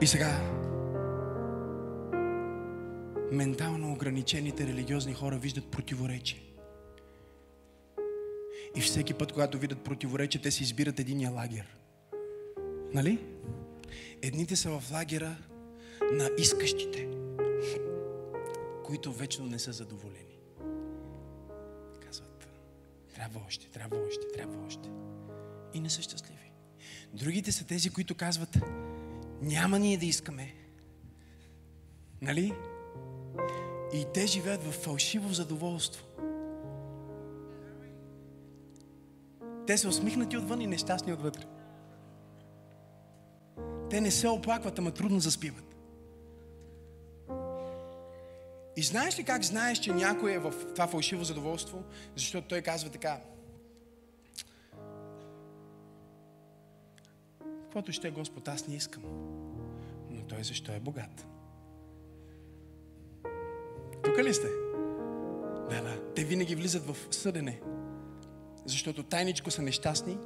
И 0.00 0.06
сега. 0.06 0.40
Ментално 3.32 3.92
ограничените 3.92 4.66
религиозни 4.66 5.14
хора 5.14 5.36
виждат 5.36 5.70
противоречие. 5.70 6.51
И 8.76 8.80
всеки 8.80 9.14
път, 9.14 9.32
когато 9.32 9.58
видят 9.58 9.84
противоречие, 9.84 10.40
те 10.40 10.50
си 10.50 10.62
избират 10.62 11.00
единия 11.00 11.30
лагер. 11.30 11.76
Нали? 12.94 13.18
Едните 14.22 14.56
са 14.56 14.80
в 14.80 14.92
лагера 14.92 15.36
на 16.12 16.30
искащите 16.38 17.08
които 18.92 19.12
вечно 19.12 19.46
не 19.46 19.58
са 19.58 19.72
задоволени. 19.72 20.38
Казват, 22.06 22.48
трябва 23.14 23.40
още, 23.46 23.66
трябва 23.66 23.96
още, 24.08 24.26
трябва 24.34 24.66
още. 24.66 24.88
И 25.74 25.80
не 25.80 25.90
са 25.90 26.02
щастливи. 26.02 26.52
Другите 27.14 27.52
са 27.52 27.64
тези, 27.64 27.90
които 27.90 28.14
казват, 28.14 28.56
няма 29.42 29.78
ние 29.78 29.96
да 29.96 30.06
искаме. 30.06 30.54
Нали? 32.22 32.52
И 33.94 34.06
те 34.14 34.26
живеят 34.26 34.64
в 34.64 34.72
фалшиво 34.72 35.32
задоволство. 35.32 36.04
Те 39.66 39.78
са 39.78 39.88
усмихнати 39.88 40.36
отвън 40.36 40.60
и 40.60 40.66
нещастни 40.66 41.12
отвътре. 41.12 41.44
Те 43.90 44.00
не 44.00 44.10
се 44.10 44.28
оплакват, 44.28 44.78
ама 44.78 44.90
трудно 44.90 45.20
заспиват. 45.20 45.76
И 48.76 48.82
знаеш 48.82 49.18
ли 49.18 49.24
как 49.24 49.44
знаеш, 49.44 49.78
че 49.78 49.92
някой 49.92 50.32
е 50.32 50.38
в 50.38 50.52
това 50.74 50.86
фалшиво 50.86 51.24
задоволство? 51.24 51.82
Защото 52.16 52.48
той 52.48 52.62
казва 52.62 52.90
така. 52.90 53.20
Каквото 57.62 57.92
ще 57.92 58.08
е 58.08 58.10
Господ, 58.10 58.48
аз 58.48 58.68
не 58.68 58.74
искам. 58.74 59.02
Но 60.10 60.22
той 60.22 60.44
защо 60.44 60.72
е 60.72 60.80
богат? 60.80 61.26
Тук 64.04 64.18
ли 64.18 64.34
сте? 64.34 64.48
Да, 65.70 65.82
да. 65.82 66.14
Те 66.14 66.24
винаги 66.24 66.54
влизат 66.54 66.86
в 66.86 66.96
съдене. 67.10 67.60
Защото 68.66 69.02
тайничко 69.02 69.50
са 69.50 69.62
нещастни 69.62 70.18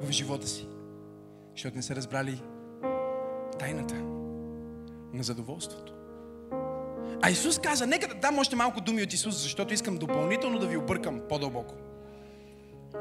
в 0.00 0.10
живота 0.10 0.46
си. 0.46 0.68
Защото 1.54 1.76
не 1.76 1.82
са 1.82 1.96
разбрали 1.96 2.42
тайната 3.58 3.94
на 5.12 5.22
задоволството. 5.22 5.94
А 7.22 7.30
Исус 7.30 7.58
каза, 7.58 7.86
нека 7.86 8.08
да 8.08 8.14
дам 8.14 8.38
още 8.38 8.56
малко 8.56 8.80
думи 8.80 9.02
от 9.02 9.12
Исус, 9.12 9.42
защото 9.42 9.74
искам 9.74 9.96
допълнително 9.96 10.58
да 10.58 10.66
ви 10.66 10.76
объркам 10.76 11.20
по-дълбоко. 11.28 11.74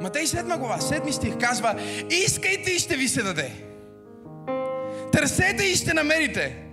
Матей 0.02 0.24
7 0.24 0.60
глава, 0.60 0.80
7 0.80 1.12
стих 1.12 1.38
казва, 1.38 1.82
искайте 2.10 2.72
и 2.72 2.80
ще 2.80 2.96
ви 2.96 3.08
се 3.08 3.24
даде. 3.24 3.52
Търсете 5.12 5.64
и 5.64 5.76
ще 5.76 5.94
намерите. 5.94 6.64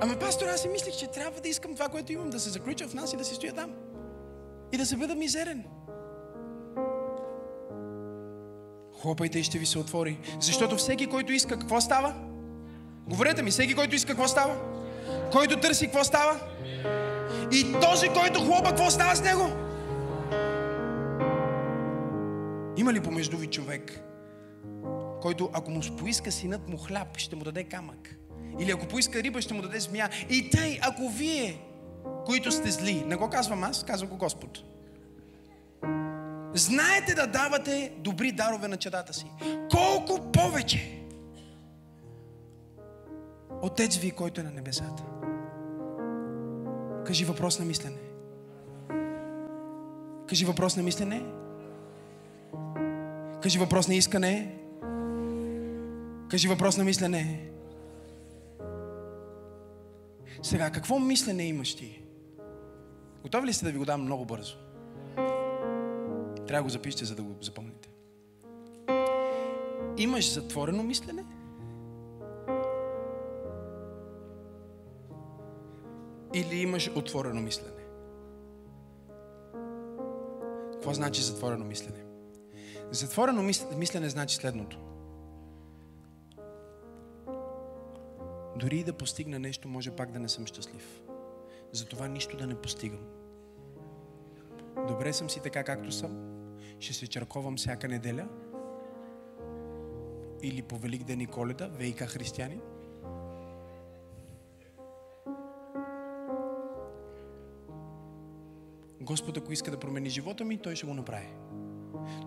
Ама 0.00 0.16
пастор, 0.20 0.46
аз 0.46 0.62
си 0.62 0.68
мислех, 0.68 0.94
че 0.96 1.06
трябва 1.06 1.40
да 1.40 1.48
искам 1.48 1.74
това, 1.74 1.88
което 1.88 2.12
имам, 2.12 2.30
да 2.30 2.40
се 2.40 2.50
заключа 2.50 2.88
в 2.88 2.94
нас 2.94 3.12
и 3.12 3.16
да 3.16 3.24
си 3.24 3.34
стоя 3.34 3.52
там. 3.52 3.70
И 4.74 4.76
да 4.76 4.86
се 4.86 4.96
бъда 4.96 5.14
мизерен. 5.14 5.64
Хлопайте 9.02 9.38
и 9.38 9.42
ще 9.42 9.58
ви 9.58 9.66
се 9.66 9.78
отвори. 9.78 10.18
Защото 10.40 10.76
всеки, 10.76 11.06
който 11.06 11.32
иска, 11.32 11.58
какво 11.58 11.80
става? 11.80 12.14
Говорете 13.08 13.42
ми, 13.42 13.50
всеки, 13.50 13.74
който 13.74 13.94
иска, 13.94 14.08
какво 14.08 14.28
става? 14.28 14.56
Който 15.32 15.60
търси, 15.60 15.86
какво 15.86 16.04
става? 16.04 16.40
И 17.52 17.74
този, 17.80 18.08
който 18.08 18.40
хлопа, 18.40 18.68
какво 18.68 18.90
става 18.90 19.16
с 19.16 19.22
него? 19.22 19.50
Има 22.76 22.92
ли 22.92 23.00
помежду 23.00 23.36
ви 23.36 23.46
човек, 23.46 24.00
който 25.22 25.50
ако 25.52 25.70
му 25.70 25.80
поиска 25.98 26.32
синът 26.32 26.68
му 26.68 26.78
хляб, 26.78 27.18
ще 27.18 27.36
му 27.36 27.44
даде 27.44 27.64
камък. 27.64 28.16
Или 28.60 28.70
ако 28.70 28.86
поиска 28.86 29.22
риба, 29.22 29.42
ще 29.42 29.54
му 29.54 29.62
даде 29.62 29.80
змия. 29.80 30.10
И 30.30 30.50
тъй, 30.50 30.78
ако 30.82 31.08
вие, 31.08 31.60
които 32.26 32.52
сте 32.52 32.70
зли, 32.70 33.04
не 33.06 33.16
го 33.16 33.30
казвам 33.30 33.64
аз, 33.64 33.84
казва 33.84 34.06
го 34.06 34.16
Господ. 34.16 34.58
Знаете 36.54 37.14
да 37.14 37.26
давате 37.26 37.92
добри 37.98 38.32
дарове 38.32 38.68
на 38.68 38.76
чадата 38.76 39.14
си. 39.14 39.26
Колко 39.70 40.32
повече 40.32 41.04
Отец 43.64 43.96
ви, 43.96 44.10
който 44.10 44.40
е 44.40 44.44
на 44.44 44.50
небесата. 44.50 45.02
Кажи 47.06 47.24
въпрос 47.24 47.58
на 47.58 47.64
мислене. 47.64 47.96
Кажи 50.28 50.44
въпрос 50.44 50.76
на 50.76 50.82
мислене. 50.82 51.22
Кажи 53.42 53.58
въпрос 53.58 53.88
на 53.88 53.94
искане. 53.94 54.54
Кажи 56.30 56.48
въпрос 56.48 56.76
на 56.76 56.84
мислене. 56.84 57.53
Сега, 60.44 60.70
какво 60.70 60.98
мислене 60.98 61.44
имаш 61.44 61.74
ти? 61.74 62.02
Готови 63.22 63.46
ли 63.46 63.52
сте 63.52 63.64
да 63.64 63.72
ви 63.72 63.78
го 63.78 63.84
дам 63.84 64.02
много 64.02 64.24
бързо? 64.24 64.56
Трябва 66.46 66.56
да 66.56 66.62
го 66.62 66.68
запишете, 66.68 67.04
за 67.04 67.14
да 67.14 67.22
го 67.22 67.34
запомните. 67.40 67.88
Имаш 69.96 70.32
затворено 70.32 70.82
мислене? 70.82 71.24
Или 76.34 76.56
имаш 76.56 76.90
отворено 76.96 77.40
мислене? 77.40 77.84
Какво 80.72 80.92
значи 80.92 81.22
затворено 81.22 81.64
мислене? 81.64 82.04
Затворено 82.90 83.42
мислене 83.76 84.08
значи 84.08 84.36
следното. 84.36 84.78
Дори 88.56 88.78
и 88.78 88.84
да 88.84 88.92
постигна 88.92 89.38
нещо, 89.38 89.68
може 89.68 89.90
пак 89.90 90.10
да 90.10 90.18
не 90.18 90.28
съм 90.28 90.46
щастлив. 90.46 91.02
Затова 91.72 92.08
нищо 92.08 92.36
да 92.36 92.46
не 92.46 92.54
постигам. 92.54 93.00
Добре 94.88 95.12
съм 95.12 95.30
си 95.30 95.40
така, 95.42 95.64
както 95.64 95.92
съм. 95.92 96.44
Ще 96.80 96.92
се 96.94 97.06
черковам 97.06 97.56
всяка 97.56 97.88
неделя. 97.88 98.28
Или 100.42 100.62
по 100.62 100.76
Велик 100.76 101.04
ден 101.04 101.20
и 101.20 101.26
коледа, 101.26 101.68
ВИК 101.68 101.98
християни. 101.98 102.60
Господ, 109.00 109.36
ако 109.36 109.52
иска 109.52 109.70
да 109.70 109.80
промени 109.80 110.10
живота 110.10 110.44
ми, 110.44 110.58
Той 110.58 110.76
ще 110.76 110.86
го 110.86 110.94
направи. 110.94 111.28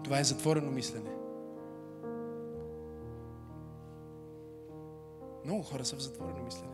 Това 0.04 0.20
е 0.20 0.24
затворено 0.24 0.72
мислене. 0.72 1.27
Много 5.48 5.64
хора 5.64 5.86
са 5.86 5.96
в 5.96 6.00
затворено 6.00 6.44
мислене. 6.44 6.74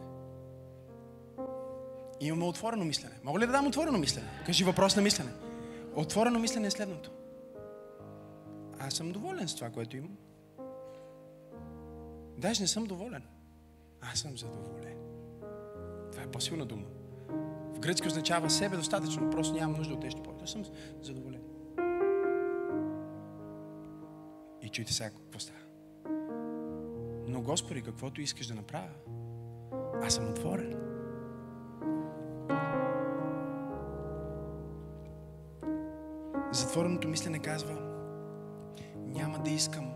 Имаме 2.20 2.46
отворено 2.46 2.86
мислене. 2.86 3.16
Мога 3.24 3.40
ли 3.40 3.46
да 3.46 3.52
дам 3.52 3.68
отворено 3.68 3.98
мислене? 3.98 4.28
Кажи 4.46 4.64
въпрос 4.64 4.96
на 4.96 5.02
мислене. 5.02 5.32
Отворено 5.96 6.40
мислене 6.40 6.68
е 6.68 6.72
следното. 6.72 7.12
Аз 8.80 8.94
съм 8.94 9.12
доволен 9.12 9.48
с 9.48 9.56
това, 9.56 9.70
което 9.70 9.98
имам. 9.98 10.18
Даже 12.38 12.62
не 12.62 12.68
съм 12.68 12.86
доволен. 12.86 13.24
Аз 14.02 14.20
съм 14.20 14.38
задоволен. 14.38 14.98
Това 16.12 16.24
е 16.24 16.32
по-силна 16.32 16.66
дума. 16.66 16.86
В 17.74 17.80
гръцки 17.80 18.08
означава 18.08 18.50
себе 18.50 18.78
достатъчно, 18.78 19.30
просто 19.30 19.54
нямам 19.54 19.78
нужда 19.78 19.94
от 19.94 20.04
нещо 20.04 20.24
повече. 20.24 20.44
Аз 20.44 20.52
съм 20.52 20.66
задоволен. 21.02 21.42
И 24.62 24.70
чуйте 24.70 24.94
сега 24.94 25.10
какво 25.10 25.40
става. 25.40 25.63
Но 27.34 27.42
Господи, 27.42 27.82
каквото 27.82 28.22
искаш 28.22 28.48
да 28.48 28.56
направя, 28.56 28.90
аз 30.04 30.14
съм 30.14 30.30
отворен. 30.30 30.74
Затвореното 36.52 37.08
мислене 37.08 37.40
казва, 37.40 37.74
няма 38.98 39.40
да 39.40 39.50
искам, 39.50 39.94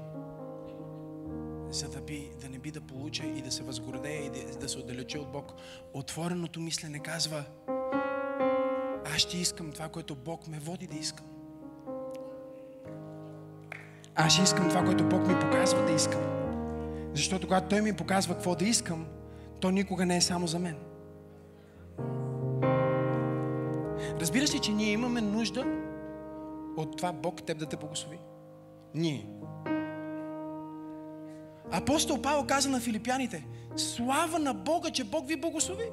за 1.69 1.89
да, 1.89 2.01
би, 2.01 2.31
да 2.41 2.49
не 2.49 2.59
би 2.59 2.71
да 2.71 2.81
получа 2.81 3.25
и 3.25 3.41
да 3.41 3.51
се 3.51 3.63
възгордея 3.63 4.25
и 4.25 4.29
да, 4.29 4.59
да 4.59 4.69
се 4.69 4.79
отдалеча 4.79 5.19
от 5.19 5.31
Бог. 5.31 5.53
Отвореното 5.93 6.59
мислене 6.59 6.99
казва, 6.99 7.43
аз 9.05 9.17
ще 9.17 9.37
искам 9.37 9.71
това, 9.71 9.89
което 9.89 10.15
Бог 10.15 10.47
ме 10.47 10.59
води 10.59 10.87
да 10.87 10.95
искам. 10.95 11.25
Аз 14.15 14.33
ще 14.33 14.43
искам 14.43 14.69
това, 14.69 14.85
което 14.85 15.09
Бог 15.09 15.27
ми 15.27 15.39
показва 15.39 15.85
да 15.85 15.91
искам. 15.91 16.36
Защото 17.17 17.47
когато 17.47 17.67
Той 17.67 17.81
ми 17.81 17.93
показва 17.93 18.33
какво 18.33 18.55
да 18.55 18.65
искам, 18.65 19.05
то 19.59 19.71
никога 19.71 20.05
не 20.05 20.17
е 20.17 20.21
само 20.21 20.47
за 20.47 20.59
мен. 20.59 20.75
Разбира 24.19 24.47
се, 24.47 24.59
че 24.59 24.71
ние 24.71 24.91
имаме 24.91 25.21
нужда 25.21 25.65
от 26.77 26.97
това 26.97 27.13
Бог 27.13 27.43
теб 27.43 27.57
да 27.57 27.65
те 27.65 27.77
благослови. 27.77 28.19
Ние. 28.95 29.27
Апостол 31.71 32.21
Павел 32.21 32.45
каза 32.47 32.69
на 32.69 32.79
филипяните, 32.79 33.47
слава 33.75 34.39
на 34.39 34.53
Бога, 34.53 34.89
че 34.89 35.03
Бог 35.03 35.27
ви 35.27 35.35
благослови. 35.35 35.89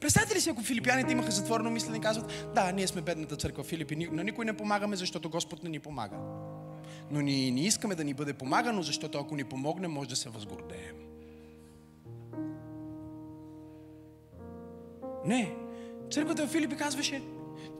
Представете 0.00 0.34
ли 0.34 0.40
си, 0.40 0.50
ако 0.50 0.62
филипяните 0.62 1.12
имаха 1.12 1.30
затворено 1.30 1.70
мислене 1.70 1.96
и 1.96 2.00
казват, 2.00 2.50
да, 2.54 2.72
ние 2.72 2.86
сме 2.86 3.00
бедната 3.00 3.36
църква 3.36 3.64
Филипи, 3.64 3.96
на 3.96 4.24
никой 4.24 4.44
не 4.44 4.56
помагаме, 4.56 4.96
защото 4.96 5.30
Господ 5.30 5.62
не 5.62 5.70
ни 5.70 5.78
помага. 5.78 6.16
Но 7.10 7.20
ние 7.20 7.50
не 7.50 7.60
искаме 7.60 7.94
да 7.94 8.04
ни 8.04 8.14
бъде 8.14 8.32
помагано, 8.32 8.82
защото 8.82 9.18
ако 9.18 9.36
ни 9.36 9.44
помогне, 9.44 9.88
може 9.88 10.08
да 10.08 10.16
се 10.16 10.28
възгордеем. 10.28 10.96
Не. 15.24 15.54
Църквата 16.10 16.46
в 16.46 16.50
Филипи 16.50 16.76
казваше, 16.76 17.22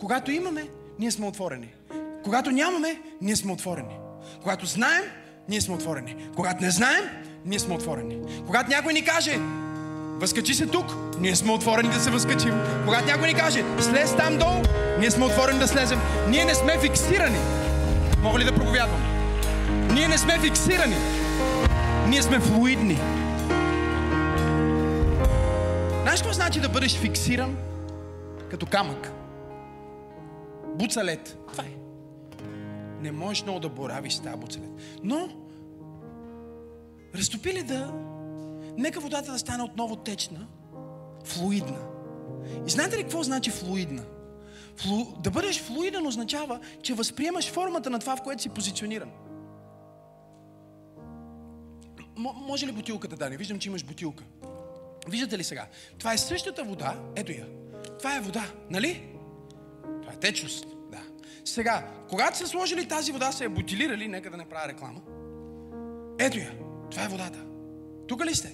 когато 0.01 0.31
имаме, 0.31 0.69
ние 0.99 1.11
сме 1.11 1.27
отворени. 1.27 1.75
Когато 2.25 2.51
нямаме, 2.51 3.03
ние 3.21 3.37
сме 3.37 3.53
отворени. 3.53 3.99
Когато 4.43 4.67
знаем, 4.67 5.05
ние 5.49 5.61
сме 5.61 5.75
отворени. 5.75 6.17
Когато 6.37 6.65
не 6.65 6.71
знаем, 6.71 7.05
ние 7.45 7.59
сме 7.59 7.75
отворени. 7.75 8.19
Когато 8.47 8.71
някой 8.71 8.93
ни 8.93 9.05
каже, 9.05 9.39
възкачи 10.21 10.55
се 10.55 10.67
тук, 10.67 10.87
ние 11.21 11.37
сме 11.37 11.53
отворени 11.53 11.89
да 11.89 12.01
се 12.01 12.11
възкачим. 12.11 12.55
Когато 12.85 13.07
някой 13.07 13.29
ни 13.29 13.35
каже, 13.35 13.65
слез 13.81 14.17
там 14.17 14.39
долу, 14.39 14.63
ние 14.99 15.11
сме 15.11 15.25
отворени 15.25 15.59
да 15.59 15.69
слезем. 15.69 15.99
Ние 16.29 16.45
не 16.45 16.55
сме 16.55 16.79
фиксирани. 16.79 17.39
Мога 18.23 18.39
ли 18.39 18.45
да 18.45 18.55
проповядвам? 18.55 19.12
Ние 19.95 20.09
не 20.09 20.19
сме 20.19 20.39
фиксирани. 20.39 20.97
Ние 22.09 22.23
сме 22.23 22.41
флуидни. 22.41 22.99
Знаеш 26.03 26.21
какво 26.21 26.33
значи 26.33 26.61
да 26.61 26.69
бъдеш 26.69 26.97
фиксиран 26.97 27.57
като 28.51 28.67
камък? 28.67 29.13
Буцалет. 30.75 31.39
Това 31.53 31.65
е. 31.65 31.73
Не 33.01 33.13
можеш 33.13 33.43
много 33.43 33.61
да 33.61 33.69
боравиш 33.69 34.19
тази 34.19 34.37
буцалет. 34.37 34.71
Но, 35.03 35.29
разтопи 37.15 37.53
ли 37.53 37.63
да, 37.63 37.93
нека 38.77 39.01
водата 39.01 39.33
да 39.33 39.39
стане 39.39 39.63
отново 39.63 39.97
течна, 39.97 40.47
флуидна. 41.25 41.79
И 42.67 42.71
знаете 42.71 42.99
ли 42.99 43.03
какво 43.03 43.23
значи 43.23 43.51
флуидна? 43.51 44.03
Флу... 44.77 45.05
Да 45.21 45.31
бъдеш 45.31 45.63
флуиден 45.63 46.07
означава, 46.07 46.61
че 46.83 46.95
възприемаш 46.95 47.51
формата 47.51 47.91
на 47.91 47.99
това, 47.99 48.17
в 48.17 48.23
което 48.23 48.43
си 48.43 48.49
позициониран. 48.49 49.11
Може 52.17 52.67
ли 52.67 52.73
бутилката 52.73 53.17
да 53.17 53.31
не? 53.31 53.37
Виждам, 53.37 53.59
че 53.59 53.69
имаш 53.69 53.85
бутилка. 53.85 54.25
Виждате 55.09 55.39
ли 55.39 55.45
сега? 55.45 55.67
Това 55.99 56.13
е 56.13 56.19
същата 56.19 56.65
вода. 56.65 56.97
Ето 57.17 57.33
я. 57.33 57.47
Това 57.99 58.17
е 58.17 58.21
вода, 58.21 58.53
нали? 58.71 59.03
Това 60.03 60.13
е 60.13 60.17
течност. 60.17 60.67
Да. 60.91 61.03
Сега, 61.45 61.89
когато 62.09 62.39
са 62.39 62.47
сложили 62.47 62.89
тази 62.89 63.13
вода, 63.13 63.33
са 63.33 63.45
я 63.45 63.51
бутилирали, 63.51 64.09
нека 64.09 64.31
да 64.31 64.37
не 64.37 64.49
правя 64.49 64.69
реклама. 64.69 65.01
Ето 66.19 66.39
я. 66.39 66.53
Това 66.91 67.05
е 67.05 67.09
водата. 67.09 67.39
Тук 68.09 68.25
ли 68.25 68.35
сте? 68.35 68.53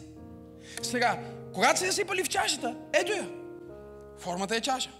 Сега, 0.82 1.24
когато 1.54 1.78
са 1.78 1.86
я 1.86 1.92
сипали 1.92 2.24
в 2.24 2.28
чашата, 2.28 2.76
ето 2.92 3.12
я. 3.12 3.30
Формата 4.18 4.56
е 4.56 4.60
чаша. 4.60 4.90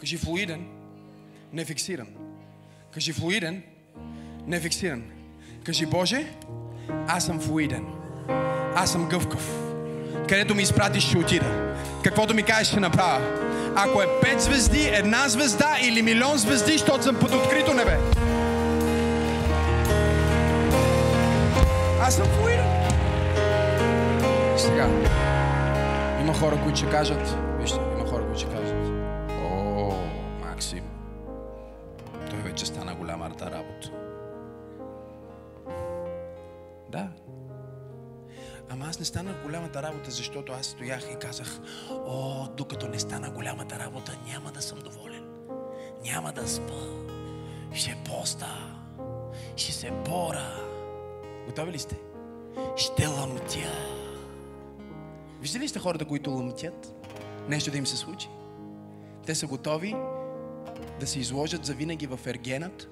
Кажи 0.00 0.16
флуиден, 0.16 0.68
не 1.52 1.64
фиксиран. 1.64 2.08
Кажи 2.92 3.12
флуиден, 3.12 3.62
не 4.46 4.60
фиксиран. 4.60 5.19
Кажи 5.64 5.86
Боже, 5.86 6.26
аз 7.08 7.24
съм 7.26 7.40
флуиден. 7.40 7.86
Аз 8.74 8.92
съм 8.92 9.08
гъвкав. 9.08 9.50
Където 10.28 10.54
ми 10.54 10.62
изпратиш, 10.62 11.04
ще 11.04 11.18
отида. 11.18 11.74
Каквото 12.04 12.34
ми 12.34 12.42
кажеш, 12.42 12.68
ще 12.68 12.80
направя. 12.80 13.20
Ако 13.76 14.02
е 14.02 14.06
пет 14.22 14.40
звезди, 14.40 14.90
една 14.92 15.28
звезда 15.28 15.76
или 15.82 16.02
милион 16.02 16.38
звезди, 16.38 16.72
защото 16.72 17.02
съм 17.02 17.16
под 17.16 17.34
открито 17.34 17.74
небе. 17.74 17.98
Аз 22.02 22.14
съм 22.16 22.26
флуиден. 22.26 22.66
Сега, 24.56 24.88
има 26.20 26.34
хора, 26.34 26.56
които 26.62 26.78
ще 26.78 26.90
кажат, 26.90 27.36
не 39.00 39.06
станах 39.06 39.42
голямата 39.42 39.82
работа, 39.82 40.10
защото 40.10 40.52
аз 40.52 40.66
стоях 40.66 41.02
и 41.12 41.18
казах, 41.18 41.60
о, 41.90 42.48
докато 42.56 42.88
не 42.88 42.98
стана 42.98 43.30
голямата 43.30 43.78
работа, 43.78 44.18
няма 44.26 44.52
да 44.52 44.62
съм 44.62 44.78
доволен. 44.78 45.24
Няма 46.04 46.32
да 46.32 46.48
спа. 46.48 46.72
Ще 47.74 47.96
поста. 48.04 48.76
Ще 49.56 49.72
се 49.72 49.90
бора. 49.90 50.56
Готови 51.46 51.72
ли 51.72 51.78
сте? 51.78 51.96
Ще 52.76 53.06
лъмтя. 53.06 53.72
Виждали 55.40 55.62
ли 55.62 55.68
сте 55.68 55.78
хората, 55.78 56.04
които 56.04 56.30
лъмтят? 56.30 57.06
Нещо 57.48 57.70
да 57.70 57.78
им 57.78 57.86
се 57.86 57.96
случи? 57.96 58.28
Те 59.26 59.34
са 59.34 59.46
готови 59.46 59.96
да 61.00 61.06
се 61.06 61.18
изложат 61.18 61.64
за 61.64 61.74
винаги 61.74 62.06
в 62.06 62.18
ергенът. 62.26 62.88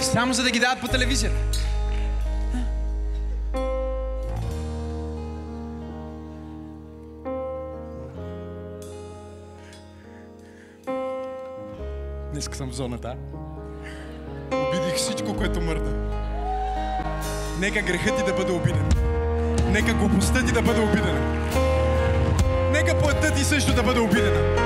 Само 0.00 0.32
за 0.32 0.42
да 0.42 0.50
ги 0.50 0.58
дават 0.58 0.80
по 0.80 0.88
телевизията. 0.88 1.36
Днес 12.32 12.48
съм 12.52 12.70
в 12.70 12.74
зоната. 12.74 13.14
Обидих 14.52 14.94
всичко, 14.94 15.36
което 15.36 15.60
мърда. 15.60 15.90
Нека 17.58 17.82
грехът 17.82 18.16
ти 18.16 18.24
да 18.24 18.32
бъде 18.32 18.52
обиден. 18.52 18.88
Нека 19.70 19.94
глупостта 19.94 20.46
ти 20.46 20.52
да 20.52 20.62
бъде 20.62 20.80
обидена. 20.80 21.20
Нека 22.72 22.98
плътта 22.98 23.34
ти 23.34 23.44
също 23.44 23.74
да 23.74 23.82
бъде 23.82 24.00
обидена. 24.00 24.56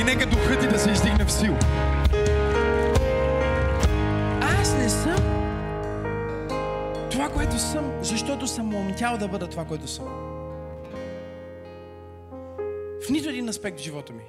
И 0.00 0.04
нека 0.04 0.26
духът 0.26 0.60
ти 0.60 0.66
да 0.66 0.78
се 0.78 0.90
издигне 0.90 1.24
в 1.24 1.32
сила. 1.32 1.58
Което 7.44 7.58
съм, 7.58 8.04
защото 8.04 8.46
съм 8.46 8.74
умтял 8.74 9.18
да 9.18 9.28
бъда 9.28 9.46
това, 9.50 9.64
което 9.64 9.86
съм. 9.88 10.04
В 13.02 13.10
нито 13.10 13.28
един 13.28 13.48
аспект 13.48 13.78
в 13.80 13.82
живота 13.82 14.12
ми. 14.12 14.22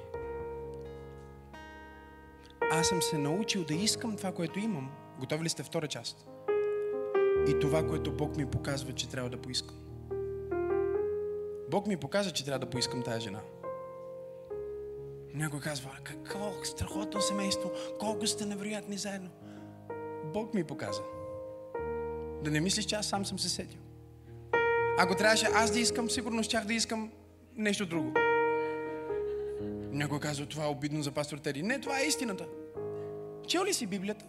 Аз 2.72 2.86
съм 2.86 3.02
се 3.02 3.18
научил 3.18 3.64
да 3.64 3.74
искам 3.74 4.16
това, 4.16 4.32
което 4.32 4.58
имам. 4.58 4.90
Готови 5.20 5.44
ли 5.44 5.48
сте 5.48 5.62
втора 5.62 5.88
част? 5.88 6.28
И 7.48 7.58
това, 7.60 7.86
което 7.86 8.12
Бог 8.12 8.36
ми 8.36 8.46
показва, 8.46 8.92
че 8.92 9.08
трябва 9.08 9.30
да 9.30 9.36
поискам. 9.36 9.76
Бог 11.70 11.86
ми 11.86 11.96
показва, 11.96 12.32
че 12.32 12.44
трябва 12.44 12.58
да 12.58 12.70
поискам 12.70 13.02
тази 13.02 13.20
жена. 13.20 13.40
Някой 15.34 15.60
казва, 15.60 15.90
какво 16.02 16.52
страхотно 16.64 17.20
семейство, 17.20 17.72
колко 18.00 18.26
сте 18.26 18.44
невероятни 18.44 18.96
заедно. 18.96 19.30
Бог 20.32 20.54
ми 20.54 20.64
показа. 20.64 21.02
Да 22.44 22.50
не 22.50 22.60
мислиш, 22.60 22.84
че 22.84 22.94
аз 22.94 23.06
сам 23.06 23.26
съм 23.26 23.38
се 23.38 23.48
сетил. 23.48 23.80
Ако 24.98 25.14
трябваше 25.14 25.46
аз 25.54 25.70
да 25.70 25.80
искам, 25.80 26.10
сигурно 26.10 26.42
щях 26.42 26.64
да 26.64 26.74
искам 26.74 27.10
нещо 27.56 27.86
друго. 27.86 28.12
Някой 29.90 30.20
казва, 30.20 30.46
това 30.46 30.64
е 30.64 30.68
обидно 30.68 31.02
за 31.02 31.12
пастор 31.12 31.38
Тери. 31.38 31.62
Не, 31.62 31.80
това 31.80 32.00
е 32.00 32.06
истината. 32.06 32.46
Чел 33.46 33.64
ли 33.64 33.74
си 33.74 33.86
Библията? 33.86 34.24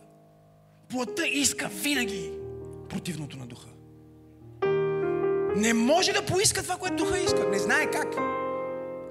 Плътта 0.89 1.25
иска 1.25 1.67
винаги 1.67 2.31
противното 2.89 3.37
на 3.37 3.47
духа. 3.47 3.67
Не 5.55 5.73
може 5.73 6.11
да 6.11 6.25
поиска 6.25 6.63
това, 6.63 6.75
което 6.75 6.95
духа 6.95 7.19
иска. 7.19 7.49
Не 7.49 7.59
знае 7.59 7.91
как. 7.91 8.15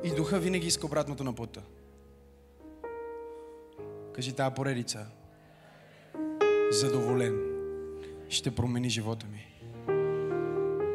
И 0.05 0.15
духа 0.15 0.39
винаги 0.39 0.67
иска 0.67 0.87
обратното 0.87 1.25
на 1.25 1.33
плътта. 1.33 1.61
Кажи 4.15 4.33
тази 4.33 4.55
поредица. 4.55 5.07
Задоволен. 6.71 7.56
Ще 8.29 8.55
промени 8.55 8.89
живота 8.89 9.27
ми. 9.27 9.47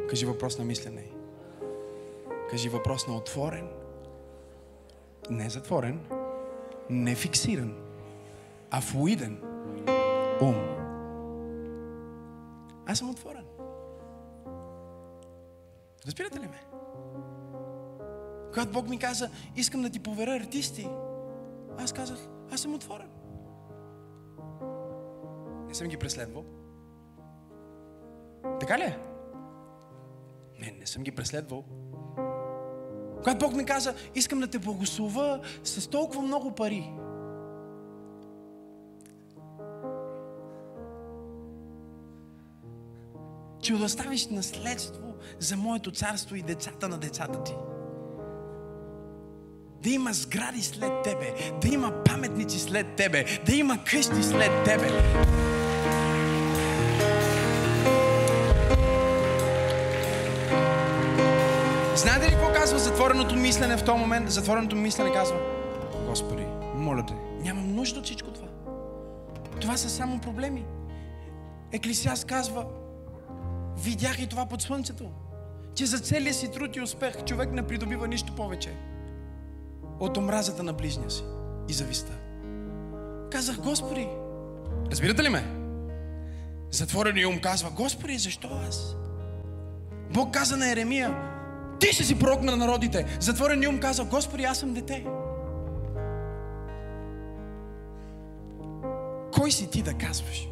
Кажи 0.09 0.25
въпрос 0.25 0.57
на 0.57 0.65
мислене. 0.65 1.11
Кажи 2.49 2.69
въпрос 2.69 3.07
на 3.07 3.15
отворен. 3.15 3.69
Не 5.29 5.49
затворен. 5.49 5.99
Не 6.89 7.15
фиксиран. 7.15 7.75
А 8.71 8.81
флуиден. 8.81 9.41
Ум. 10.41 10.55
Аз 12.85 12.97
съм 12.97 13.09
отворен. 13.09 13.45
Разбирате 16.05 16.39
ли 16.39 16.47
ме? 16.47 16.61
Когато 18.53 18.71
Бог 18.71 18.89
ми 18.89 18.99
каза, 18.99 19.29
искам 19.55 19.81
да 19.81 19.89
ти 19.89 19.99
поверя 19.99 20.35
артисти, 20.35 20.87
аз 21.77 21.93
казах, 21.93 22.19
аз 22.51 22.61
съм 22.61 22.75
отворен. 22.75 23.09
Не 25.67 25.73
съм 25.73 25.87
ги 25.87 25.97
преследвал. 25.97 26.45
Така 28.59 28.77
ли 28.77 28.83
е? 28.83 28.97
Не, 30.59 30.75
не 30.79 30.85
съм 30.85 31.03
ги 31.03 31.11
преследвал. 31.11 31.63
Когато 33.17 33.37
Бог 33.37 33.53
ми 33.55 33.65
каза, 33.65 33.93
искам 34.15 34.39
да 34.39 34.47
те 34.47 34.59
благослова 34.59 35.41
с 35.63 35.87
толкова 35.87 36.21
много 36.21 36.55
пари. 36.55 36.91
Че 43.61 43.73
да 43.73 43.85
оставиш 43.85 44.27
наследство 44.27 45.13
за 45.39 45.57
моето 45.57 45.91
царство 45.91 46.35
и 46.35 46.41
децата 46.41 46.89
на 46.89 46.97
децата 46.97 47.43
ти. 47.43 47.53
Да 49.83 49.89
има 49.89 50.13
сгради 50.13 50.61
след 50.61 50.91
тебе, 51.03 51.33
да 51.61 51.67
има 51.67 52.03
паметници 52.03 52.59
след 52.59 52.95
тебе, 52.95 53.25
да 53.45 53.55
има 53.55 53.83
къщи 53.83 54.23
след 54.23 54.63
тебе. 54.65 54.87
Затвореното 62.81 63.35
мислене 63.35 63.77
в 63.77 63.83
този 63.83 63.99
момент? 63.99 64.31
Затвореното 64.31 64.75
мислене 64.75 65.13
казва, 65.13 65.37
Господи, 66.07 66.45
моля 66.75 67.05
те, 67.05 67.13
нямам 67.43 67.75
нужда 67.75 67.99
от 67.99 68.05
всичко 68.05 68.31
това. 68.31 68.47
Това 69.61 69.77
са 69.77 69.89
само 69.89 70.19
проблеми. 70.19 70.65
Еклисиас 71.71 72.25
казва, 72.25 72.65
видях 73.77 74.21
и 74.21 74.27
това 74.27 74.45
под 74.45 74.61
слънцето, 74.61 75.11
че 75.75 75.85
за 75.85 75.99
целия 75.99 76.33
си 76.33 76.51
труд 76.51 76.75
и 76.75 76.81
успех 76.81 77.23
човек 77.25 77.51
не 77.51 77.67
придобива 77.67 78.07
нищо 78.07 78.35
повече 78.35 78.73
от 79.99 80.17
омразата 80.17 80.63
на 80.63 80.73
ближния 80.73 81.09
си 81.11 81.23
и 81.69 81.73
зависта. 81.73 82.11
Казах, 83.31 83.57
Господи, 83.57 84.07
разбирате 84.91 85.23
ли 85.23 85.29
ме? 85.29 85.43
Затвореният 86.71 87.31
ум 87.31 87.39
казва, 87.39 87.69
Господи, 87.69 88.17
защо 88.17 88.49
аз? 88.67 88.95
Бог 90.13 90.33
каза 90.33 90.57
на 90.57 90.71
Еремия, 90.71 91.30
ти 91.81 91.93
ще 91.93 92.03
си 92.03 92.19
пророк 92.19 92.41
на 92.43 92.57
народите. 92.57 93.05
Затвореният 93.19 93.73
ум 93.73 93.79
каза, 93.79 94.03
Господи, 94.03 94.43
аз 94.43 94.57
съм 94.57 94.73
дете. 94.73 95.03
Кой 99.33 99.51
си 99.51 99.69
ти 99.69 99.81
да 99.81 99.93
казваш? 99.93 100.47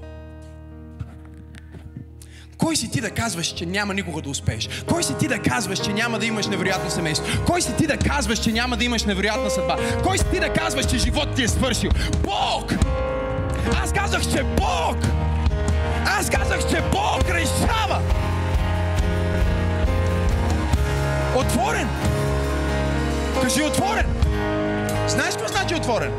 Кой 2.57 2.75
си 2.75 2.91
ти 2.91 3.01
да 3.01 3.11
казваш, 3.11 3.47
че 3.47 3.65
няма 3.65 3.93
никога 3.93 4.21
да 4.21 4.29
успееш? 4.29 4.69
Кой 4.89 5.03
си 5.03 5.17
ти 5.17 5.27
да 5.27 5.39
казваш, 5.39 5.79
че 5.79 5.93
няма 5.93 6.19
да 6.19 6.25
имаш 6.25 6.47
невероятно 6.47 6.89
семейство? 6.89 7.45
Кой 7.45 7.61
си 7.61 7.75
ти 7.77 7.87
да 7.87 7.97
казваш, 7.97 8.39
че 8.39 8.51
няма 8.51 8.77
да 8.77 8.85
имаш 8.85 9.03
невероятна 9.03 9.49
съдба? 9.49 9.77
Кой 10.03 10.17
си 10.17 10.25
ти 10.31 10.39
да 10.39 10.53
казваш, 10.53 10.85
че 10.85 10.97
живот 10.97 11.35
ти 11.35 11.43
е 11.43 11.47
свършил? 11.47 11.91
Бог! 12.23 12.73
Аз 13.83 13.93
казах, 13.93 14.21
че 14.21 14.43
Бог! 14.43 14.97
Аз 16.05 16.29
казах, 16.29 16.69
че 16.69 16.81
Бог 16.91 17.29
решава! 17.29 18.01
Отворен! 21.39 21.87
Кажи 23.41 23.63
отворен! 23.63 24.05
Знаеш 25.07 25.35
какво 25.35 25.47
значи 25.47 25.75
отворен? 25.75 26.11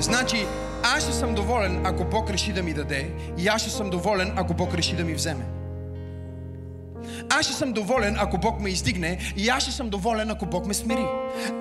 Значи, 0.00 0.46
аз 0.82 1.02
ще 1.02 1.12
съм 1.12 1.34
доволен, 1.34 1.86
ако 1.86 2.04
Бог 2.04 2.30
реши 2.30 2.52
да 2.52 2.62
ми 2.62 2.74
даде, 2.74 3.10
и 3.38 3.48
аз 3.48 3.60
ще 3.60 3.70
съм 3.70 3.90
доволен, 3.90 4.32
ако 4.36 4.54
Бог 4.54 4.74
реши 4.74 4.96
да 4.96 5.04
ми 5.04 5.14
вземе. 5.14 5.44
Аз 7.30 7.46
ще 7.46 7.54
съм 7.54 7.72
доволен, 7.72 8.16
ако 8.18 8.38
Бог 8.38 8.60
ме 8.60 8.70
издигне 8.70 9.18
и 9.36 9.48
аз 9.48 9.62
ще 9.62 9.72
съм 9.72 9.88
доволен, 9.88 10.30
ако 10.30 10.46
Бог 10.46 10.66
ме 10.66 10.74
смири. 10.74 11.06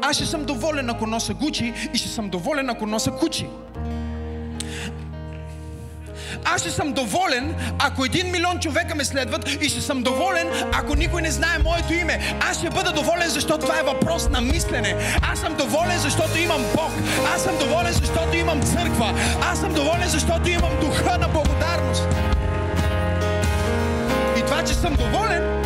Аз 0.02 0.16
ще 0.16 0.26
съм 0.26 0.46
доволен, 0.46 0.90
ако 0.90 1.08
носа 1.08 1.34
Гучи 1.34 1.74
и 1.94 1.98
ще 1.98 2.10
съм 2.10 2.30
доволен, 2.30 2.70
ако 2.70 2.86
носа 2.86 3.12
Кучи. 3.12 3.48
Аз 6.46 6.62
ще 6.62 6.72
съм 6.72 6.94
доволен, 6.94 7.56
ако 7.80 8.06
един 8.06 8.32
милион 8.32 8.60
човека 8.60 8.96
ме 8.96 9.06
следват 9.06 9.50
и 9.62 9.70
ще 9.70 9.82
съм 9.82 10.04
доволен, 10.04 10.48
ако 10.74 10.96
никой 10.96 11.22
не 11.22 11.32
знае 11.32 11.60
моето 11.64 11.94
име. 11.94 12.38
Аз 12.42 12.58
ще 12.58 12.70
бъда 12.70 12.92
доволен, 12.92 13.30
защото 13.30 13.66
това 13.66 13.80
е 13.80 13.84
въпрос 13.84 14.30
на 14.30 14.42
мислене. 14.42 14.96
Аз 15.22 15.40
съм 15.40 15.56
доволен, 15.56 16.00
защото 16.00 16.38
имам 16.38 16.62
Бог. 16.76 16.92
Аз 17.36 17.44
съм 17.44 17.58
доволен, 17.58 17.94
защото 17.94 18.38
имам 18.38 18.62
църква. 18.62 19.14
Аз 19.42 19.60
съм 19.60 19.74
доволен, 19.74 20.10
защото 20.10 20.50
имам 20.50 20.80
духа 20.80 21.18
на 21.18 21.28
благодарност. 21.28 22.08
И 24.38 24.46
това, 24.46 24.64
че 24.64 24.74
съм 24.74 24.96
доволен, 24.96 25.62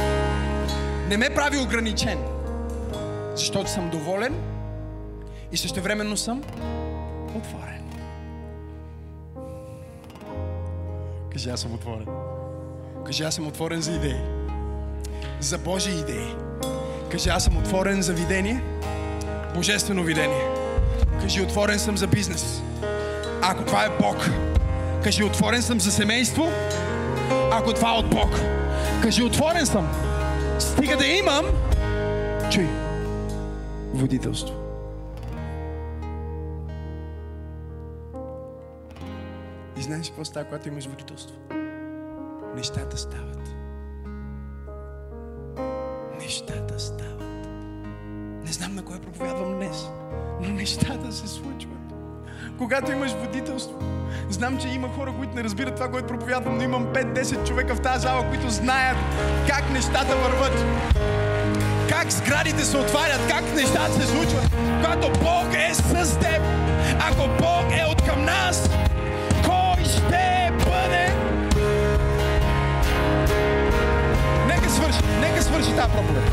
не 1.10 1.18
ме 1.18 1.30
прави 1.30 1.58
ограничен. 1.58 2.18
Защото 3.36 3.72
съм 3.72 3.90
доволен 3.90 4.36
и 5.52 5.58
същевременно 5.58 6.18
съм 6.18 6.44
отворен. 7.36 7.87
Кажи, 11.32 11.50
аз 11.50 11.60
съм 11.60 11.74
отворен. 11.74 12.08
Кажи, 13.06 13.24
аз 13.24 13.36
съм 13.36 13.48
отворен 13.48 13.82
за 13.82 13.92
идеи. 13.92 14.18
За 15.40 15.58
Божии 15.58 16.00
идеи. 16.00 16.36
Кажи, 17.12 17.30
аз 17.30 17.44
съм 17.44 17.58
отворен 17.58 18.02
за 18.02 18.14
видение. 18.14 18.64
Божествено 19.56 20.04
видение. 20.04 20.48
Кажи, 21.22 21.42
отворен 21.42 21.80
съм 21.80 21.98
за 21.98 22.08
бизнес. 22.08 22.62
Ако 23.42 23.64
това 23.64 23.86
е 23.86 23.90
Бог. 24.02 24.30
Кажи, 25.04 25.24
отворен 25.24 25.62
съм 25.62 25.80
за 25.80 25.92
семейство. 25.92 26.52
Ако 27.52 27.74
това 27.74 27.96
е 27.96 27.98
от 27.98 28.10
Бог. 28.10 28.30
Кажи, 29.04 29.24
отворен 29.24 29.66
съм. 29.66 29.88
Стига 30.60 30.98
да 30.98 31.06
имам. 31.06 31.46
Чуй. 32.52 32.68
Водителство. 33.94 34.67
И 39.80 39.82
знаеш 39.82 40.08
какво 40.08 40.26
става, 40.26 40.46
когато 40.46 40.68
имаш 40.68 40.86
водителство? 40.86 41.36
Нещата 42.56 42.98
стават. 42.98 43.50
Нещата 46.20 46.80
стават. 46.80 47.48
Не 48.46 48.52
знам 48.52 48.76
на 48.76 48.86
кое 48.86 49.00
проповядвам 49.00 49.54
днес, 49.54 49.88
но 50.42 50.50
нещата 50.50 51.12
се 51.12 51.28
случват. 51.28 51.78
Когато 52.58 52.92
имаш 52.92 53.12
водителство, 53.12 53.80
знам, 54.30 54.58
че 54.58 54.68
има 54.68 54.90
хора, 54.90 55.14
които 55.18 55.36
не 55.36 55.44
разбират 55.44 55.76
това, 55.76 55.92
което 55.92 56.08
проповядвам, 56.08 56.58
но 56.58 56.64
имам 56.64 56.86
5-10 56.86 57.48
човека 57.48 57.76
в 57.76 57.82
тази 57.82 58.02
зала, 58.02 58.28
които 58.30 58.50
знаят 58.50 58.98
как 59.48 59.70
нещата 59.70 60.16
върват. 60.16 60.66
Как 61.90 62.12
сградите 62.12 62.66
се 62.66 62.78
отварят, 62.78 63.22
как 63.30 63.56
нещата 63.56 63.94
се 63.94 64.08
случват. 64.08 64.52
Когато 64.84 65.20
Бог 65.20 65.54
е 65.54 65.74
с 65.74 66.20
теб, 66.20 66.42
ако 67.00 67.28
Бог 67.28 67.72
е 67.72 67.86
от 67.92 68.02
към 68.02 68.26
нас, 68.26 68.70
Нека 75.22 75.42
свърши, 75.42 75.76
тази 75.76 75.92
проповед. 75.94 76.24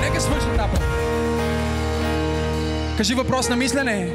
Нека 0.00 0.20
свърши 0.20 0.46
тази 0.46 0.70
проповед. 0.70 0.88
Кажи 2.96 3.14
въпрос 3.14 3.48
на 3.48 3.56
мислене. 3.56 4.14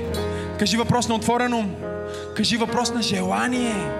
Кажи 0.59 0.77
въпрос 0.77 1.07
на 1.09 1.15
отворен 1.15 1.53
ум. 1.53 1.75
Кажи 2.35 2.57
въпрос 2.57 2.93
на 2.93 3.01
желание. 3.01 3.91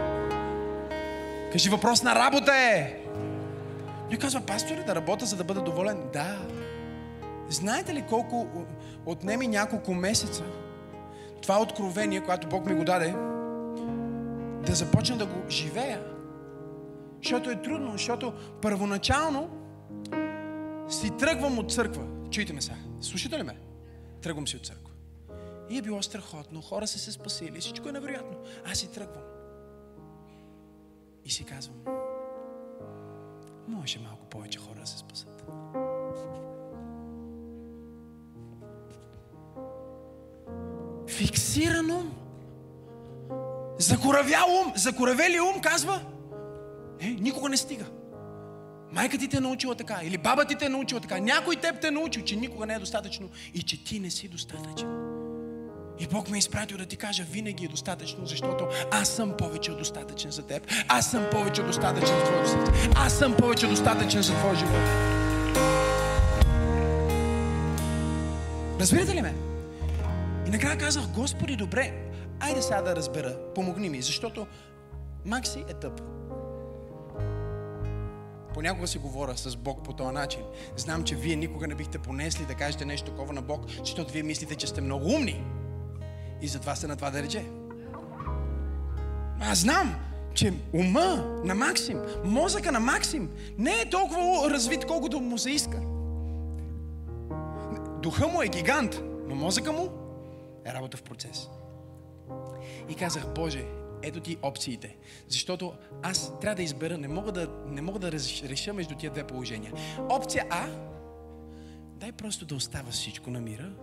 Кажи 1.52 1.70
въпрос 1.70 2.04
на 2.04 2.16
работа 2.16 2.52
е. 2.54 2.94
Той 4.10 4.18
казва, 4.18 4.42
пастори, 4.42 4.84
да 4.88 4.96
работя, 4.96 5.26
за 5.26 5.36
да 5.36 5.44
бъда 5.44 5.62
доволен. 5.62 5.98
Да. 6.14 6.38
Знаете 7.50 7.94
ли 7.94 8.04
колко 8.10 8.48
отнеми 9.06 9.48
няколко 9.48 9.94
месеца 9.94 10.44
това 11.42 11.62
откровение, 11.62 12.22
което 12.22 12.48
Бог 12.48 12.66
ми 12.66 12.76
го 12.76 12.84
даде, 12.84 13.16
да 14.66 14.76
започна 14.76 15.18
да 15.18 15.26
го 15.26 15.50
живея? 15.50 16.00
Защото 17.24 17.50
е 17.50 17.62
трудно, 17.62 17.92
защото 17.92 18.34
първоначално 18.62 19.50
си 20.90 21.12
тръгвам 21.18 21.60
от 21.60 21.72
църква. 21.72 22.08
Чуйте 22.32 22.54
ме 22.54 22.62
сега. 22.62 22.76
Слушате 23.02 23.40
ли 23.40 23.44
ме? 23.44 23.58
Тръгвам 24.22 24.48
си 24.48 24.58
от 24.58 24.66
църква. 24.66 24.92
И 25.70 25.78
е 25.78 25.82
било 25.82 26.02
страхотно. 26.02 26.62
Хора 26.62 26.88
са 26.88 27.00
се 27.00 27.12
спасили. 27.12 27.60
Всичко 27.60 27.90
е 27.90 27.92
невероятно. 27.92 28.38
Аз 28.66 28.78
си 28.78 28.92
тръгвам. 28.92 29.24
И 31.26 31.30
си 31.30 31.44
казвам, 31.44 31.76
може 33.68 34.00
малко 34.00 34.26
повече 34.26 34.60
хора 34.60 34.80
да 34.80 34.88
се 34.88 34.98
спасат. 34.98 35.46
Фиксирано, 41.10 42.04
закоравял 43.78 44.62
ум, 44.66 44.74
закоравели 44.76 45.40
ум 45.40 45.62
казва, 45.62 46.13
е, 47.00 47.08
никога 47.08 47.50
не 47.50 47.58
стига. 47.58 47.86
Майка 48.92 49.18
ти 49.18 49.28
те 49.28 49.38
е 49.38 49.40
научила 49.40 49.76
така, 49.76 50.00
или 50.04 50.18
баба 50.18 50.46
ти 50.46 50.56
те 50.56 50.66
е 50.66 50.70
научила 50.70 51.02
така, 51.02 51.20
някой 51.20 51.56
теб 51.56 51.82
те 51.82 51.88
е 51.88 51.92
научил, 51.92 52.24
че 52.24 52.36
никога 52.36 52.66
не 52.66 52.74
е 52.74 52.80
достатъчно 52.80 53.30
и 53.54 53.64
че 53.64 53.84
ти 53.84 54.00
не 54.00 54.10
си 54.10 54.28
достатъчен. 54.28 55.04
И 56.00 56.08
Бог 56.08 56.30
ме 56.30 56.38
е 56.38 56.40
изпратил 56.40 56.78
да 56.78 56.86
ти 56.86 56.98
кажа, 56.98 57.24
винаги 57.24 57.66
е 57.66 57.68
достатъчно, 57.68 58.26
защото 58.26 58.68
аз 58.92 59.10
съм 59.10 59.34
повече 59.38 59.72
достатъчен 59.72 60.32
за 60.32 60.48
теб. 60.48 60.72
Аз 60.88 61.12
съм 61.12 61.26
повече 61.32 61.64
достатъчен 61.64 62.18
за 62.18 62.24
твоето 62.24 62.50
сърце. 62.50 62.90
Аз 62.96 63.14
съм 63.14 63.36
повече 63.36 63.68
достатъчен 63.68 64.22
за 64.22 64.34
твоя 64.34 64.56
живот. 64.56 65.14
Разбирате 68.80 69.16
ли 69.16 69.22
ме? 69.22 69.34
И 70.48 70.50
накрая 70.50 70.78
казах, 70.78 71.08
Господи, 71.08 71.56
добре, 71.56 71.94
айде 72.40 72.62
сега 72.62 72.82
да 72.82 72.96
разбера, 72.96 73.36
помогни 73.56 73.90
ми, 73.90 74.02
защото 74.02 74.48
Макси 75.26 75.60
е 75.70 75.74
тъп. 75.74 76.02
Понякога 78.54 78.88
си 78.88 78.98
говоря 78.98 79.38
с 79.38 79.56
Бог 79.56 79.84
по 79.84 79.94
този 79.94 80.14
начин. 80.14 80.42
Знам, 80.78 81.04
че 81.04 81.16
вие 81.16 81.36
никога 81.36 81.68
не 81.68 81.76
бихте 81.76 82.00
понесли 82.00 82.46
да 82.46 82.56
кажете 82.56 82.86
нещо 82.86 83.12
такова 83.12 83.34
на 83.34 83.42
Бог, 83.42 83.66
защото 83.80 84.14
вие 84.14 84.24
мислите, 84.24 84.56
че 84.56 84.68
сте 84.68 84.82
много 84.82 85.06
умни. 85.06 85.44
И 86.42 86.48
затова 86.48 86.76
сте 86.76 86.88
на 86.88 86.96
това 86.96 87.10
да 87.10 87.24
рече. 87.24 87.46
Аз 89.42 89.58
знам, 89.60 89.96
че 90.34 90.54
ума 90.74 91.42
на 91.46 91.56
Максим, 91.56 92.00
мозъка 92.24 92.72
на 92.72 92.80
Максим 92.80 93.30
не 93.58 93.82
е 93.82 93.90
толкова 93.90 94.50
развит, 94.50 94.86
колкото 94.86 95.20
му 95.20 95.38
се 95.38 95.52
иска. 95.52 95.82
Духа 98.02 98.28
му 98.28 98.42
е 98.42 98.48
гигант, 98.48 99.02
но 99.28 99.36
мозъка 99.36 99.72
му 99.72 99.90
е 100.66 100.74
работа 100.74 100.98
в 100.98 101.04
процес. 101.04 101.50
И 102.90 102.96
казах, 102.96 103.34
Боже, 103.36 103.66
ето 104.04 104.20
ти 104.20 104.38
опциите. 104.42 104.98
Защото 105.28 105.74
аз 106.04 106.40
трябва 106.40 106.56
да 106.56 106.64
избера, 106.64 106.98
не 106.98 107.08
мога 107.08 107.32
да, 107.32 107.48
не 107.68 107.82
мога 107.82 108.00
да 108.00 108.12
реша 108.12 108.74
между 108.74 108.96
тия 108.96 109.12
две 109.12 109.24
положения. 109.24 109.74
Опция 110.10 110.46
А, 110.50 110.68
дай 111.96 112.12
просто 112.12 112.46
да 112.46 112.56
остава 112.56 112.92
всичко 112.92 113.30
на 113.30 113.42
мира, 113.42 113.74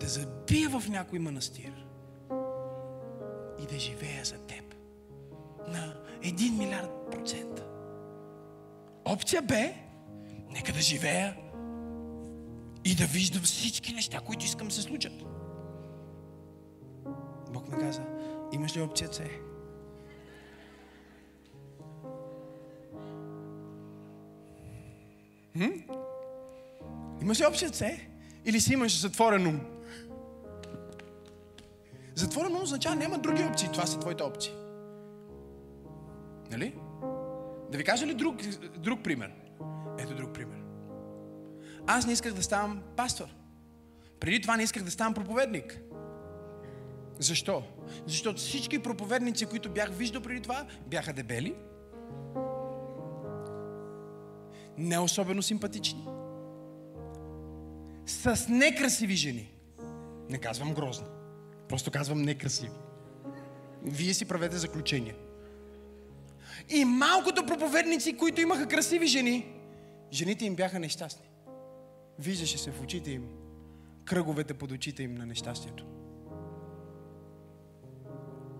да 0.00 0.08
забия 0.08 0.68
в 0.68 0.88
някой 0.88 1.18
манастир 1.18 1.86
и 3.62 3.66
да 3.66 3.78
живея 3.78 4.24
за 4.24 4.38
теб 4.38 4.74
на 5.68 5.94
един 6.22 6.58
милиард 6.58 7.10
процента. 7.10 7.66
Опция 9.04 9.42
Б, 9.42 9.54
нека 10.50 10.72
да 10.72 10.80
живея 10.80 11.36
и 12.84 12.94
да 12.94 13.04
виждам 13.04 13.42
всички 13.42 13.92
неща, 13.92 14.20
които 14.20 14.44
искам 14.44 14.70
се 14.70 14.82
случат. 14.82 15.12
Бог 17.52 17.68
ми 17.68 17.78
каза, 17.78 18.02
имаш 18.52 18.76
ли 18.76 18.80
опция 18.80 19.08
С? 19.12 19.20
Имаш 27.22 27.40
ли 27.40 27.46
опция 27.46 27.74
С? 27.74 27.84
Или 28.44 28.60
си 28.60 28.72
имаш 28.72 29.00
затворен 29.00 29.46
ум? 29.46 29.60
Затворено 32.14 32.62
означава 32.62 32.96
няма 32.96 33.18
други 33.18 33.44
опции. 33.44 33.68
Това 33.72 33.86
са 33.86 33.98
твоите 33.98 34.22
опции. 34.22 34.52
Нали? 36.50 36.74
Да 37.70 37.78
ви 37.78 37.84
кажа 37.84 38.06
ли 38.06 38.14
друг, 38.14 38.36
друг 38.78 39.02
пример? 39.02 39.32
Ето 39.98 40.14
друг 40.14 40.34
пример. 40.34 40.58
Аз 41.86 42.06
не 42.06 42.12
исках 42.12 42.32
да 42.32 42.42
ставам 42.42 42.82
пастор. 42.96 43.26
Преди 44.20 44.40
това 44.40 44.56
не 44.56 44.62
исках 44.62 44.82
да 44.82 44.90
ставам 44.90 45.14
проповедник. 45.14 45.80
Защо? 47.18 47.62
Защото 48.06 48.38
всички 48.38 48.78
проповедници, 48.78 49.46
които 49.46 49.70
бях 49.70 49.90
виждал 49.90 50.22
преди 50.22 50.40
това, 50.40 50.66
бяха 50.86 51.12
дебели, 51.12 51.54
не 54.78 54.98
особено 54.98 55.42
симпатични, 55.42 56.06
с 58.06 58.48
некрасиви 58.48 59.14
жени. 59.14 59.52
Не 60.28 60.38
казвам 60.38 60.74
грозно. 60.74 61.06
Просто 61.68 61.90
казвам 61.90 62.22
некрасиви. 62.22 62.70
Вие 63.82 64.14
си 64.14 64.24
правете 64.24 64.56
заключение. 64.56 65.14
И 66.68 66.84
малкото 66.84 67.46
проповедници, 67.46 68.16
които 68.16 68.40
имаха 68.40 68.68
красиви 68.68 69.06
жени, 69.06 69.46
жените 70.12 70.44
им 70.44 70.56
бяха 70.56 70.78
нещастни. 70.78 71.26
Виждаше 72.18 72.58
се 72.58 72.70
в 72.70 72.82
очите 72.82 73.10
им 73.10 73.28
кръговете 74.04 74.54
под 74.54 74.72
очите 74.72 75.02
им 75.02 75.14
на 75.14 75.26
нещастието. 75.26 75.86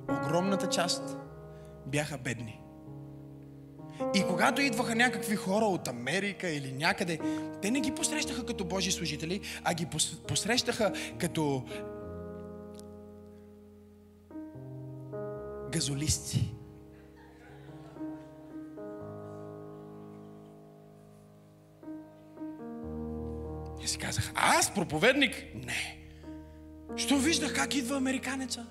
Огромната 0.08 0.68
част 0.68 1.16
бяха 1.86 2.18
бедни. 2.18 2.60
И 4.14 4.24
когато 4.28 4.62
идваха 4.62 4.94
някакви 4.94 5.36
хора 5.36 5.64
от 5.64 5.88
Америка 5.88 6.48
или 6.48 6.72
някъде, 6.72 7.18
те 7.62 7.70
не 7.70 7.80
ги 7.80 7.90
посрещаха 7.90 8.46
като 8.46 8.64
Божи 8.64 8.92
служители, 8.92 9.40
а 9.64 9.74
ги 9.74 9.86
посрещаха 10.28 10.92
като 11.18 11.64
газолисти. 15.72 16.54
И 23.82 23.88
си 23.88 23.98
казах, 23.98 24.32
аз 24.34 24.74
проповедник? 24.74 25.44
Не. 25.54 25.98
Що 26.96 27.18
виждах 27.18 27.54
как 27.54 27.74
идва 27.74 27.96
американеца? 27.96 28.66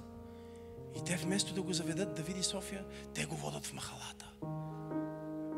И 0.96 1.04
те 1.06 1.16
вместо 1.16 1.54
да 1.54 1.62
го 1.62 1.74
заведат 1.74 2.16
да 2.16 2.24
види 2.24 2.44
София, 2.44 2.86
те 3.14 3.26
го 3.26 3.36
водат 3.36 3.66
в 3.66 3.74
махалата. 3.74 4.32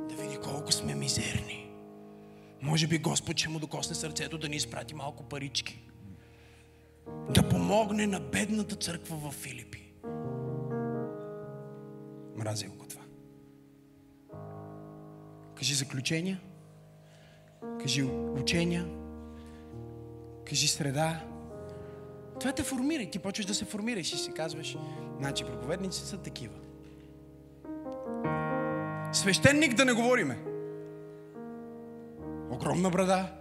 Да 0.09 0.23
види 0.23 0.37
колко 0.43 0.71
сме 0.71 0.95
мизерни. 0.95 1.71
Може 2.61 2.87
би 2.87 2.97
Господ 2.97 3.37
ще 3.37 3.49
му 3.49 3.59
докосне 3.59 3.95
сърцето 3.95 4.37
да 4.37 4.49
ни 4.49 4.55
изпрати 4.55 4.95
малко 4.95 5.23
парички. 5.23 5.83
Да 7.29 7.49
помогне 7.49 8.07
на 8.07 8.19
бедната 8.19 8.75
църква 8.75 9.17
в 9.17 9.31
Филипи. 9.31 9.93
Мразя 12.35 12.67
го 12.67 12.85
това. 12.87 13.01
Кажи 15.55 15.73
заключения. 15.73 16.41
Кажи 17.79 18.03
учения. 18.03 18.85
Кажи 20.45 20.67
среда. 20.67 21.36
Това 22.39 22.51
те 22.51 22.63
формира 22.63 23.03
и 23.03 23.11
ти 23.11 23.19
почваш 23.19 23.45
да 23.45 23.53
се 23.53 23.65
формираш 23.65 24.13
и 24.13 24.17
си 24.17 24.31
казваш, 24.31 24.77
значи 25.19 25.43
проповедници 25.45 26.01
са 26.01 26.17
такива. 26.17 26.53
Свещеник 29.13 29.73
да 29.73 29.85
не 29.85 29.93
говориме. 29.93 30.39
Огромна 32.51 32.89
брада. 32.89 33.31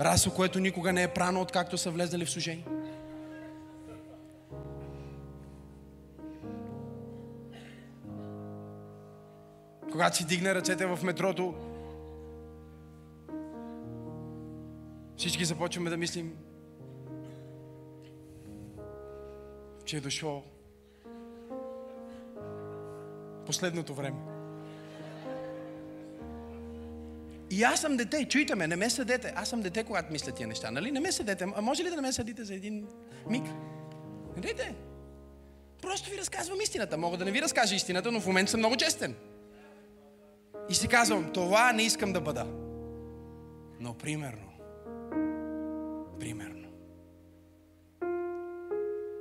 Расо, 0.00 0.34
което 0.34 0.60
никога 0.60 0.92
не 0.92 1.02
е 1.02 1.08
прано, 1.08 1.40
откакто 1.40 1.78
са 1.78 1.90
влезнали 1.90 2.24
в 2.24 2.30
служение. 2.30 2.64
Когато 9.92 10.16
си 10.16 10.26
дигне 10.26 10.54
ръцете 10.54 10.86
в 10.86 10.98
метрото, 11.02 11.54
всички 15.16 15.44
започваме 15.44 15.90
да 15.90 15.96
мислим, 15.96 16.36
че 19.84 19.96
е 19.96 20.00
дошло 20.00 20.42
последното 23.46 23.94
време. 23.94 24.18
И 27.50 27.62
аз 27.62 27.80
съм 27.80 27.96
дете, 27.96 28.24
чуйте 28.24 28.54
ме, 28.54 28.66
не 28.66 28.76
ме 28.76 28.90
съдете. 28.90 29.32
Аз 29.36 29.48
съм 29.48 29.60
дете, 29.60 29.84
когато 29.84 30.12
мисля 30.12 30.32
тия 30.32 30.48
неща, 30.48 30.70
нали? 30.70 30.92
Не 30.92 31.00
ме 31.00 31.12
съдете. 31.12 31.46
А 31.56 31.60
може 31.60 31.84
ли 31.84 31.90
да 31.90 31.96
не 31.96 32.02
ме 32.02 32.12
съдите 32.12 32.44
за 32.44 32.54
един 32.54 32.86
миг? 33.30 33.44
Не. 34.36 34.74
Просто 35.82 36.10
ви 36.10 36.18
разказвам 36.18 36.60
истината. 36.60 36.98
Мога 36.98 37.16
да 37.16 37.24
не 37.24 37.30
ви 37.30 37.42
разкажа 37.42 37.74
истината, 37.74 38.12
но 38.12 38.20
в 38.20 38.26
момента 38.26 38.50
съм 38.50 38.60
много 38.60 38.76
честен. 38.76 39.14
И 40.68 40.74
си 40.74 40.88
казвам, 40.88 41.32
това 41.32 41.72
не 41.72 41.82
искам 41.82 42.12
да 42.12 42.20
бъда. 42.20 42.46
Но 43.80 43.94
примерно, 43.94 44.52
примерно, 46.20 46.63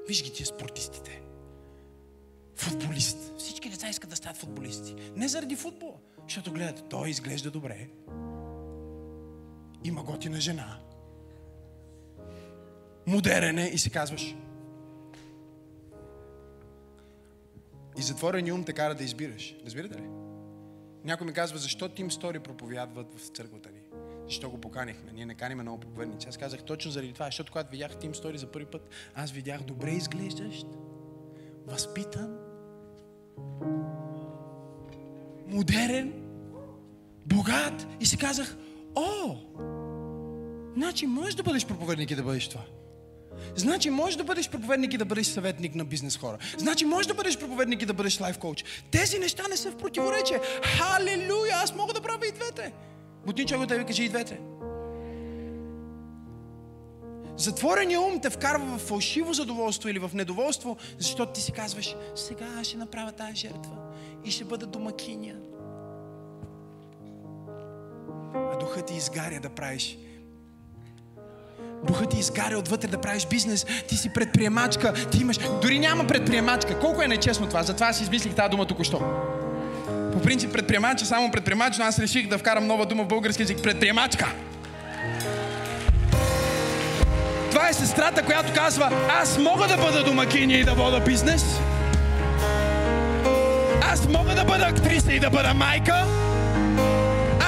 виж 0.07 0.23
ги 0.23 0.33
тия 0.33 0.45
спортистите. 0.45 1.21
Футболист. 2.55 3.33
Всички 3.37 3.69
деца 3.69 3.89
искат 3.89 4.09
да 4.09 4.15
стават 4.15 4.37
футболисти. 4.37 4.95
Не 5.15 5.27
заради 5.27 5.55
футбола, 5.55 5.97
защото 6.23 6.51
гледат, 6.51 6.89
той 6.89 7.09
изглежда 7.09 7.51
добре. 7.51 7.87
Има 9.83 10.03
готина 10.03 10.39
жена. 10.39 10.79
Модерен 13.07 13.57
е 13.57 13.67
и 13.67 13.77
си 13.77 13.89
казваш. 13.89 14.35
И 17.97 18.01
затворени 18.01 18.51
ум 18.51 18.63
те 18.63 18.73
кара 18.73 18.95
да 18.95 19.03
избираш. 19.03 19.55
Разбирате 19.65 19.97
ли? 19.97 20.07
Някой 21.03 21.27
ми 21.27 21.33
казва, 21.33 21.57
защо 21.57 21.89
Тим 21.89 22.11
Стори 22.11 22.39
проповядват 22.39 23.19
в 23.19 23.27
църквата 23.27 23.71
ни? 23.71 23.82
Защо 24.27 24.49
го 24.49 24.57
поканихме? 24.57 25.11
Ние 25.13 25.25
не 25.25 25.35
каним 25.35 25.57
много 25.57 25.79
проповедници. 25.79 26.29
Аз 26.29 26.37
казах 26.37 26.63
точно 26.63 26.91
заради 26.91 27.13
това, 27.13 27.25
защото 27.25 27.51
когато 27.51 27.71
видях 27.71 27.95
Тим 27.95 28.15
Стори 28.15 28.37
за 28.37 28.47
първи 28.47 28.65
път, 28.65 28.89
аз 29.15 29.31
видях 29.31 29.61
добре 29.61 29.91
изглеждащ, 29.91 30.67
възпитан, 31.67 32.37
модерен, 35.47 36.13
богат 37.25 37.87
и 37.99 38.05
си 38.05 38.17
казах, 38.17 38.57
о, 38.95 39.35
значи 40.75 41.07
можеш 41.07 41.35
да 41.35 41.43
бъдеш 41.43 41.65
проповедник 41.65 42.11
и 42.11 42.15
да 42.15 42.23
бъдеш 42.23 42.47
това. 42.47 42.63
Значи 43.55 43.89
можеш 43.89 44.15
да 44.15 44.23
бъдеш 44.23 44.49
проповедник 44.49 44.93
и 44.93 44.97
да 44.97 45.05
бъдеш 45.05 45.27
съветник 45.27 45.75
на 45.75 45.85
бизнес 45.85 46.17
хора. 46.17 46.37
Значи 46.57 46.85
можеш 46.85 47.07
да 47.07 47.13
бъдеш 47.13 47.39
проповедник 47.39 47.81
и 47.81 47.85
да 47.85 47.93
бъдеш 47.93 48.21
лайф 48.21 48.37
коуч. 48.37 48.63
Тези 48.91 49.19
неща 49.19 49.43
не 49.49 49.57
са 49.57 49.71
в 49.71 49.77
противоречие. 49.77 50.39
Халелуя! 50.63 51.55
Аз 51.55 51.75
мога 51.75 51.93
да 51.93 52.01
правя 52.01 52.27
и 52.27 52.31
двете. 52.31 52.73
Бутнича 53.25 53.57
го 53.57 53.65
да 53.65 53.77
ви 53.77 53.85
кажи 53.85 54.03
и 54.03 54.09
двете. 54.09 54.39
Затворения 57.37 58.01
ум 58.01 58.19
те 58.19 58.29
вкарва 58.29 58.77
в 58.77 58.81
фалшиво 58.81 59.33
задоволство 59.33 59.89
или 59.89 59.99
в 59.99 60.11
недоволство, 60.13 60.77
защото 60.99 61.31
ти 61.31 61.41
си 61.41 61.51
казваш, 61.51 61.95
сега 62.15 62.45
аз 62.59 62.67
ще 62.67 62.77
направя 62.77 63.11
тази 63.11 63.35
жертва 63.35 63.77
и 64.25 64.31
ще 64.31 64.43
бъда 64.43 64.65
домакиня. 64.65 65.33
А 68.35 68.57
духът 68.57 68.85
ти 68.85 68.95
изгаря 68.95 69.39
да 69.39 69.49
правиш 69.49 69.97
Духът 71.83 72.09
ти 72.09 72.19
изгаря 72.19 72.57
отвътре 72.57 72.87
да 72.87 73.01
правиш 73.01 73.27
бизнес. 73.27 73.65
Ти 73.87 73.97
си 73.97 74.13
предприемачка. 74.13 74.93
Ти 75.11 75.21
имаш... 75.21 75.39
Дори 75.61 75.79
няма 75.79 76.07
предприемачка. 76.07 76.79
Колко 76.79 77.01
е 77.01 77.07
нечестно 77.07 77.47
това? 77.47 77.63
Затова 77.63 77.87
аз 77.87 78.01
измислих 78.01 78.35
тази 78.35 78.49
дума 78.49 78.65
току-що. 78.65 79.01
По 80.13 80.21
принцип 80.21 80.53
предприемач 80.53 81.01
е 81.01 81.05
само 81.05 81.31
предприемач, 81.31 81.77
но 81.77 81.85
аз 81.85 81.99
реших 81.99 82.27
да 82.27 82.37
вкарам 82.37 82.67
нова 82.67 82.85
дума 82.85 83.03
в 83.03 83.07
български 83.07 83.41
язик. 83.41 83.63
Предприемачка. 83.63 84.33
Това 87.51 87.69
е 87.69 87.73
сестрата, 87.73 88.23
която 88.23 88.53
казва, 88.53 88.91
аз 89.21 89.37
мога 89.37 89.67
да 89.67 89.77
бъда 89.77 90.03
домакиня 90.03 90.53
и 90.53 90.63
да 90.63 90.73
вода 90.73 90.99
бизнес. 90.99 91.59
Аз 93.81 94.07
мога 94.07 94.35
да 94.35 94.43
бъда 94.43 94.65
актриса 94.65 95.13
и 95.13 95.19
да 95.19 95.29
бъда 95.29 95.53
майка. 95.53 96.05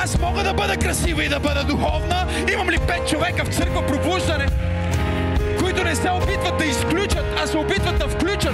Аз 0.03 0.19
мога 0.19 0.43
да 0.43 0.53
бъда 0.53 0.77
красива 0.77 1.23
и 1.23 1.29
да 1.29 1.39
бъда 1.39 1.63
духовна. 1.63 2.27
Имам 2.53 2.69
ли 2.69 2.77
пет 2.87 3.09
човека 3.09 3.45
в 3.45 3.55
църква 3.55 3.87
пробуждане, 3.87 4.45
които 5.59 5.83
не 5.83 5.95
се 5.95 6.09
опитват 6.09 6.57
да 6.57 6.65
изключат, 6.65 7.25
а 7.43 7.47
се 7.47 7.57
опитват 7.57 7.99
да 7.99 8.07
включат. 8.07 8.53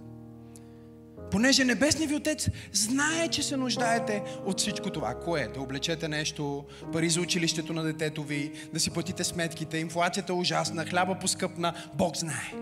Понеже 1.31 1.63
Небесният 1.63 2.09
ви 2.09 2.15
Отец 2.15 2.49
знае, 2.73 3.27
че 3.27 3.43
се 3.43 3.57
нуждаете 3.57 4.23
от 4.45 4.59
всичко 4.59 4.89
това. 4.89 5.15
Кое? 5.15 5.47
Да 5.53 5.61
облечете 5.61 6.07
нещо, 6.07 6.65
пари 6.93 7.09
за 7.09 7.21
училището 7.21 7.73
на 7.73 7.83
детето 7.83 8.23
ви, 8.23 8.51
да 8.73 8.79
си 8.79 8.91
платите 8.91 9.23
сметките, 9.23 9.77
инфлацията 9.77 10.33
е 10.33 10.35
ужасна, 10.35 10.85
хляба 10.85 11.19
поскъпна, 11.19 11.73
Бог 11.93 12.17
знае. 12.17 12.53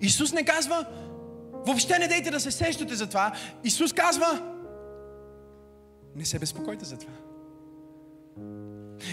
Исус 0.00 0.32
не 0.32 0.44
казва, 0.44 0.86
въобще 1.66 1.98
не 1.98 2.08
дейте 2.08 2.30
да 2.30 2.40
се 2.40 2.50
сещате 2.50 2.94
за 2.94 3.06
това. 3.06 3.32
Исус 3.64 3.92
казва, 3.92 4.54
не 6.16 6.24
се 6.24 6.38
безпокойте 6.38 6.84
за 6.84 6.98
това. 6.98 7.12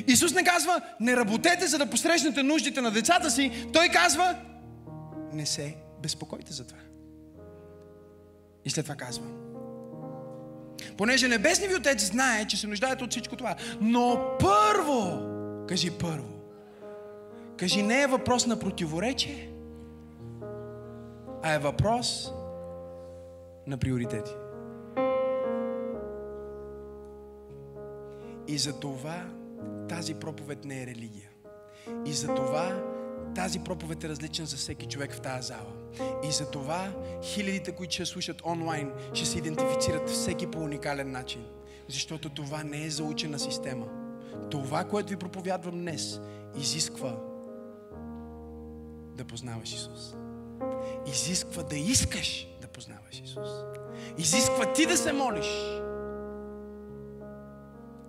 Исус 0.07 0.34
не 0.34 0.44
казва, 0.44 0.82
не 0.99 1.18
работете, 1.18 1.68
за 1.68 1.78
да 1.78 1.86
посрещнете 1.86 2.44
нуждите 2.44 2.82
на 2.82 2.91
децата 2.91 3.32
си. 3.32 3.68
Той 3.74 3.90
казва, 3.90 4.36
не 5.34 5.45
се 5.45 5.76
безпокойте 6.02 6.53
за 6.53 6.68
това. 6.68 6.80
И 8.66 8.70
след 8.70 8.86
това 8.86 8.95
казва, 8.95 9.26
понеже 10.98 11.28
Небесният 11.28 11.72
ви 11.72 11.78
Отец 11.78 12.11
знае, 12.11 12.48
че 12.48 12.57
се 12.57 12.68
нуждаете 12.68 13.03
от 13.03 13.11
всичко 13.11 13.36
това. 13.36 13.56
Но 13.82 14.22
първо, 14.40 15.22
кажи 15.68 15.91
първо, 15.91 16.34
кажи 17.57 17.84
не 17.84 18.02
е 18.02 18.07
въпрос 18.07 18.45
на 18.45 18.60
противоречие, 18.60 19.49
а 21.44 21.53
е 21.53 21.60
въпрос 21.60 22.32
на 23.68 23.78
приоритети. 23.78 24.32
И 28.48 28.57
за 28.57 28.80
това 28.80 29.39
тази 29.90 30.14
проповед 30.14 30.65
не 30.65 30.84
е 30.84 30.88
религия. 30.88 31.30
И 32.06 32.14
за 32.14 32.36
това 32.36 32.84
тази 33.36 33.60
проповед 33.60 34.03
е 34.03 34.10
различна 34.10 34.45
за 34.45 34.57
всеки 34.57 34.86
човек 34.86 35.14
в 35.14 35.22
тази 35.22 35.48
зала. 35.48 35.73
И 36.23 36.31
за 36.31 36.52
това 36.52 36.91
хилядите, 37.23 37.72
които 37.72 37.94
ще 37.94 38.06
слушат 38.06 38.41
онлайн, 38.45 38.91
ще 39.14 39.26
се 39.26 39.38
идентифицират 39.38 40.10
всеки 40.10 40.48
по 40.48 40.60
уникален 40.60 41.11
начин. 41.11 41.45
Защото 41.88 42.30
това 42.30 42.64
не 42.64 42.86
е 42.86 42.90
заучена 42.90 43.40
система. 43.40 43.88
Това, 44.52 44.84
което 44.84 45.10
ви 45.10 45.18
проповядвам 45.18 45.80
днес, 45.80 46.19
изисква 46.57 47.18
да 49.15 49.26
познаваш 49.26 49.73
Исус. 49.73 50.15
Изисква 51.07 51.64
да 51.64 51.76
искаш 51.76 52.48
да 52.61 52.68
познаваш 52.68 53.22
Исус. 53.26 53.49
Изисква 54.18 54.73
ти 54.73 54.86
да 54.86 54.98
се 54.98 55.14
молиш. 55.14 55.80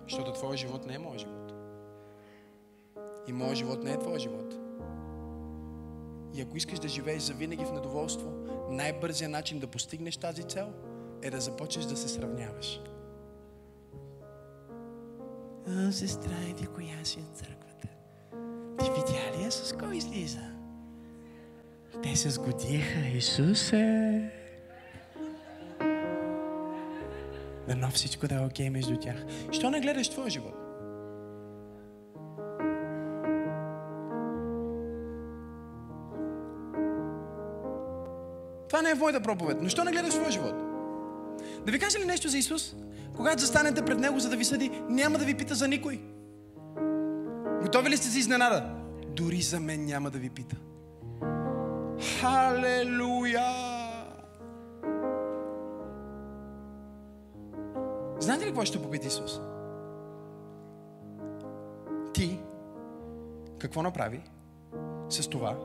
Защото 0.03 0.33
твоя 0.33 0.57
живот 0.57 0.85
не 0.85 0.93
е 0.93 0.99
моят 0.99 1.19
живот. 1.19 1.40
И 3.27 3.33
моят 3.33 3.55
живот 3.57 3.83
не 3.83 3.91
е 3.91 3.99
твоя 3.99 4.19
живот. 4.19 4.55
И 6.33 6.41
ако 6.41 6.57
искаш 6.57 6.79
да 6.79 6.87
живееш 6.87 7.21
завинаги 7.21 7.65
в 7.65 7.71
недоволство, 7.71 8.31
най-бързият 8.69 9.31
начин 9.31 9.59
да 9.59 9.67
постигнеш 9.67 10.17
тази 10.17 10.43
цел 10.43 10.73
е 11.21 11.29
да 11.29 11.41
започнеш 11.41 11.85
да 11.85 11.97
се 11.97 12.07
сравняваш. 12.07 12.81
А, 15.67 15.91
сестра, 15.91 16.37
иди 16.49 16.65
коя 16.65 17.03
си 17.05 17.19
от 17.19 17.37
църквата? 17.37 17.87
Ти 18.79 18.89
видя 18.89 19.37
ли 19.37 19.43
я 19.43 19.51
с 19.51 19.73
кой 19.73 19.97
излиза? 19.97 20.51
Те 22.03 22.15
се 22.15 22.29
сгодиха, 22.29 22.99
Исусе. 22.99 24.31
Дано 27.67 27.89
всичко 27.91 28.27
да 28.27 28.35
е 28.35 28.45
окей 28.45 28.69
между 28.69 28.97
тях. 28.97 29.25
Що 29.51 29.69
не 29.69 29.81
гледаш 29.81 30.09
твоя 30.09 30.29
живот? 30.29 30.60
Това 38.71 38.81
не 38.81 38.89
е 38.89 38.95
моята 38.95 39.21
проповед. 39.21 39.57
Но 39.61 39.69
що 39.69 39.83
не 39.83 39.91
гледаш 39.91 40.13
своя 40.13 40.31
живот? 40.31 40.53
Да 41.65 41.71
ви 41.71 41.79
кажа 41.79 41.99
ли 41.99 42.05
нещо 42.05 42.29
за 42.29 42.37
Исус? 42.37 42.75
Когато 43.15 43.41
застанете 43.41 43.85
пред 43.85 43.99
Него, 43.99 44.19
за 44.19 44.29
да 44.29 44.37
ви 44.37 44.45
съди, 44.45 44.71
няма 44.89 45.17
да 45.17 45.25
ви 45.25 45.37
пита 45.37 45.55
за 45.55 45.67
никой. 45.67 46.01
Готови 47.61 47.89
ли 47.89 47.97
сте 47.97 48.07
за 48.07 48.19
изненада? 48.19 48.63
Дори 49.07 49.41
за 49.41 49.59
мен 49.59 49.85
няма 49.85 50.09
да 50.09 50.17
ви 50.19 50.29
пита. 50.29 50.55
Халелуя! 52.19 53.51
Знаете 58.19 58.45
ли 58.45 58.49
какво 58.49 58.65
ще 58.65 58.81
попита 58.81 59.07
Исус? 59.07 59.39
Ти 62.13 62.39
какво 63.57 63.83
направи 63.83 64.21
с 65.09 65.29
това, 65.29 65.57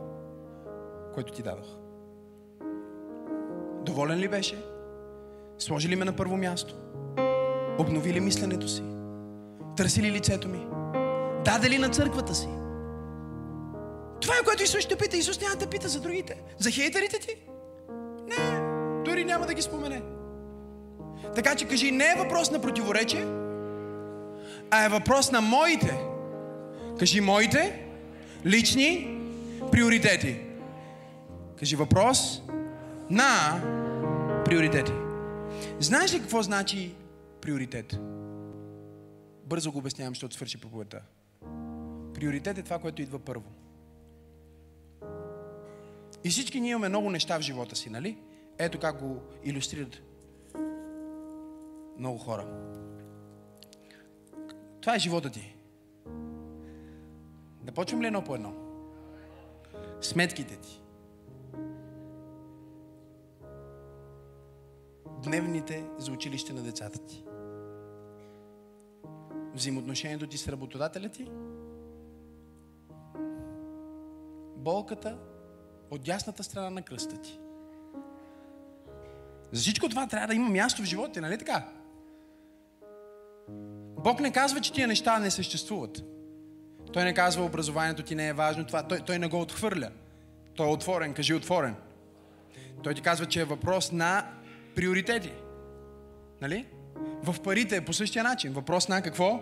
което 1.15 1.33
ти 1.33 1.43
дадох? 1.43 1.86
Доволен 3.87 4.19
ли 4.19 4.29
беше? 4.29 4.65
Сложи 5.59 5.89
ли 5.89 5.97
ме 5.97 6.05
на 6.05 6.17
първо 6.17 6.37
място? 6.37 6.75
Обнови 7.79 8.13
ли 8.13 8.21
мисленето 8.21 8.69
си? 8.69 8.83
Търси 9.77 10.03
ли 10.03 10.13
лицето 10.13 10.49
ми? 10.49 10.67
Даде 11.45 11.71
ли 11.71 11.79
на 11.79 11.89
църквата 11.89 12.35
си? 12.35 12.49
Това 14.21 14.35
е 14.35 14.45
което 14.45 14.63
Исус 14.63 14.81
ще 14.81 14.97
пита. 14.97 15.17
Исус 15.17 15.41
няма 15.41 15.57
да 15.57 15.67
пита 15.67 15.89
за 15.89 16.01
другите. 16.01 16.37
За 16.59 16.71
хейтерите 16.71 17.19
ти? 17.19 17.37
Не, 18.29 18.61
дори 19.05 19.25
няма 19.25 19.47
да 19.47 19.55
ги 19.55 19.63
спомене. 19.63 20.03
Така 21.35 21.55
че 21.55 21.69
кажи, 21.69 21.91
не 21.91 22.05
е 22.05 22.19
въпрос 22.19 22.51
на 22.51 22.61
противоречие, 22.61 23.27
а 24.71 24.85
е 24.85 24.89
въпрос 24.89 25.33
на 25.33 25.41
моите. 25.41 25.99
Кажи 26.99 27.21
моите 27.21 27.87
лични 28.47 29.19
приоритети. 29.73 30.41
Кажи 31.59 31.77
въпрос 31.77 32.43
на 33.11 33.61
приоритети. 34.47 34.93
Знаеш 35.81 36.15
ли 36.15 36.21
какво 36.21 36.43
значи 36.43 36.95
приоритет? 37.41 37.99
Бързо 39.45 39.73
го 39.73 39.79
обяснявам, 39.79 40.15
защото 40.15 40.35
свърши 40.35 40.61
проповедта. 40.61 41.03
Приоритет 42.15 42.59
е 42.59 42.63
това, 42.63 42.79
което 42.79 43.03
идва 43.03 43.19
първо. 43.19 43.45
И 46.25 46.31
всички 46.31 46.61
ние 46.61 46.71
имаме 46.71 46.89
много 46.89 47.11
неща 47.11 47.39
в 47.39 47.43
живота 47.43 47.77
си, 47.77 47.91
нали? 47.91 48.19
Ето 48.59 48.79
как 48.79 48.99
го 48.99 49.23
иллюстрират 49.45 50.03
много 51.99 52.19
хора. 52.19 52.47
Това 54.81 54.95
е 54.95 54.99
живота 54.99 55.31
ти. 55.31 55.57
Да 57.63 57.73
почвам 57.73 58.03
ли 58.03 58.07
едно 58.07 58.25
по 58.25 58.35
едно? 58.35 58.55
Сметките 60.01 60.57
ти. 60.57 60.83
Дневните 65.27 65.85
за 65.99 66.13
училище 66.13 66.53
на 66.53 66.63
децата 66.63 66.99
ти. 66.99 67.25
Взаимоотношението 69.55 70.27
ти 70.27 70.39
с 70.39 70.49
работодателя 70.49 71.09
ти. 71.09 71.29
Болката 74.57 75.19
от 75.91 76.03
дясната 76.03 76.43
страна 76.43 76.71
на 76.71 76.83
кръста 76.83 77.21
ти. 77.21 77.39
За 79.53 79.61
всичко 79.61 79.89
това 79.89 80.07
трябва 80.07 80.27
да 80.27 80.35
има 80.35 80.49
място 80.49 80.83
в 80.83 80.85
живота 80.85 81.21
нали 81.21 81.39
така? 81.39 81.69
Бог 83.99 84.21
не 84.21 84.33
казва, 84.33 84.61
че 84.61 84.73
тия 84.73 84.89
неща 84.89 85.19
не 85.19 85.31
съществуват. 85.31 86.05
Той 86.93 87.05
не 87.05 87.15
казва, 87.15 87.45
образованието 87.45 88.03
ти 88.03 88.15
не 88.15 88.29
е 88.29 88.33
важно, 88.33 88.67
това. 88.67 88.83
Той, 88.83 89.01
той 89.01 89.19
не 89.19 89.29
го 89.29 89.41
отхвърля. 89.41 89.91
Той 90.55 90.69
е 90.69 90.73
отворен, 90.73 91.15
кажи 91.15 91.35
отворен. 91.35 91.77
Той 92.83 92.95
ти 92.95 93.03
казва, 93.03 93.27
че 93.27 93.41
е 93.41 93.45
въпрос 93.45 93.93
на 93.93 94.36
приоритети. 94.77 95.33
Нали? 96.41 96.67
В 97.23 97.41
парите 97.43 97.77
е 97.77 97.85
по 97.85 97.93
същия 97.93 98.25
начин. 98.25 98.53
Въпрос 98.53 98.89
на 98.89 99.03
какво? 99.03 99.41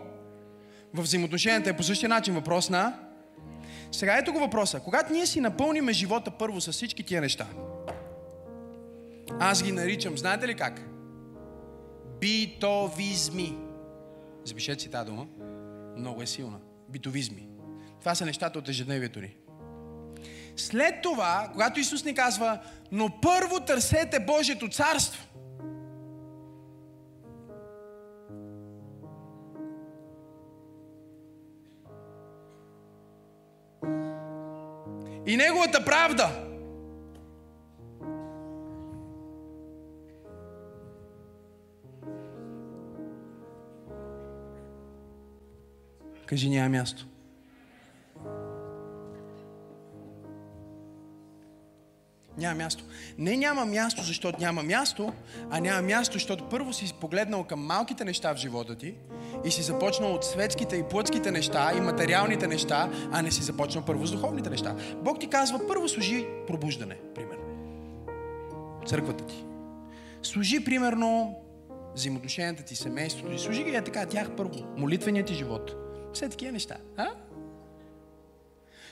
В 0.95 1.03
взаимоотношенията 1.03 1.71
е 1.71 1.77
по 1.77 1.83
същия 1.83 2.09
начин. 2.09 2.35
Въпрос 2.35 2.71
на... 2.71 2.99
Сега 3.93 4.19
ето 4.19 4.33
го 4.33 4.39
въпроса. 4.39 4.81
Когато 4.81 5.13
ние 5.13 5.27
си 5.27 5.41
напълниме 5.41 5.93
живота 5.93 6.31
първо 6.31 6.61
с 6.61 6.73
всички 6.73 7.03
тия 7.03 7.21
неща, 7.21 7.47
аз 9.41 9.63
ги 9.63 9.73
наричам, 9.73 10.19
знаете 10.19 10.49
ли 10.49 10.55
как? 10.55 10.81
Битовизми. 12.21 13.57
Запишете 14.45 14.83
си 14.83 14.91
тази 14.91 15.07
дума. 15.07 15.27
Много 15.97 16.23
е 16.23 16.27
силна. 16.27 16.59
Битовизми. 16.89 17.49
Това 18.01 18.15
са 18.15 18.27
нещата 18.27 18.59
от 18.59 18.69
ежедневието 18.69 19.21
ни. 19.21 19.37
След 20.57 21.03
това, 21.03 21.49
когато 21.53 21.81
Исус 21.81 22.05
ни 22.05 22.15
казва, 22.15 22.59
но 22.93 23.21
първо 23.21 23.61
търсете 23.61 24.21
Божието 24.21 24.69
царство. 24.69 25.23
И 35.27 35.37
Неговата 35.37 35.85
правда. 35.85 36.45
Кажи, 46.27 46.51
няма 46.51 46.69
място. 46.69 47.07
Няма 52.39 52.55
място. 52.55 52.85
Не 53.19 53.37
няма 53.37 53.65
място, 53.67 54.03
защото 54.03 54.41
няма 54.41 54.63
място, 54.63 55.13
а 55.51 55.61
няма 55.61 55.83
място, 55.83 56.13
защото 56.13 56.49
първо 56.49 56.73
си 56.73 56.95
погледнал 57.01 57.45
към 57.45 57.67
малките 57.67 58.05
неща 58.05 58.35
в 58.35 58.37
живота 58.37 58.75
ти 58.75 58.95
и 59.45 59.51
си 59.51 59.63
започнал 59.63 60.15
от 60.15 60.25
светските 60.25 60.77
и 60.77 60.83
плътските 60.83 61.31
неща 61.31 61.73
и 61.77 61.81
материалните 61.81 62.47
неща, 62.47 62.91
а 63.13 63.23
не 63.23 63.31
си 63.31 63.43
започнал 63.43 63.85
първо 63.85 64.07
с 64.07 64.13
духовните 64.13 64.51
неща. 64.51 64.77
Бог 65.03 65.21
ти 65.21 65.27
казва, 65.27 65.61
първо 65.69 65.89
служи 65.89 66.27
пробуждане, 66.47 66.97
примерно. 67.15 67.45
Църквата 68.87 69.27
ти. 69.27 69.45
Служи, 70.23 70.65
примерно, 70.65 71.37
взаимоотношенията 71.95 72.63
ти, 72.63 72.77
семейството 72.77 73.31
ти. 73.31 73.43
Служи 73.43 73.65
ги 73.65 73.71
е 73.71 73.85
така, 73.85 74.07
тях 74.07 74.31
първо. 74.37 74.55
Молитвеният 74.77 75.27
ти 75.27 75.35
живот. 75.35 75.77
Все 76.15 76.29
такива 76.29 76.53
неща. 76.53 76.77
А? 76.97 77.07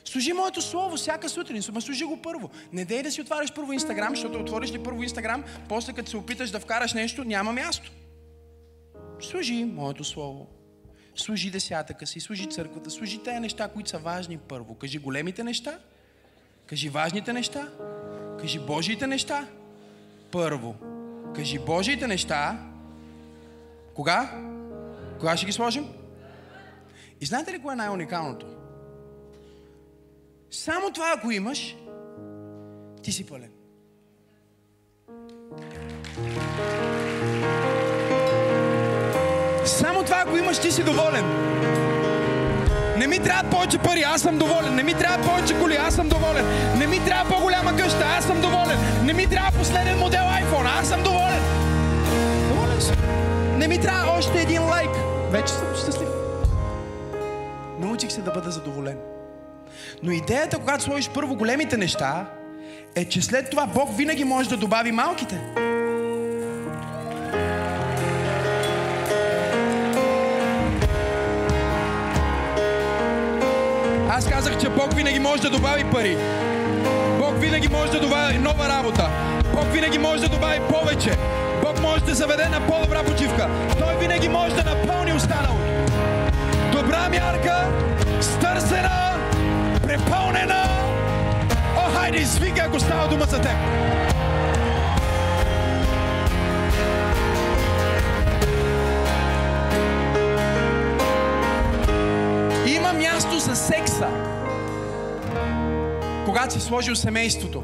Служи 0.04 0.32
моето 0.32 0.62
слово 0.62 0.96
всяка 0.96 1.28
сутрин, 1.28 1.62
ма 1.72 1.80
служи 1.80 2.04
го 2.04 2.22
първо. 2.22 2.50
Не 2.72 2.84
дей 2.84 3.02
да 3.02 3.10
си 3.10 3.20
отваряш 3.20 3.54
първо 3.54 3.72
Инстаграм, 3.72 4.10
защото 4.10 4.38
отвориш 4.38 4.72
ли 4.72 4.82
първо 4.82 5.02
Инстаграм, 5.02 5.44
после 5.68 5.92
като 5.92 6.10
се 6.10 6.16
опиташ 6.16 6.50
да 6.50 6.60
вкараш 6.60 6.92
нещо, 6.92 7.24
няма 7.24 7.52
място. 7.52 7.92
Служи 9.20 9.64
моето 9.64 10.04
слово. 10.04 10.46
Служи 11.16 11.50
десятъка 11.50 12.06
си, 12.06 12.20
служи 12.20 12.46
църквата, 12.46 12.90
служи 12.90 13.22
тези 13.22 13.40
неща, 13.40 13.68
които 13.68 13.90
са 13.90 13.98
важни 13.98 14.38
първо. 14.38 14.74
Кажи 14.74 14.98
големите 14.98 15.44
неща, 15.44 15.78
кажи 16.66 16.88
важните 16.88 17.32
неща, 17.32 17.68
кажи 18.40 18.58
Божиите 18.58 19.06
неща. 19.06 19.48
Първо. 20.30 20.74
Кажи 21.34 21.58
Божиите 21.58 22.06
неща. 22.06 22.58
Кога? 23.94 24.44
Кога 25.18 25.36
ще 25.36 25.46
ги 25.46 25.52
сложим? 25.52 25.88
И 27.20 27.26
знаете 27.26 27.52
ли 27.52 27.58
кое 27.58 27.72
е 27.72 27.76
най-уникалното? 27.76 28.46
Само 30.52 30.90
това, 30.92 31.14
ако 31.16 31.30
имаш, 31.30 31.76
ти 33.02 33.12
си 33.12 33.26
пълен. 33.26 33.50
ако 40.26 40.36
имаш, 40.36 40.58
ти 40.58 40.72
си 40.72 40.82
доволен. 40.82 41.24
Не 42.98 43.06
ми 43.06 43.18
трябва 43.18 43.50
повече 43.50 43.78
пари, 43.78 44.02
аз 44.02 44.20
съм 44.20 44.38
доволен. 44.38 44.74
Не 44.74 44.82
ми 44.82 44.94
трябва 44.94 45.26
повече 45.26 45.54
коли, 45.60 45.74
аз 45.74 45.94
съм 45.94 46.08
доволен. 46.08 46.44
Не 46.78 46.86
ми 46.86 47.04
трябва 47.04 47.34
по-голяма 47.34 47.76
къща, 47.76 48.04
аз 48.18 48.24
съм 48.24 48.40
доволен. 48.40 48.78
Не 49.04 49.12
ми 49.12 49.26
трябва 49.26 49.58
последен 49.58 49.98
модел 49.98 50.20
iPhone, 50.20 50.80
аз 50.80 50.88
съм 50.88 51.02
доволен. 51.02 51.42
Доволен 52.48 52.80
съм. 52.80 52.96
Не 53.58 53.68
ми 53.68 53.80
трябва 53.80 54.18
още 54.18 54.42
един 54.42 54.62
лайк. 54.62 54.90
Вече 55.30 55.52
съм 55.52 55.74
щастлив. 55.82 56.08
Научих 57.78 58.12
се 58.12 58.20
да 58.20 58.30
бъда 58.30 58.50
задоволен. 58.50 58.98
Но 60.02 60.12
идеята, 60.12 60.58
когато 60.58 60.84
сложиш 60.84 61.10
първо 61.14 61.34
големите 61.34 61.76
неща, 61.76 62.26
е, 62.94 63.04
че 63.04 63.22
след 63.22 63.50
това 63.50 63.66
Бог 63.66 63.96
винаги 63.96 64.24
може 64.24 64.48
да 64.48 64.56
добави 64.56 64.92
малките. 64.92 65.40
Аз 74.10 74.28
казах, 74.28 74.58
че 74.60 74.68
Бог 74.68 74.94
винаги 74.94 75.18
може 75.18 75.42
да 75.42 75.50
добави 75.50 75.84
пари. 75.84 76.16
Бог 77.18 77.40
винаги 77.40 77.68
може 77.68 77.92
да 77.92 78.00
добави 78.00 78.38
нова 78.38 78.68
работа. 78.68 79.10
Бог 79.54 79.72
винаги 79.72 79.98
може 79.98 80.22
да 80.22 80.28
добави 80.28 80.60
повече. 80.68 81.10
Бог 81.62 81.80
може 81.80 82.04
да 82.04 82.14
заведе 82.14 82.48
на 82.48 82.66
по-добра 82.66 83.02
почивка. 83.02 83.48
Той 83.78 83.96
винаги 84.00 84.28
може 84.28 84.54
да 84.54 84.64
напълни 84.64 85.12
останалото. 85.12 85.62
Добра 86.72 87.08
мярка, 87.08 87.68
стърсена, 88.20 89.11
препълнена. 89.92 90.64
О, 91.76 91.90
хайде, 91.94 92.18
извика, 92.18 92.62
ако 92.66 92.80
става 92.80 93.08
дума 93.08 93.24
за 93.24 93.40
теб. 93.40 93.56
Има 102.66 102.92
място 102.92 103.38
за 103.38 103.56
секса, 103.56 104.08
когато 106.24 106.54
си 106.54 106.60
сложил 106.60 106.96
семейството. 106.96 107.62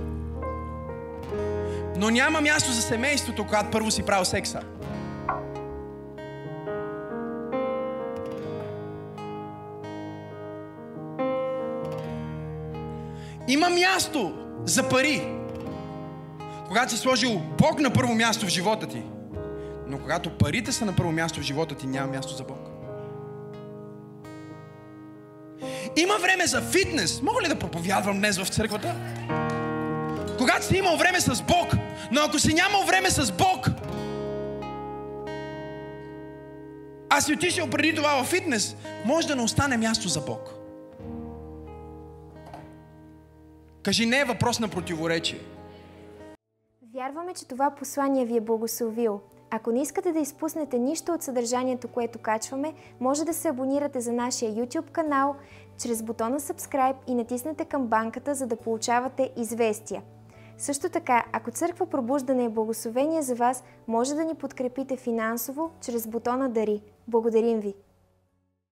Но 1.96 2.10
няма 2.10 2.40
място 2.40 2.72
за 2.72 2.82
семейството, 2.82 3.44
когато 3.44 3.70
първо 3.70 3.90
си 3.90 4.02
правил 4.02 4.24
секса. 4.24 4.60
Има 13.48 13.70
място 13.70 14.32
за 14.64 14.88
пари, 14.88 15.28
когато 16.66 16.92
си 16.92 16.98
сложил 16.98 17.42
Бог 17.58 17.80
на 17.80 17.92
първо 17.92 18.14
място 18.14 18.46
в 18.46 18.48
живота 18.48 18.86
ти. 18.86 19.02
Но 19.86 19.98
когато 19.98 20.30
парите 20.30 20.72
са 20.72 20.84
на 20.84 20.96
първо 20.96 21.12
място 21.12 21.40
в 21.40 21.42
живота 21.42 21.74
ти, 21.74 21.86
няма 21.86 22.12
място 22.12 22.36
за 22.36 22.44
Бог. 22.44 22.68
Има 25.96 26.14
време 26.18 26.46
за 26.46 26.62
фитнес. 26.62 27.22
Мога 27.22 27.42
ли 27.42 27.48
да 27.48 27.58
проповядвам 27.58 28.18
днес 28.18 28.38
в 28.38 28.48
църквата? 28.48 28.94
Когато 30.38 30.66
си 30.66 30.76
имал 30.76 30.96
време 30.96 31.20
с 31.20 31.42
Бог, 31.42 31.72
но 32.12 32.20
ако 32.20 32.38
си 32.38 32.54
нямал 32.54 32.82
време 32.82 33.10
с 33.10 33.32
Бог, 33.32 33.68
а 37.10 37.20
си 37.20 37.34
отишъл 37.34 37.70
преди 37.70 37.94
това 37.94 38.22
в 38.22 38.26
фитнес, 38.26 38.76
може 39.04 39.28
да 39.28 39.36
не 39.36 39.42
остане 39.42 39.76
място 39.76 40.08
за 40.08 40.20
Бог. 40.20 40.57
Кажи, 43.88 44.06
не 44.06 44.20
е 44.20 44.24
въпрос 44.24 44.60
на 44.60 44.68
противоречие. 44.68 45.38
Вярваме, 46.94 47.34
че 47.34 47.48
това 47.48 47.70
послание 47.70 48.24
ви 48.24 48.36
е 48.36 48.40
благословил. 48.40 49.20
Ако 49.50 49.72
не 49.72 49.82
искате 49.82 50.12
да 50.12 50.18
изпуснете 50.18 50.78
нищо 50.78 51.12
от 51.12 51.22
съдържанието, 51.22 51.88
което 51.88 52.18
качваме, 52.18 52.74
може 53.00 53.24
да 53.24 53.34
се 53.34 53.48
абонирате 53.48 54.00
за 54.00 54.12
нашия 54.12 54.52
YouTube 54.52 54.90
канал 54.90 55.36
чрез 55.82 56.02
бутона 56.02 56.40
Subscribe 56.40 56.96
и 57.06 57.14
натиснете 57.14 57.64
камбанката, 57.64 58.34
за 58.34 58.46
да 58.46 58.56
получавате 58.56 59.30
известия. 59.36 60.02
Също 60.58 60.88
така, 60.88 61.24
ако 61.32 61.50
Църква 61.50 61.86
Пробуждане 61.86 62.44
е 62.44 62.48
благословение 62.48 63.22
за 63.22 63.34
вас, 63.34 63.64
може 63.86 64.14
да 64.14 64.24
ни 64.24 64.34
подкрепите 64.34 64.96
финансово 64.96 65.70
чрез 65.80 66.06
бутона 66.06 66.48
Дари. 66.48 66.80
Благодарим 67.06 67.60
ви! 67.60 67.74